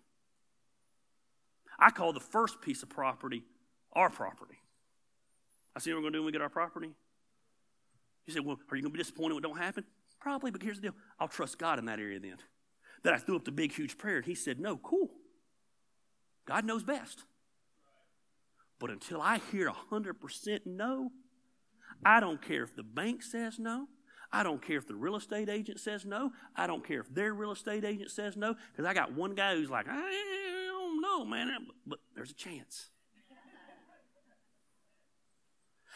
I 1.80 1.92
call 1.92 2.14
the 2.14 2.20
first 2.20 2.62
piece 2.62 2.84
of 2.84 2.90
property 2.90 3.44
our 3.94 4.10
property. 4.10 4.60
I 5.76 5.80
see 5.80 5.92
what 5.92 5.98
we're 5.98 6.02
going 6.04 6.14
to 6.14 6.18
do 6.20 6.22
when 6.22 6.28
we 6.28 6.32
get 6.32 6.42
our 6.42 6.50
property. 6.50 6.92
You 8.26 8.34
say, 8.34 8.40
well, 8.40 8.58
are 8.72 8.76
you 8.76 8.82
going 8.82 8.92
to 8.92 8.98
be 8.98 9.00
disappointed 9.00 9.36
when 9.36 9.44
it 9.44 9.48
don't 9.48 9.58
happen? 9.58 9.86
Probably, 10.20 10.52
but 10.52 10.62
here's 10.62 10.78
the 10.78 10.84
deal. 10.84 10.96
I'll 11.20 11.28
trust 11.28 11.60
God 11.60 11.80
in 11.80 11.86
that 11.86 12.00
area 12.00 12.20
then. 12.20 12.38
That 13.04 13.14
I 13.14 13.18
threw 13.18 13.36
up 13.36 13.46
the 13.46 13.52
big, 13.52 13.72
huge 13.72 13.98
prayer, 13.98 14.18
and 14.18 14.26
he 14.26 14.36
said, 14.36 14.60
no, 14.60 14.78
cool. 14.78 15.12
God 16.48 16.66
knows 16.66 16.84
best. 16.84 17.24
But 18.80 18.90
until 18.90 19.22
I 19.22 19.40
hear 19.52 19.72
100% 19.92 20.60
no, 20.66 21.12
I 22.04 22.20
don't 22.20 22.42
care 22.42 22.64
if 22.64 22.76
the 22.76 22.84
bank 22.84 23.24
says 23.24 23.60
no. 23.60 23.88
I 24.32 24.44
don't 24.44 24.62
care 24.62 24.78
if 24.78 24.88
the 24.88 24.96
real 24.96 25.16
estate 25.16 25.50
agent 25.50 25.80
says 25.80 26.06
no. 26.06 26.32
I 26.56 26.68
don't 26.68 26.86
care 26.86 27.00
if 27.00 27.14
their 27.14 27.34
real 27.34 27.52
estate 27.52 27.86
agent 27.86 28.12
says 28.12 28.36
no. 28.36 28.56
Because 28.72 28.86
I 28.86 28.94
got 28.94 29.14
one 29.14 29.34
guy 29.34 29.56
who's 29.56 29.70
like, 29.70 29.86
ah, 29.90 29.94
don't 29.94 30.55
know, 31.18 31.26
man. 31.26 31.50
But 31.86 32.00
there's 32.16 32.32
a 32.32 32.36
chance. 32.36 32.90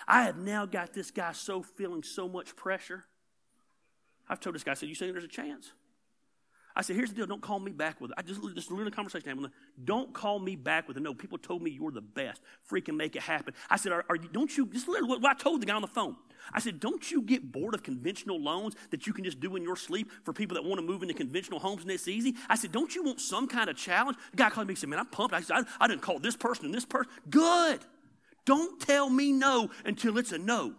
I 0.08 0.24
have 0.24 0.38
now 0.38 0.66
got 0.66 0.94
this 0.94 1.12
guy 1.12 1.34
so 1.34 1.62
feeling 1.62 2.04
so 2.04 2.28
much 2.28 2.56
pressure. 2.56 3.06
I've 4.28 4.40
told 4.40 4.56
this 4.56 4.64
guy, 4.64 4.72
I 4.72 4.76
said, 4.76 4.90
You 4.90 4.96
say 4.96 5.12
there's 5.12 5.24
a 5.24 5.28
chance? 5.28 5.72
I 6.76 6.82
said, 6.82 6.96
here's 6.96 7.10
the 7.10 7.16
deal. 7.16 7.26
Don't 7.26 7.42
call 7.42 7.60
me 7.60 7.72
back 7.72 8.00
with 8.00 8.12
it. 8.12 8.16
I 8.18 8.22
just, 8.22 8.42
just 8.54 8.72
learned 8.72 8.88
a 8.88 8.92
conversation. 8.92 9.52
Don't 9.84 10.14
call 10.14 10.40
me 10.40 10.56
back 10.56 10.88
with 10.88 10.98
it. 10.98 11.04
No, 11.04 11.14
people 11.14 11.38
told 11.38 11.62
me 11.62 11.72
you're 11.72 11.92
the 11.92 12.02
best. 12.02 12.42
Freaking 12.70 12.96
make 12.96 13.16
it 13.16 13.24
happen. 13.24 13.54
I 13.70 13.76
said, 13.78 13.92
are, 13.92 14.06
are 14.08 14.16
you, 14.16 14.30
don't 14.32 14.56
you, 14.56 14.68
just 14.68 14.88
literally 14.88 15.20
what 15.20 15.26
I 15.26 15.34
told 15.34 15.62
the 15.62 15.66
guy 15.66 15.74
on 15.74 15.82
the 15.82 15.88
phone. 15.88 16.16
I 16.54 16.60
said, 16.60 16.80
don't 16.80 17.12
you 17.12 17.22
get 17.22 17.52
bored 17.52 17.74
of 17.74 17.84
conventional 17.84 18.42
loans 18.42 18.76
that 18.92 19.08
you 19.08 19.14
can 19.14 19.24
just 19.24 19.40
do 19.40 19.56
in 19.56 19.64
your 19.64 19.76
sleep 19.76 20.12
for 20.24 20.32
people 20.32 20.56
that 20.56 20.64
want 20.64 20.80
to 20.80 20.86
move 20.86 21.02
into 21.02 21.14
conventional 21.14 21.60
homes 21.60 21.82
and 21.82 21.92
it's 21.92 22.08
easy? 22.08 22.36
I 22.48 22.56
said, 22.56 22.72
don't 22.72 22.96
you 22.96 23.04
want 23.04 23.20
some 23.20 23.48
kind 23.48 23.70
of 23.70 23.76
challenge? 23.76 24.18
The 24.32 24.38
guy 24.38 24.50
called 24.50 24.68
me 24.68 24.74
and 24.74 24.80
said, 24.80 24.90
man, 24.90 25.00
I'm 25.00 25.08
pumped. 25.08 25.34
I 25.34 25.42
said, 25.42 25.66
I, 25.80 25.86
I 25.86 25.88
didn't 25.88 26.02
call 26.02 26.20
this 26.20 26.38
person 26.38 26.66
and 26.66 26.74
this 26.74 26.86
person. 26.86 27.12
Good. 27.30 27.82
Don't 28.46 28.80
tell 28.80 29.10
me 29.10 29.32
no 29.32 29.70
until 29.86 30.18
it's 30.18 30.32
a 30.32 30.38
no. 30.38 30.76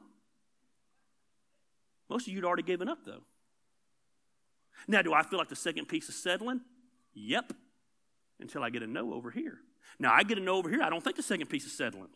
Most 2.09 2.27
of 2.27 2.33
you 2.33 2.39
had 2.39 2.45
already 2.45 2.63
given 2.63 2.89
up, 2.89 2.99
though. 3.05 3.23
Now, 4.89 5.03
do 5.03 5.13
I 5.13 5.23
feel 5.23 5.39
like 5.39 5.49
the 5.49 5.57
second 5.57 5.87
piece 5.87 6.09
is 6.09 6.17
settling? 6.17 6.61
Yep. 7.15 7.53
Until 8.41 8.63
I 8.63 8.71
get 8.71 8.83
a 8.83 8.87
no 8.87 9.13
over 9.13 9.31
here. 9.31 9.59
Now, 9.99 10.13
I 10.13 10.23
get 10.23 10.39
a 10.39 10.41
no 10.41 10.57
over 10.57 10.71
here. 10.71 10.83
I 10.83 10.91
don't 10.91 11.03
think 11.03 11.17
the 11.17 11.23
second 11.23 11.49
piece 11.49 11.67
is 11.67 11.77
settling. 11.77 12.09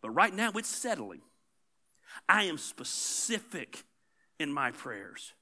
But 0.00 0.10
right 0.10 0.34
now, 0.34 0.50
it's 0.54 0.68
settling. 0.68 1.22
I 2.28 2.44
am 2.44 2.58
specific 2.58 3.84
in 4.38 4.52
my 4.52 4.70
prayers. 4.70 5.32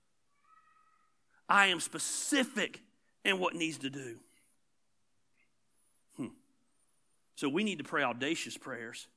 I 1.49 1.67
am 1.67 1.81
specific 1.81 2.81
in 3.25 3.39
what 3.39 3.55
needs 3.55 3.79
to 3.79 3.91
do. 3.91 4.19
Hmm. 6.17 6.27
So 7.35 7.49
we 7.49 7.65
need 7.65 7.79
to 7.79 7.85
pray 7.85 8.03
audacious 8.03 8.57
prayers. 8.57 9.09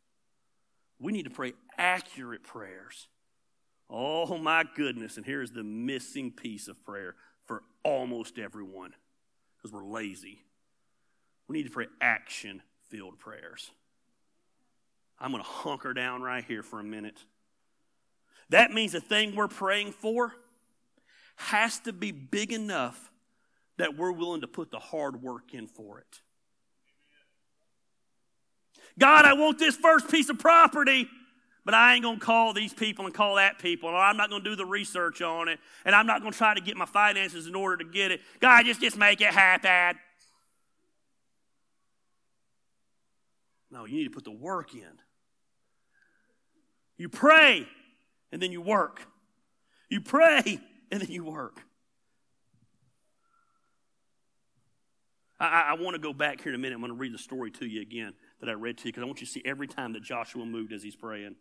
We 1.00 1.12
need 1.12 1.24
to 1.24 1.30
pray 1.30 1.54
accurate 1.78 2.44
prayers. 2.44 3.08
Oh 3.96 4.40
my 4.40 4.66
goodness. 4.76 5.18
And 5.18 5.26
here's 5.26 5.52
the 5.52 5.64
missing 5.64 6.32
piece 6.32 6.68
of 6.68 6.84
prayer 6.84 7.14
for 7.46 7.62
almost 7.84 8.40
everyone 8.40 8.96
because 9.56 9.72
we're 9.72 9.86
lazy. 9.86 10.40
We 11.48 11.58
need 11.58 11.66
to 11.66 11.70
pray 11.70 11.86
action 12.02 12.64
filled 12.90 13.20
prayers. 13.20 13.70
I'm 15.20 15.32
going 15.32 15.44
to 15.44 15.50
hunker 15.50 15.94
down 15.94 16.24
right 16.24 16.44
here 16.44 16.64
for 16.64 16.80
a 16.80 16.84
minute. 16.84 17.24
That 18.50 18.72
means 18.72 18.94
the 18.94 19.00
thing 19.00 19.36
we're 19.36 19.48
praying 19.48 19.92
for 19.92 20.34
has 21.36 21.80
to 21.82 21.94
be 21.94 22.12
big 22.12 22.52
enough 22.52 23.12
that 23.78 23.96
we're 23.96 24.12
willing 24.12 24.42
to 24.42 24.48
put 24.48 24.72
the 24.72 24.80
hard 24.80 25.22
work 25.22 25.54
in 25.54 25.68
for 25.68 26.00
it. 26.00 26.22
God, 28.98 29.26
I 29.26 29.34
want 29.34 29.60
this 29.60 29.76
first 29.76 30.10
piece 30.10 30.30
of 30.30 30.40
property. 30.40 31.08
But 31.66 31.74
I 31.74 31.94
ain't 31.94 32.04
going 32.04 32.20
to 32.20 32.26
call 32.26 32.54
these 32.54 32.74
people 32.74 33.06
and 33.06 33.14
call 33.14 33.36
that 33.36 33.58
people, 33.58 33.90
or 33.90 33.96
I'm 33.96 34.18
not 34.18 34.30
going 34.30 34.44
to 34.44 34.50
do 34.50 34.56
the 34.56 34.66
research 34.66 35.22
on 35.22 35.48
it, 35.48 35.60
and 35.86 35.96
I'm 35.96 36.06
not 36.06 36.22
going 36.22 36.34
to 36.34 36.38
try 36.38 36.54
to 36.54 36.62
get 36.62 36.76
my 36.76 36.86
finances 36.86 37.48
in 37.48 37.56
order 37.56 37.78
to 37.78 37.90
get 37.90 38.12
it. 38.12 38.22
God, 38.42 38.66
just, 38.66 38.82
just 38.82 38.98
make 38.98 39.22
it 39.22 39.28
happen. 39.28 39.98
No, 43.72 43.86
you 43.86 43.98
need 43.98 44.04
to 44.04 44.10
put 44.10 44.26
the 44.26 44.32
work 44.32 44.74
in. 44.74 45.00
You 46.98 47.10
pray, 47.10 47.66
and 48.32 48.42
then 48.42 48.52
you 48.52 48.62
work. 48.62 49.02
You 49.90 50.02
pray, 50.02 50.60
and 50.92 51.02
then 51.02 51.10
you 51.10 51.24
work. 51.24 51.62
I, 55.40 55.72
I, 55.72 55.74
want 55.74 55.96
to 55.96 56.00
go 56.00 56.14
back 56.14 56.42
here 56.42 56.52
in 56.52 56.56
a 56.56 56.62
minute. 56.62 56.76
I'm 56.76 56.82
going 56.82 56.94
to 56.94 56.98
read 56.98 57.14
the 57.14 57.18
story 57.18 57.52
to 57.52 57.66
you 57.66 57.82
again 57.82 58.14
that 58.40 58.50
I 58.50 58.54
read 58.54 58.78
to 58.78 58.86
you 58.86 58.92
because 58.92 59.04
I 59.04 59.06
want 59.06 59.20
you 59.20 59.28
to 59.28 59.32
see 59.32 59.42
every 59.44 59.68
time 59.68 59.94
that 59.94 60.04
Joshua 60.04 60.46
moved 60.46 60.72
as 60.72 60.84
he's 60.84 60.96
praying. 60.96 61.36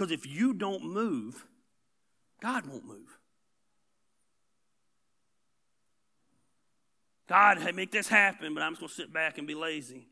Because 0.00 0.12
if 0.12 0.26
you 0.26 0.54
don't 0.54 0.82
move, 0.82 1.44
God 2.40 2.64
won't 2.64 2.86
move. 2.86 3.18
God, 7.28 7.58
make 7.74 7.92
this 7.92 8.08
happen, 8.08 8.54
but 8.54 8.62
I'm 8.62 8.72
just 8.72 8.80
going 8.80 8.88
to 8.88 8.94
sit 8.94 9.12
back 9.12 9.36
and 9.36 9.46
be 9.46 9.54
lazy. 9.54 10.08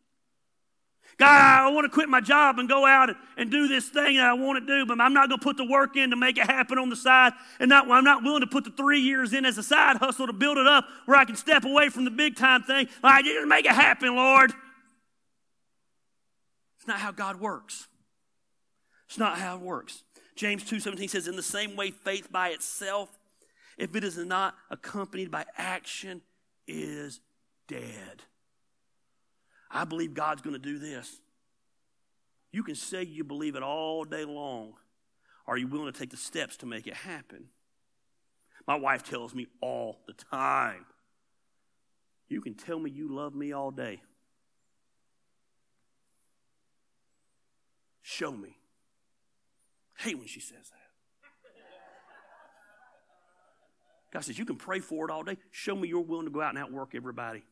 God, 1.17 1.69
I 1.69 1.71
want 1.71 1.87
to 1.87 1.89
quit 1.89 2.11
my 2.11 2.21
job 2.21 2.59
and 2.59 2.69
go 2.69 2.85
out 2.85 3.09
and, 3.39 3.51
do 3.51 3.67
this 3.67 3.89
thing 3.89 4.17
that 4.19 4.27
I 4.27 4.35
want 4.35 4.59
to 4.59 4.67
do, 4.67 4.85
but 4.85 5.01
I'm 5.01 5.15
not 5.15 5.31
going 5.31 5.41
to 5.41 5.43
put 5.45 5.57
the 5.57 5.65
work 5.65 5.97
in 5.97 6.11
to 6.11 6.17
make 6.17 6.37
it 6.37 6.45
happen 6.45 6.77
on 6.77 6.91
the 6.91 6.97
side. 6.97 7.33
And 7.59 7.71
not, 7.71 7.91
I'm 7.91 8.05
not 8.05 8.23
willing 8.23 8.43
to 8.43 8.47
put 8.47 8.65
the 8.65 8.73
three 8.73 9.01
years 9.01 9.33
in 9.33 9.47
as 9.47 9.57
a 9.57 9.63
side 9.63 9.97
hustle 9.97 10.27
to 10.27 10.35
build 10.35 10.59
it 10.59 10.67
up 10.67 10.85
where 11.07 11.17
I 11.17 11.25
can 11.25 11.35
step 11.35 11.65
away 11.65 11.89
from 11.89 12.05
the 12.05 12.11
big 12.11 12.37
time 12.37 12.63
thing. 12.63 12.89
I 13.03 13.23
just 13.23 13.49
make 13.49 13.65
it 13.65 13.73
happen, 13.73 14.15
Lord. 14.15 14.53
It's 16.77 16.87
not 16.87 16.99
how 16.99 17.11
God 17.11 17.41
works. 17.41 17.89
It's 19.09 19.19
not 19.19 19.39
how 19.39 19.57
it 19.57 19.63
works. 19.63 20.05
James 20.37 20.63
2:17 20.65 21.09
says, 21.09 21.27
"In 21.27 21.37
the 21.37 21.43
same 21.43 21.77
way, 21.77 21.91
faith 21.91 22.31
by 22.31 22.51
itself, 22.51 23.19
if 23.79 23.97
it 23.97 24.05
is 24.05 24.19
not 24.19 24.57
accompanied 24.71 25.31
by 25.31 25.47
action, 25.57 26.23
is 26.67 27.21
dead." 27.67 28.25
I 29.71 29.85
believe 29.85 30.15
God's 30.15 30.43
going 30.43 30.55
to 30.55 30.59
do 30.59 30.79
this. 30.79 31.21
You 32.51 32.63
can 32.63 32.75
say 32.75 33.03
you 33.03 33.25
believe 33.25 33.57
it 33.57 33.63
all 33.63 34.05
day 34.05 34.25
long. 34.25 34.79
Are 35.47 35.57
you 35.57 35.67
willing 35.67 35.93
to 35.93 35.99
take 35.99 36.11
the 36.11 36.17
steps 36.17 36.59
to 36.59 36.67
make 36.67 36.87
it 36.87 36.95
happen? 36.95 37.51
My 38.67 38.75
wife 38.75 39.03
tells 39.03 39.35
me 39.35 39.49
all 39.61 40.03
the 40.07 40.13
time. 40.13 40.87
You 42.29 42.43
can 42.43 42.55
tell 42.55 42.79
me 42.79 42.91
you 42.91 43.09
love 43.09 43.35
me 43.35 43.53
all 43.53 43.71
day. 43.71 44.03
Show 48.03 48.33
me 48.33 48.58
hate 49.99 50.19
when 50.19 50.29
she 50.29 50.41
says 50.41 50.71
that. 50.71 50.89
God 54.13 54.25
says, 54.25 54.39
You 54.39 54.45
can 54.45 54.57
pray 54.57 54.81
for 54.81 55.09
it 55.09 55.11
all 55.11 55.23
day. 55.23 55.37
Show 55.51 55.77
me 55.77 55.89
you're 55.89 56.01
willing 56.01 56.27
to 56.27 56.33
go 56.33 56.41
out 56.41 56.51
and 56.51 56.59
outwork 56.59 56.95
everybody. 56.95 57.43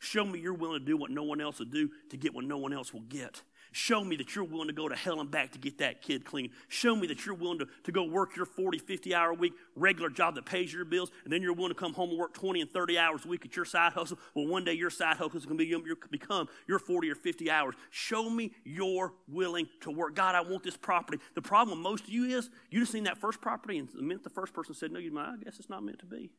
Show 0.00 0.24
me 0.24 0.40
you're 0.40 0.52
willing 0.52 0.80
to 0.80 0.84
do 0.84 0.96
what 0.96 1.10
no 1.10 1.22
one 1.22 1.40
else 1.40 1.60
will 1.60 1.66
do 1.66 1.90
to 2.10 2.16
get 2.16 2.34
what 2.34 2.44
no 2.44 2.58
one 2.58 2.72
else 2.72 2.92
will 2.92 3.02
get. 3.02 3.42
Show 3.72 4.04
me 4.04 4.16
that 4.16 4.34
you're 4.34 4.44
willing 4.44 4.68
to 4.68 4.74
go 4.74 4.88
to 4.88 4.94
hell 4.94 5.20
and 5.20 5.30
back 5.30 5.52
to 5.52 5.58
get 5.58 5.78
that 5.78 6.02
kid 6.02 6.24
clean. 6.24 6.50
Show 6.68 6.94
me 6.94 7.06
that 7.08 7.24
you're 7.24 7.34
willing 7.34 7.58
to, 7.58 7.66
to 7.84 7.92
go 7.92 8.04
work 8.04 8.36
your 8.36 8.44
40, 8.44 8.78
50 8.78 9.14
hour 9.14 9.30
a 9.30 9.34
week 9.34 9.54
regular 9.74 10.10
job 10.10 10.34
that 10.34 10.44
pays 10.44 10.72
your 10.72 10.84
bills, 10.84 11.10
and 11.24 11.32
then 11.32 11.40
you're 11.42 11.54
willing 11.54 11.70
to 11.70 11.78
come 11.78 11.94
home 11.94 12.10
and 12.10 12.18
work 12.18 12.34
20 12.34 12.60
and 12.60 12.70
30 12.70 12.98
hours 12.98 13.24
a 13.24 13.28
week 13.28 13.46
at 13.46 13.56
your 13.56 13.64
side 13.64 13.92
hustle. 13.92 14.18
Well, 14.34 14.46
one 14.46 14.64
day 14.64 14.74
your 14.74 14.90
side 14.90 15.16
hustle 15.16 15.38
is 15.38 15.46
going 15.46 15.58
to 15.58 15.64
be, 15.64 15.94
become 16.10 16.48
your 16.68 16.78
40 16.78 17.10
or 17.10 17.14
50 17.14 17.50
hours. 17.50 17.74
Show 17.90 18.28
me 18.28 18.52
you're 18.64 19.12
willing 19.26 19.68
to 19.80 19.90
work. 19.90 20.14
God, 20.14 20.34
I 20.34 20.42
want 20.42 20.62
this 20.62 20.76
property. 20.76 21.18
The 21.34 21.42
problem 21.42 21.78
with 21.78 21.82
most 21.82 22.04
of 22.04 22.10
you 22.10 22.24
is 22.24 22.50
you 22.70 22.80
just 22.80 22.92
seen 22.92 23.04
that 23.04 23.18
first 23.18 23.40
property, 23.40 23.78
and 23.78 23.88
minute 23.94 24.22
the 24.22 24.30
first 24.30 24.52
person 24.52 24.74
said 24.74 24.92
no, 24.92 24.98
you 24.98 25.18
I 25.18 25.36
guess 25.42 25.58
it's 25.58 25.70
not 25.70 25.82
meant 25.82 25.98
to 26.00 26.06
be. 26.06 26.30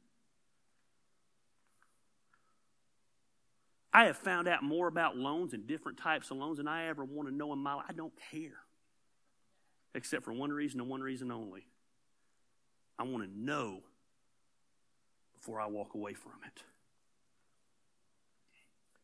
I 3.94 4.06
have 4.06 4.18
found 4.18 4.48
out 4.48 4.64
more 4.64 4.88
about 4.88 5.16
loans 5.16 5.54
and 5.54 5.68
different 5.68 6.00
types 6.00 6.32
of 6.32 6.38
loans 6.38 6.58
than 6.58 6.68
I 6.68 6.88
ever 6.88 7.06
want 7.06 7.30
to 7.30 7.36
know 7.36 7.54
in 7.54 7.60
my 7.60 7.76
life. 7.76 7.86
I 7.88 7.94
don't 7.94 8.14
care. 8.32 8.58
Except 9.94 10.24
for 10.24 10.34
one 10.34 10.52
reason 10.52 10.80
and 10.80 10.90
one 10.90 11.02
reason 11.02 11.32
only. 11.32 11.68
I 12.98 13.04
want 13.04 13.24
to 13.24 13.40
know 13.40 13.82
before 15.36 15.62
I 15.62 15.68
walk 15.68 15.94
away 15.94 16.14
from 16.16 16.32
it. 16.48 16.64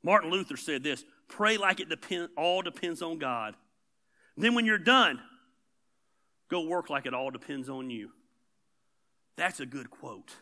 Martin 0.02 0.32
Luther 0.32 0.58
said 0.58 0.84
this 0.84 1.04
pray 1.28 1.58
like 1.58 1.80
it 1.80 1.90
depend, 1.90 2.30
all 2.36 2.62
depends 2.62 3.02
on 3.02 3.20
God. 3.20 3.56
then 4.38 4.56
when 4.56 4.66
you're 4.66 4.78
done, 4.80 5.20
go 6.50 6.62
work 6.66 6.90
like 6.90 7.06
it 7.06 7.14
all 7.14 7.30
depends 7.30 7.70
on 7.70 7.90
you. 7.92 8.10
That's 9.36 9.60
a 9.60 9.66
good 9.66 9.92
quote. 9.92 10.34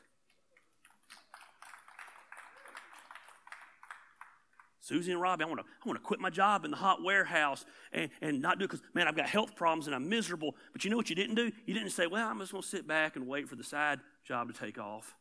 Susie 4.87 5.11
and 5.11 5.19
Robbie, 5.19 5.43
I 5.43 5.47
want 5.47 5.59
to 5.59 5.65
I 5.65 5.87
want 5.87 5.99
to 5.99 6.03
quit 6.03 6.21
my 6.21 6.29
job 6.29 6.63
in 6.63 6.71
the 6.71 6.77
hot 6.77 7.03
warehouse 7.03 7.65
and, 7.91 8.09
and 8.21 8.41
not 8.41 8.57
do 8.57 8.63
it 8.63 8.69
because, 8.69 8.81
man, 8.93 9.05
I've 9.05 9.17
got 9.17 9.27
health 9.27 9.53
problems 9.53 9.87
and 9.87 9.95
I'm 9.95 10.07
miserable. 10.07 10.55
But 10.71 10.85
you 10.85 10.89
know 10.89 10.95
what 10.95 11.09
you 11.09 11.15
didn't 11.15 11.35
do? 11.35 11.51
You 11.65 11.73
didn't 11.73 11.89
say, 11.89 12.07
well, 12.07 12.25
I'm 12.25 12.39
just 12.39 12.53
going 12.53 12.61
to 12.61 12.67
sit 12.67 12.87
back 12.87 13.17
and 13.17 13.27
wait 13.27 13.49
for 13.49 13.57
the 13.57 13.65
side 13.65 13.99
job 14.23 14.47
to 14.47 14.57
take 14.57 14.77
off. 14.77 15.13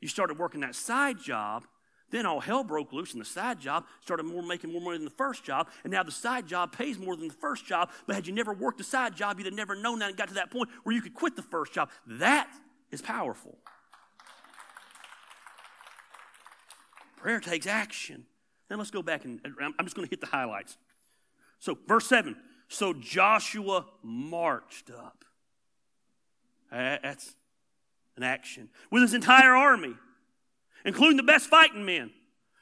You 0.00 0.06
started 0.06 0.38
working 0.38 0.60
that 0.60 0.76
side 0.76 1.18
job. 1.20 1.64
Then 2.10 2.24
all 2.24 2.38
hell 2.38 2.62
broke 2.62 2.92
loose 2.92 3.14
in 3.14 3.18
the 3.18 3.24
side 3.24 3.58
job, 3.58 3.84
started 4.00 4.22
more 4.22 4.40
making 4.40 4.70
more 4.72 4.80
money 4.80 4.98
than 4.98 5.04
the 5.04 5.10
first 5.10 5.42
job, 5.42 5.66
and 5.82 5.92
now 5.92 6.04
the 6.04 6.12
side 6.12 6.46
job 6.46 6.70
pays 6.70 7.00
more 7.00 7.16
than 7.16 7.26
the 7.26 7.34
first 7.34 7.66
job. 7.66 7.90
But 8.06 8.14
had 8.14 8.28
you 8.28 8.32
never 8.32 8.52
worked 8.52 8.78
the 8.78 8.84
side 8.84 9.16
job, 9.16 9.40
you'd 9.40 9.46
have 9.46 9.54
never 9.54 9.74
known 9.74 9.98
that 9.98 10.10
and 10.10 10.16
got 10.16 10.28
to 10.28 10.34
that 10.34 10.52
point 10.52 10.68
where 10.84 10.94
you 10.94 11.02
could 11.02 11.14
quit 11.14 11.34
the 11.34 11.42
first 11.42 11.72
job. 11.72 11.90
That 12.06 12.48
is 12.92 13.02
powerful. 13.02 13.58
Prayer 17.16 17.40
takes 17.40 17.66
action. 17.66 18.26
Now 18.70 18.76
let's 18.76 18.90
go 18.90 19.02
back 19.02 19.24
and 19.24 19.40
I'm 19.58 19.84
just 19.84 19.94
going 19.94 20.06
to 20.06 20.10
hit 20.10 20.20
the 20.20 20.26
highlights. 20.26 20.76
So, 21.58 21.78
verse 21.86 22.06
7 22.06 22.36
So 22.68 22.92
Joshua 22.92 23.86
marched 24.02 24.90
up. 24.90 25.24
That's 26.70 27.34
an 28.16 28.22
action. 28.22 28.68
With 28.90 29.02
his 29.02 29.14
entire 29.14 29.54
army, 29.54 29.94
including 30.84 31.16
the 31.16 31.22
best 31.22 31.48
fighting 31.48 31.84
men. 31.84 32.10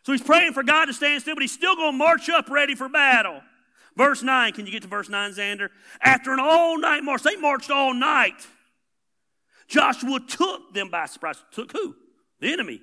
So 0.02 0.12
he's 0.12 0.22
praying 0.22 0.52
for 0.52 0.62
God 0.62 0.86
to 0.86 0.92
stand 0.92 1.22
still, 1.22 1.34
but 1.34 1.42
he's 1.42 1.52
still 1.52 1.76
going 1.76 1.92
to 1.92 1.98
march 1.98 2.28
up 2.28 2.50
ready 2.50 2.74
for 2.74 2.88
battle. 2.88 3.40
Verse 3.96 4.22
9, 4.22 4.52
can 4.52 4.66
you 4.66 4.72
get 4.72 4.82
to 4.82 4.88
verse 4.88 5.08
9, 5.08 5.32
Xander? 5.32 5.68
After 6.00 6.32
an 6.32 6.40
all 6.40 6.78
night 6.78 7.02
march, 7.02 7.22
they 7.22 7.36
marched 7.36 7.70
all 7.70 7.94
night. 7.94 8.46
Joshua 9.68 10.20
took 10.20 10.74
them 10.74 10.90
by 10.90 11.06
surprise. 11.06 11.42
Took 11.52 11.72
who? 11.72 11.94
The 12.40 12.52
enemy. 12.52 12.82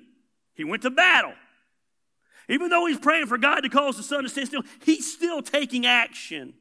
He 0.54 0.64
went 0.64 0.82
to 0.82 0.90
battle. 0.90 1.34
Even 2.52 2.68
though 2.68 2.86
he's 2.86 2.98
praying 2.98 3.26
for 3.26 3.38
God 3.38 3.60
to 3.60 3.68
cause 3.70 3.96
the 3.96 4.02
sun 4.02 4.24
to 4.24 4.28
stand 4.28 4.48
still, 4.48 4.62
he's 4.84 5.10
still 5.10 5.40
taking 5.40 5.86
action. 5.86 6.52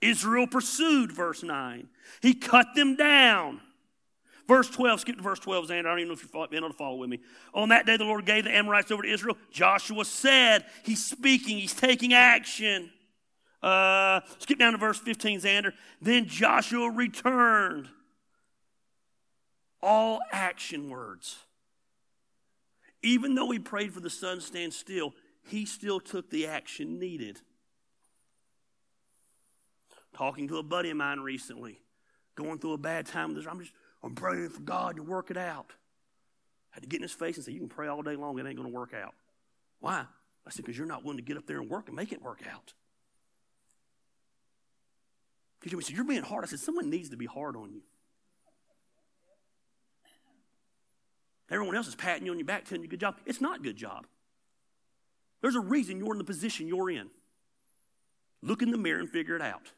Israel 0.00 0.46
pursued, 0.46 1.12
verse 1.12 1.42
9. 1.42 1.88
He 2.20 2.34
cut 2.34 2.66
them 2.74 2.96
down. 2.96 3.60
Verse 4.48 4.68
12, 4.68 5.00
skip 5.00 5.16
to 5.16 5.22
verse 5.22 5.38
12, 5.38 5.68
Xander. 5.68 5.78
I 5.78 5.82
don't 5.82 5.98
even 6.00 6.08
know 6.08 6.14
if 6.14 6.22
you're 6.34 6.48
being 6.48 6.64
able 6.64 6.72
to 6.72 6.76
follow 6.76 6.96
with 6.96 7.08
me. 7.08 7.20
On 7.54 7.68
that 7.68 7.86
day, 7.86 7.96
the 7.96 8.04
Lord 8.04 8.26
gave 8.26 8.42
the 8.42 8.50
Amorites 8.50 8.90
over 8.90 9.02
to 9.02 9.08
Israel. 9.08 9.36
Joshua 9.52 10.04
said, 10.04 10.64
He's 10.82 11.04
speaking, 11.04 11.58
He's 11.58 11.74
taking 11.74 12.12
action. 12.12 12.90
Uh, 13.62 14.20
skip 14.38 14.58
down 14.58 14.72
to 14.72 14.78
verse 14.78 14.98
15, 14.98 15.42
Xander. 15.42 15.72
Then 16.02 16.26
Joshua 16.26 16.90
returned. 16.90 17.88
All 19.82 20.18
action 20.32 20.90
words. 20.90 21.36
Even 23.02 23.34
though 23.34 23.50
he 23.50 23.58
prayed 23.58 23.92
for 23.92 24.00
the 24.00 24.10
sun 24.10 24.36
to 24.36 24.42
stand 24.42 24.74
still, 24.74 25.14
he 25.48 25.64
still 25.64 26.00
took 26.00 26.30
the 26.30 26.46
action 26.46 26.98
needed. 26.98 27.40
Talking 30.14 30.48
to 30.48 30.58
a 30.58 30.62
buddy 30.62 30.90
of 30.90 30.96
mine 30.96 31.20
recently, 31.20 31.80
going 32.34 32.58
through 32.58 32.74
a 32.74 32.78
bad 32.78 33.06
time. 33.06 33.36
I'm 33.48 33.60
just, 33.60 33.72
I'm 34.02 34.14
praying 34.14 34.50
for 34.50 34.60
God 34.60 34.96
to 34.96 35.02
work 35.02 35.30
it 35.30 35.36
out. 35.36 35.72
I 36.72 36.76
had 36.76 36.82
to 36.82 36.88
get 36.88 36.98
in 36.98 37.02
his 37.02 37.12
face 37.12 37.36
and 37.36 37.44
say, 37.44 37.52
You 37.52 37.60
can 37.60 37.68
pray 37.68 37.88
all 37.88 38.02
day 38.02 38.16
long, 38.16 38.38
it 38.38 38.46
ain't 38.46 38.56
going 38.56 38.68
to 38.68 38.74
work 38.74 38.92
out. 38.94 39.14
Why? 39.80 40.04
I 40.46 40.50
said, 40.50 40.64
Because 40.64 40.76
you're 40.76 40.86
not 40.86 41.04
willing 41.04 41.18
to 41.18 41.24
get 41.24 41.36
up 41.36 41.46
there 41.46 41.58
and 41.58 41.70
work 41.70 41.88
and 41.88 41.96
make 41.96 42.12
it 42.12 42.22
work 42.22 42.42
out. 42.52 42.74
He 45.62 45.70
said, 45.70 45.90
You're 45.90 46.04
being 46.04 46.22
hard. 46.22 46.44
I 46.44 46.48
said, 46.48 46.60
Someone 46.60 46.90
needs 46.90 47.10
to 47.10 47.16
be 47.16 47.26
hard 47.26 47.56
on 47.56 47.72
you. 47.72 47.82
Everyone 51.50 51.76
else 51.76 51.88
is 51.88 51.96
patting 51.96 52.26
you 52.26 52.32
on 52.32 52.38
your 52.38 52.46
back, 52.46 52.64
telling 52.64 52.82
you 52.82 52.88
good 52.88 53.00
job. 53.00 53.16
It's 53.26 53.40
not 53.40 53.62
good 53.62 53.76
job. 53.76 54.06
There's 55.40 55.56
a 55.56 55.60
reason 55.60 55.98
you're 55.98 56.12
in 56.12 56.18
the 56.18 56.24
position 56.24 56.68
you're 56.68 56.90
in. 56.90 57.10
Look 58.42 58.62
in 58.62 58.70
the 58.70 58.78
mirror 58.78 59.00
and 59.00 59.08
figure 59.08 59.36
it 59.36 59.42
out. 59.42 59.72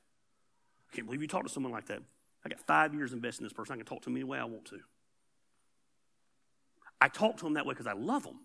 I 0.90 0.94
can't 0.94 1.06
believe 1.06 1.22
you 1.22 1.28
talk 1.28 1.44
to 1.44 1.48
someone 1.48 1.72
like 1.72 1.86
that. 1.86 2.02
I 2.44 2.48
got 2.48 2.60
five 2.60 2.94
years 2.94 3.12
invested 3.12 3.42
in 3.42 3.44
this 3.46 3.52
person. 3.52 3.74
I 3.74 3.76
can 3.76 3.86
talk 3.86 4.02
to 4.02 4.10
him 4.10 4.16
any 4.16 4.24
way 4.24 4.38
I 4.38 4.44
want 4.44 4.66
to. 4.66 4.80
I 7.00 7.08
talk 7.08 7.38
to 7.38 7.46
him 7.46 7.54
that 7.54 7.64
way 7.64 7.72
because 7.72 7.86
I 7.86 7.94
love 7.94 8.24
them. 8.24 8.40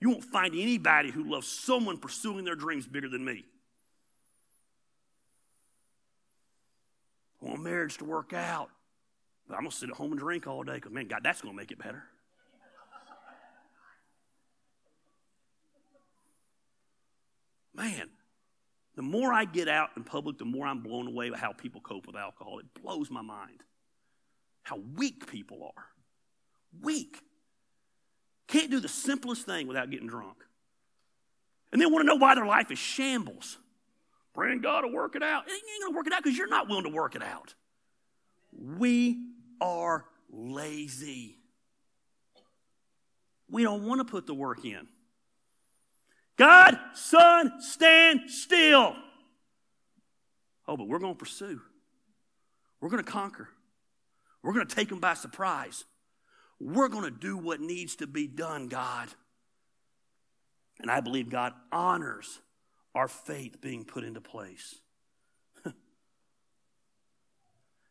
You 0.00 0.10
won't 0.10 0.24
find 0.24 0.54
anybody 0.54 1.10
who 1.10 1.24
loves 1.24 1.48
someone 1.48 1.98
pursuing 1.98 2.44
their 2.44 2.54
dreams 2.54 2.86
bigger 2.86 3.08
than 3.08 3.24
me. 3.24 3.44
I 7.40 7.46
want 7.46 7.62
marriage 7.62 7.98
to 7.98 8.04
work 8.04 8.32
out. 8.32 8.70
I'm 9.50 9.60
going 9.60 9.70
to 9.70 9.76
sit 9.76 9.90
at 9.90 9.96
home 9.96 10.10
and 10.12 10.20
drink 10.20 10.46
all 10.46 10.62
day 10.64 10.74
because, 10.74 10.92
man, 10.92 11.06
God, 11.06 11.20
that's 11.22 11.40
going 11.40 11.54
to 11.54 11.56
make 11.56 11.70
it 11.70 11.78
better. 11.78 12.04
Man, 17.74 18.08
the 18.96 19.02
more 19.02 19.32
I 19.32 19.44
get 19.44 19.68
out 19.68 19.90
in 19.96 20.02
public, 20.02 20.38
the 20.38 20.46
more 20.46 20.66
I'm 20.66 20.80
blown 20.80 21.06
away 21.06 21.30
by 21.30 21.36
how 21.36 21.52
people 21.52 21.80
cope 21.82 22.06
with 22.06 22.16
alcohol. 22.16 22.58
It 22.58 22.66
blows 22.82 23.10
my 23.10 23.20
mind. 23.20 23.62
How 24.62 24.80
weak 24.96 25.30
people 25.30 25.72
are. 25.76 25.84
Weak. 26.82 27.20
Can't 28.48 28.70
do 28.70 28.80
the 28.80 28.88
simplest 28.88 29.44
thing 29.44 29.68
without 29.68 29.90
getting 29.90 30.08
drunk. 30.08 30.38
And 31.70 31.80
then 31.80 31.92
want 31.92 32.02
to 32.02 32.06
know 32.06 32.16
why 32.16 32.34
their 32.34 32.46
life 32.46 32.70
is 32.70 32.78
shambles. 32.78 33.58
Praying 34.34 34.62
God 34.62 34.80
to 34.80 34.88
work 34.88 35.14
it 35.14 35.22
out. 35.22 35.46
It 35.46 35.52
ain't 35.52 35.82
going 35.82 35.92
to 35.92 35.96
work 35.96 36.06
it 36.06 36.12
out 36.12 36.22
because 36.22 36.36
you're 36.36 36.48
not 36.48 36.68
willing 36.68 36.84
to 36.84 36.90
work 36.90 37.14
it 37.14 37.22
out. 37.22 37.54
We 38.78 39.18
are 39.60 40.04
lazy. 40.30 41.36
We 43.48 43.62
don't 43.62 43.86
want 43.86 44.00
to 44.00 44.04
put 44.04 44.26
the 44.26 44.34
work 44.34 44.64
in. 44.64 44.86
God, 46.36 46.78
sun, 46.94 47.60
stand 47.60 48.30
still. 48.30 48.94
Oh, 50.68 50.76
but 50.76 50.88
we're 50.88 50.98
going 50.98 51.14
to 51.14 51.18
pursue. 51.18 51.60
We're 52.80 52.90
going 52.90 53.02
to 53.02 53.10
conquer. 53.10 53.48
We're 54.42 54.52
going 54.52 54.66
to 54.66 54.74
take 54.74 54.88
them 54.88 55.00
by 55.00 55.14
surprise. 55.14 55.84
We're 56.60 56.88
going 56.88 57.04
to 57.04 57.10
do 57.10 57.36
what 57.36 57.60
needs 57.60 57.96
to 57.96 58.06
be 58.06 58.26
done, 58.26 58.68
God. 58.68 59.08
And 60.80 60.90
I 60.90 61.00
believe 61.00 61.30
God 61.30 61.52
honors 61.72 62.40
our 62.94 63.08
faith 63.08 63.60
being 63.60 63.84
put 63.84 64.04
into 64.04 64.20
place. 64.20 64.76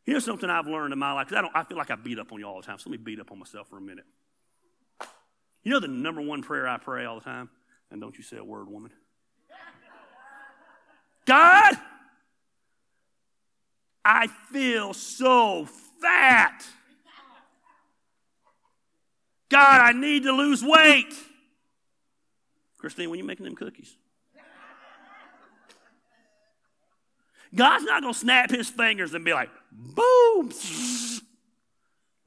Here's 0.06 0.24
something 0.24 0.50
I've 0.50 0.68
learned 0.68 0.94
in 0.94 1.00
my 1.00 1.12
life 1.14 1.28
because 1.28 1.40
I, 1.40 1.42
don't, 1.42 1.56
I 1.56 1.64
feel 1.64 1.78
like 1.78 1.90
I 1.90 1.96
beat 1.96 2.20
up 2.20 2.32
on 2.32 2.40
you 2.40 2.46
all 2.46 2.62
the 2.62 2.66
time. 2.66 2.78
So 2.78 2.90
let 2.90 3.00
me 3.00 3.04
beat 3.04 3.20
up 3.20 3.32
on 3.32 3.40
myself 3.40 3.68
for 3.70 3.78
a 3.78 3.82
minute. 3.82 4.06
You 5.64 5.72
know 5.72 5.80
the 5.80 5.88
number 5.88 6.22
one 6.22 6.44
prayer 6.44 6.68
I 6.68 6.78
pray 6.78 7.06
all 7.06 7.16
the 7.16 7.26
time? 7.26 7.50
And 7.90 8.00
don't 8.00 8.16
you 8.16 8.24
say 8.24 8.38
a 8.38 8.44
word, 8.44 8.70
woman. 8.70 8.92
God, 11.26 11.74
I 14.04 14.28
feel 14.52 14.94
so 14.94 15.68
fat. 16.00 16.64
God, 19.50 19.82
I 19.82 19.92
need 19.92 20.24
to 20.24 20.32
lose 20.32 20.64
weight. 20.64 21.14
Christine, 22.78 23.10
when 23.10 23.18
you 23.18 23.26
making 23.26 23.46
them 23.46 23.56
cookies? 23.56 23.96
God's 27.56 27.86
not 27.86 28.02
going 28.02 28.14
to 28.14 28.20
snap 28.20 28.52
his 28.52 28.70
fingers 28.70 29.14
and 29.14 29.24
be 29.24 29.34
like, 29.34 29.50
boom. 29.76 30.52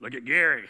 Look 0.00 0.14
at 0.14 0.24
Gary. 0.24 0.68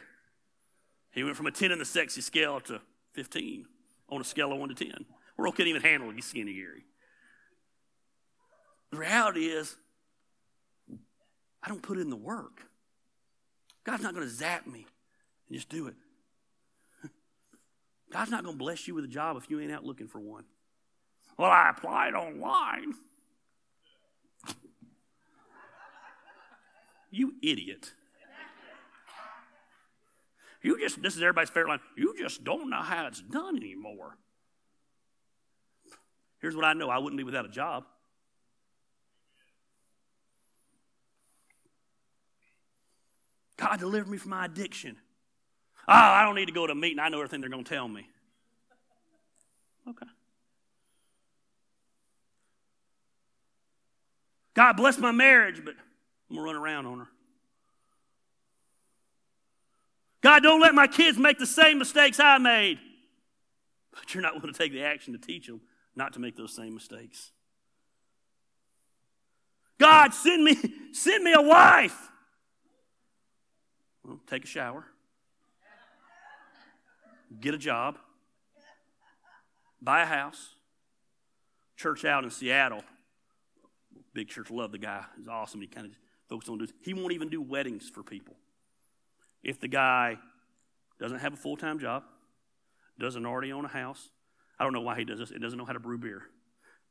He 1.13 1.25
went 1.25 1.37
from 1.37 1.47
a 1.47 1.51
10 1.51 1.73
in 1.73 1.79
the 1.79 1.85
sexy 1.85 2.21
scale 2.21 2.61
to 2.61 2.81
15 3.15 3.67
on 4.09 4.21
a 4.21 4.25
scale 4.25 4.53
of 4.53 4.59
1 4.59 4.69
to 4.69 4.75
10. 4.75 5.05
World 5.37 5.57
couldn't 5.57 5.71
even 5.71 5.83
handle 5.83 6.13
you 6.13 6.23
skinny 6.23 6.55
Gary. 6.55 6.85
The 8.91 8.99
reality 8.99 9.47
is, 9.47 9.77
I 11.63 11.69
don't 11.69 11.83
put 11.83 11.99
in 11.99 12.11
the 12.11 12.17
work. 12.17 12.63
God's 13.85 14.03
not 14.03 14.15
going 14.15 14.27
to 14.27 14.33
zap 14.33 14.67
me 14.67 14.87
and 15.49 15.57
just 15.57 15.69
do 15.69 15.89
it. 15.89 15.95
God's 18.13 18.31
not 18.31 18.45
going 18.45 18.55
to 18.55 18.59
bless 18.59 18.89
you 18.89 18.95
with 18.95 19.05
a 19.05 19.09
job 19.09 19.37
if 19.37 19.51
you 19.51 19.61
ain't 19.61 19.73
out 19.73 19.85
looking 19.85 20.09
for 20.09 20.21
one. 20.21 20.45
Well, 21.39 21.51
I 21.51 21.71
applied 21.71 22.15
online. 22.15 22.95
You 27.11 27.35
idiot. 27.43 27.93
You 30.63 30.79
just, 30.81 31.01
this 31.03 31.17
is 31.17 31.23
everybody's 31.23 31.51
favorite 31.51 31.69
line, 31.69 31.81
you 31.97 32.15
just 32.19 32.43
don't 32.43 32.69
know 32.69 32.83
how 32.83 33.07
it's 33.07 33.21
done 33.21 33.57
anymore. 33.57 34.17
Here's 36.41 36.57
what 36.57 36.65
I 36.65 36.73
know 36.73 36.91
I 36.91 36.99
wouldn't 36.99 37.17
be 37.17 37.25
without 37.25 37.45
a 37.45 37.49
job. 37.49 37.85
God 43.57 43.79
delivered 43.79 44.09
me 44.09 44.19
from 44.19 44.31
my 44.31 44.45
addiction. 44.45 44.97
Oh, 45.89 45.93
I 45.93 46.25
don't 46.25 46.35
need 46.35 46.47
to 46.47 46.53
go 46.53 46.67
to 46.67 46.73
a 46.73 46.77
meeting. 46.77 46.99
I 46.99 47.09
know 47.09 47.19
everything 47.19 47.41
they're 47.41 47.51
going 47.51 47.65
to 47.65 47.75
tell 47.75 47.89
me. 47.89 48.07
Okay. 49.89 50.07
God 54.55 54.73
bless 54.75 54.99
my 54.99 55.13
marriage, 55.13 55.65
but 55.65 55.75
I'm 56.29 56.37
going 56.37 56.47
to 56.47 56.53
run 56.53 56.57
around 56.57 56.87
on 56.87 56.99
her. 57.01 57.09
God, 60.21 60.43
don't 60.43 60.61
let 60.61 60.75
my 60.75 60.87
kids 60.87 61.17
make 61.17 61.39
the 61.39 61.47
same 61.47 61.79
mistakes 61.79 62.19
I 62.21 62.39
made. 62.39 62.79
But 63.93 64.15
you're 64.15 64.23
not 64.23 64.35
willing 64.35 64.53
to 64.53 64.59
take 64.59 64.73
the 64.73 64.83
action 64.83 65.13
to 65.13 65.19
teach 65.19 65.47
them 65.47 65.61
not 65.95 66.13
to 66.15 66.21
make 66.21 66.37
those 66.37 66.55
same 66.55 66.75
mistakes. 66.75 67.33
God, 69.79 70.15
send 70.15 70.45
me, 70.45 70.57
send 70.93 71.25
me 71.25 71.33
a 71.33 71.43
wife. 71.43 71.97
Well, 74.05 74.21
take 74.27 74.45
a 74.45 74.47
shower, 74.47 74.87
get 77.41 77.55
a 77.55 77.59
job, 77.59 77.99
buy 79.83 80.03
a 80.03 80.07
house. 80.07 80.55
Church 81.77 82.05
out 82.05 82.25
in 82.25 82.31
Seattle, 82.31 82.83
big 84.13 84.29
church, 84.29 84.51
love 84.51 84.73
the 84.73 84.79
guy. 84.79 85.05
He's 85.17 85.29
awesome. 85.29 85.61
He 85.61 85.69
kind 85.69 85.87
of 85.87 85.93
focused 86.29 86.51
on 86.51 86.59
this. 86.59 86.73
He 86.83 86.95
won't 86.95 87.13
even 87.13 87.29
do 87.29 87.41
weddings 87.41 87.89
for 87.89 88.03
people. 88.03 88.35
If 89.43 89.61
the 89.61 89.69
guy 89.69 90.19
doesn't 91.01 91.19
have 91.19 91.33
a 91.33 91.37
full 91.37 91.57
time 91.57 91.79
job, 91.79 92.03
doesn't 92.99 93.25
already 93.25 93.53
own 93.53 93.65
a 93.65 93.69
house, 93.69 94.11
I 94.59 94.65
don't 94.65 94.73
know 94.73 94.81
why 94.81 94.99
he 94.99 95.05
does 95.05 95.19
this, 95.19 95.31
He 95.31 95.39
doesn't 95.39 95.59
know 95.59 95.65
how 95.65 95.73
to 95.73 95.81
brew 95.81 95.99
beer. 95.99 96.23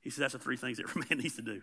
He 0.02 0.10
says 0.10 0.20
that's 0.20 0.34
the 0.34 0.40
three 0.40 0.58
things 0.58 0.78
that 0.78 0.90
every 0.90 1.04
man 1.10 1.20
needs 1.20 1.36
to 1.36 1.42
do. 1.42 1.62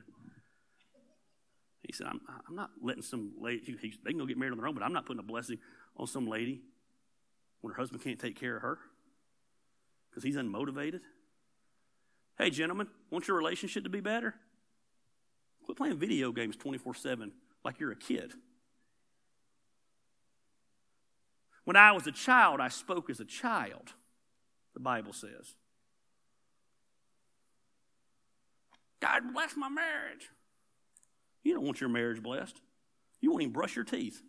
He 1.82 1.92
said, 1.92 2.06
I'm, 2.06 2.20
I'm 2.48 2.56
not 2.56 2.70
letting 2.82 3.02
some 3.02 3.32
lady, 3.38 3.76
they 3.82 4.10
can 4.10 4.18
go 4.18 4.26
get 4.26 4.38
married 4.38 4.52
on 4.52 4.58
their 4.58 4.66
own, 4.66 4.74
but 4.74 4.82
I'm 4.82 4.92
not 4.92 5.06
putting 5.06 5.20
a 5.20 5.24
blessing 5.24 5.58
on 5.96 6.06
some 6.06 6.26
lady 6.26 6.62
when 7.60 7.72
her 7.72 7.76
husband 7.76 8.02
can't 8.02 8.18
take 8.18 8.38
care 8.38 8.56
of 8.56 8.62
her 8.62 8.78
because 10.10 10.24
he's 10.24 10.36
unmotivated. 10.36 11.00
Hey, 12.38 12.50
gentlemen, 12.50 12.88
want 13.10 13.28
your 13.28 13.36
relationship 13.36 13.84
to 13.84 13.90
be 13.90 14.00
better? 14.00 14.34
Quit 15.64 15.76
playing 15.76 15.98
video 15.98 16.32
games 16.32 16.56
24 16.56 16.94
7 16.94 17.32
like 17.64 17.80
you're 17.80 17.92
a 17.92 17.96
kid. 17.96 18.32
When 21.64 21.76
I 21.76 21.92
was 21.92 22.06
a 22.06 22.12
child, 22.12 22.60
I 22.60 22.68
spoke 22.68 23.08
as 23.08 23.20
a 23.20 23.24
child, 23.24 23.92
the 24.74 24.80
Bible 24.80 25.12
says. 25.12 25.54
God 29.00 29.22
bless 29.32 29.56
my 29.56 29.68
marriage. 29.68 30.28
You 31.42 31.54
don't 31.54 31.64
want 31.64 31.80
your 31.80 31.90
marriage 31.90 32.22
blessed. 32.22 32.60
You 33.20 33.30
won't 33.30 33.42
even 33.42 33.52
brush 33.52 33.76
your 33.76 33.84
teeth. 33.84 34.22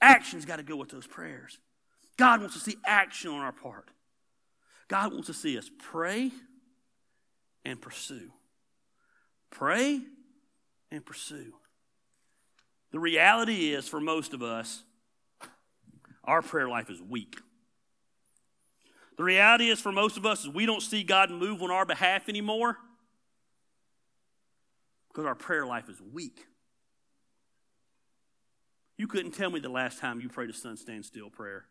Action's 0.00 0.44
got 0.44 0.56
to 0.56 0.64
go 0.64 0.76
with 0.76 0.88
those 0.88 1.06
prayers. 1.06 1.58
God 2.16 2.40
wants 2.40 2.54
to 2.54 2.60
see 2.60 2.76
action 2.84 3.30
on 3.30 3.40
our 3.40 3.52
part. 3.52 3.90
God 4.88 5.12
wants 5.12 5.28
to 5.28 5.34
see 5.34 5.56
us 5.56 5.70
pray 5.78 6.32
and 7.64 7.80
pursue. 7.80 8.32
Pray 9.50 10.00
and 10.90 11.04
pursue. 11.04 11.54
The 12.90 12.98
reality 12.98 13.72
is, 13.72 13.88
for 13.88 14.00
most 14.00 14.34
of 14.34 14.42
us, 14.42 14.82
our 16.24 16.42
prayer 16.42 16.68
life 16.68 16.90
is 16.90 17.00
weak. 17.00 17.36
The 19.16 19.24
reality 19.24 19.68
is, 19.68 19.80
for 19.80 19.92
most 19.92 20.16
of 20.16 20.26
us, 20.26 20.40
is 20.40 20.48
we 20.48 20.66
don't 20.66 20.82
see 20.82 21.02
God 21.02 21.30
move 21.30 21.62
on 21.62 21.70
our 21.70 21.84
behalf 21.84 22.28
anymore 22.28 22.78
because 25.08 25.26
our 25.26 25.34
prayer 25.34 25.66
life 25.66 25.88
is 25.88 26.00
weak. 26.00 26.46
You 28.96 29.06
couldn't 29.06 29.32
tell 29.32 29.50
me 29.50 29.60
the 29.60 29.68
last 29.68 29.98
time 29.98 30.20
you 30.20 30.28
prayed 30.28 30.50
a 30.50 30.54
sun 30.54 30.76
stand 30.76 31.04
still 31.04 31.28
prayer. 31.28 31.66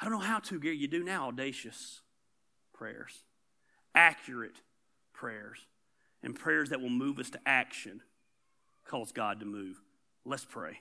I 0.00 0.04
don't 0.04 0.12
know 0.12 0.18
how 0.18 0.38
to, 0.40 0.58
Gary. 0.58 0.76
You 0.76 0.88
do 0.88 1.04
now 1.04 1.28
audacious 1.28 2.00
prayers, 2.72 3.22
accurate 3.94 4.60
prayers, 5.12 5.58
and 6.22 6.34
prayers 6.34 6.70
that 6.70 6.80
will 6.80 6.90
move 6.90 7.18
us 7.18 7.30
to 7.30 7.40
action, 7.46 8.00
cause 8.86 9.12
God 9.12 9.40
to 9.40 9.46
move. 9.46 9.80
Let's 10.24 10.44
pray. 10.44 10.78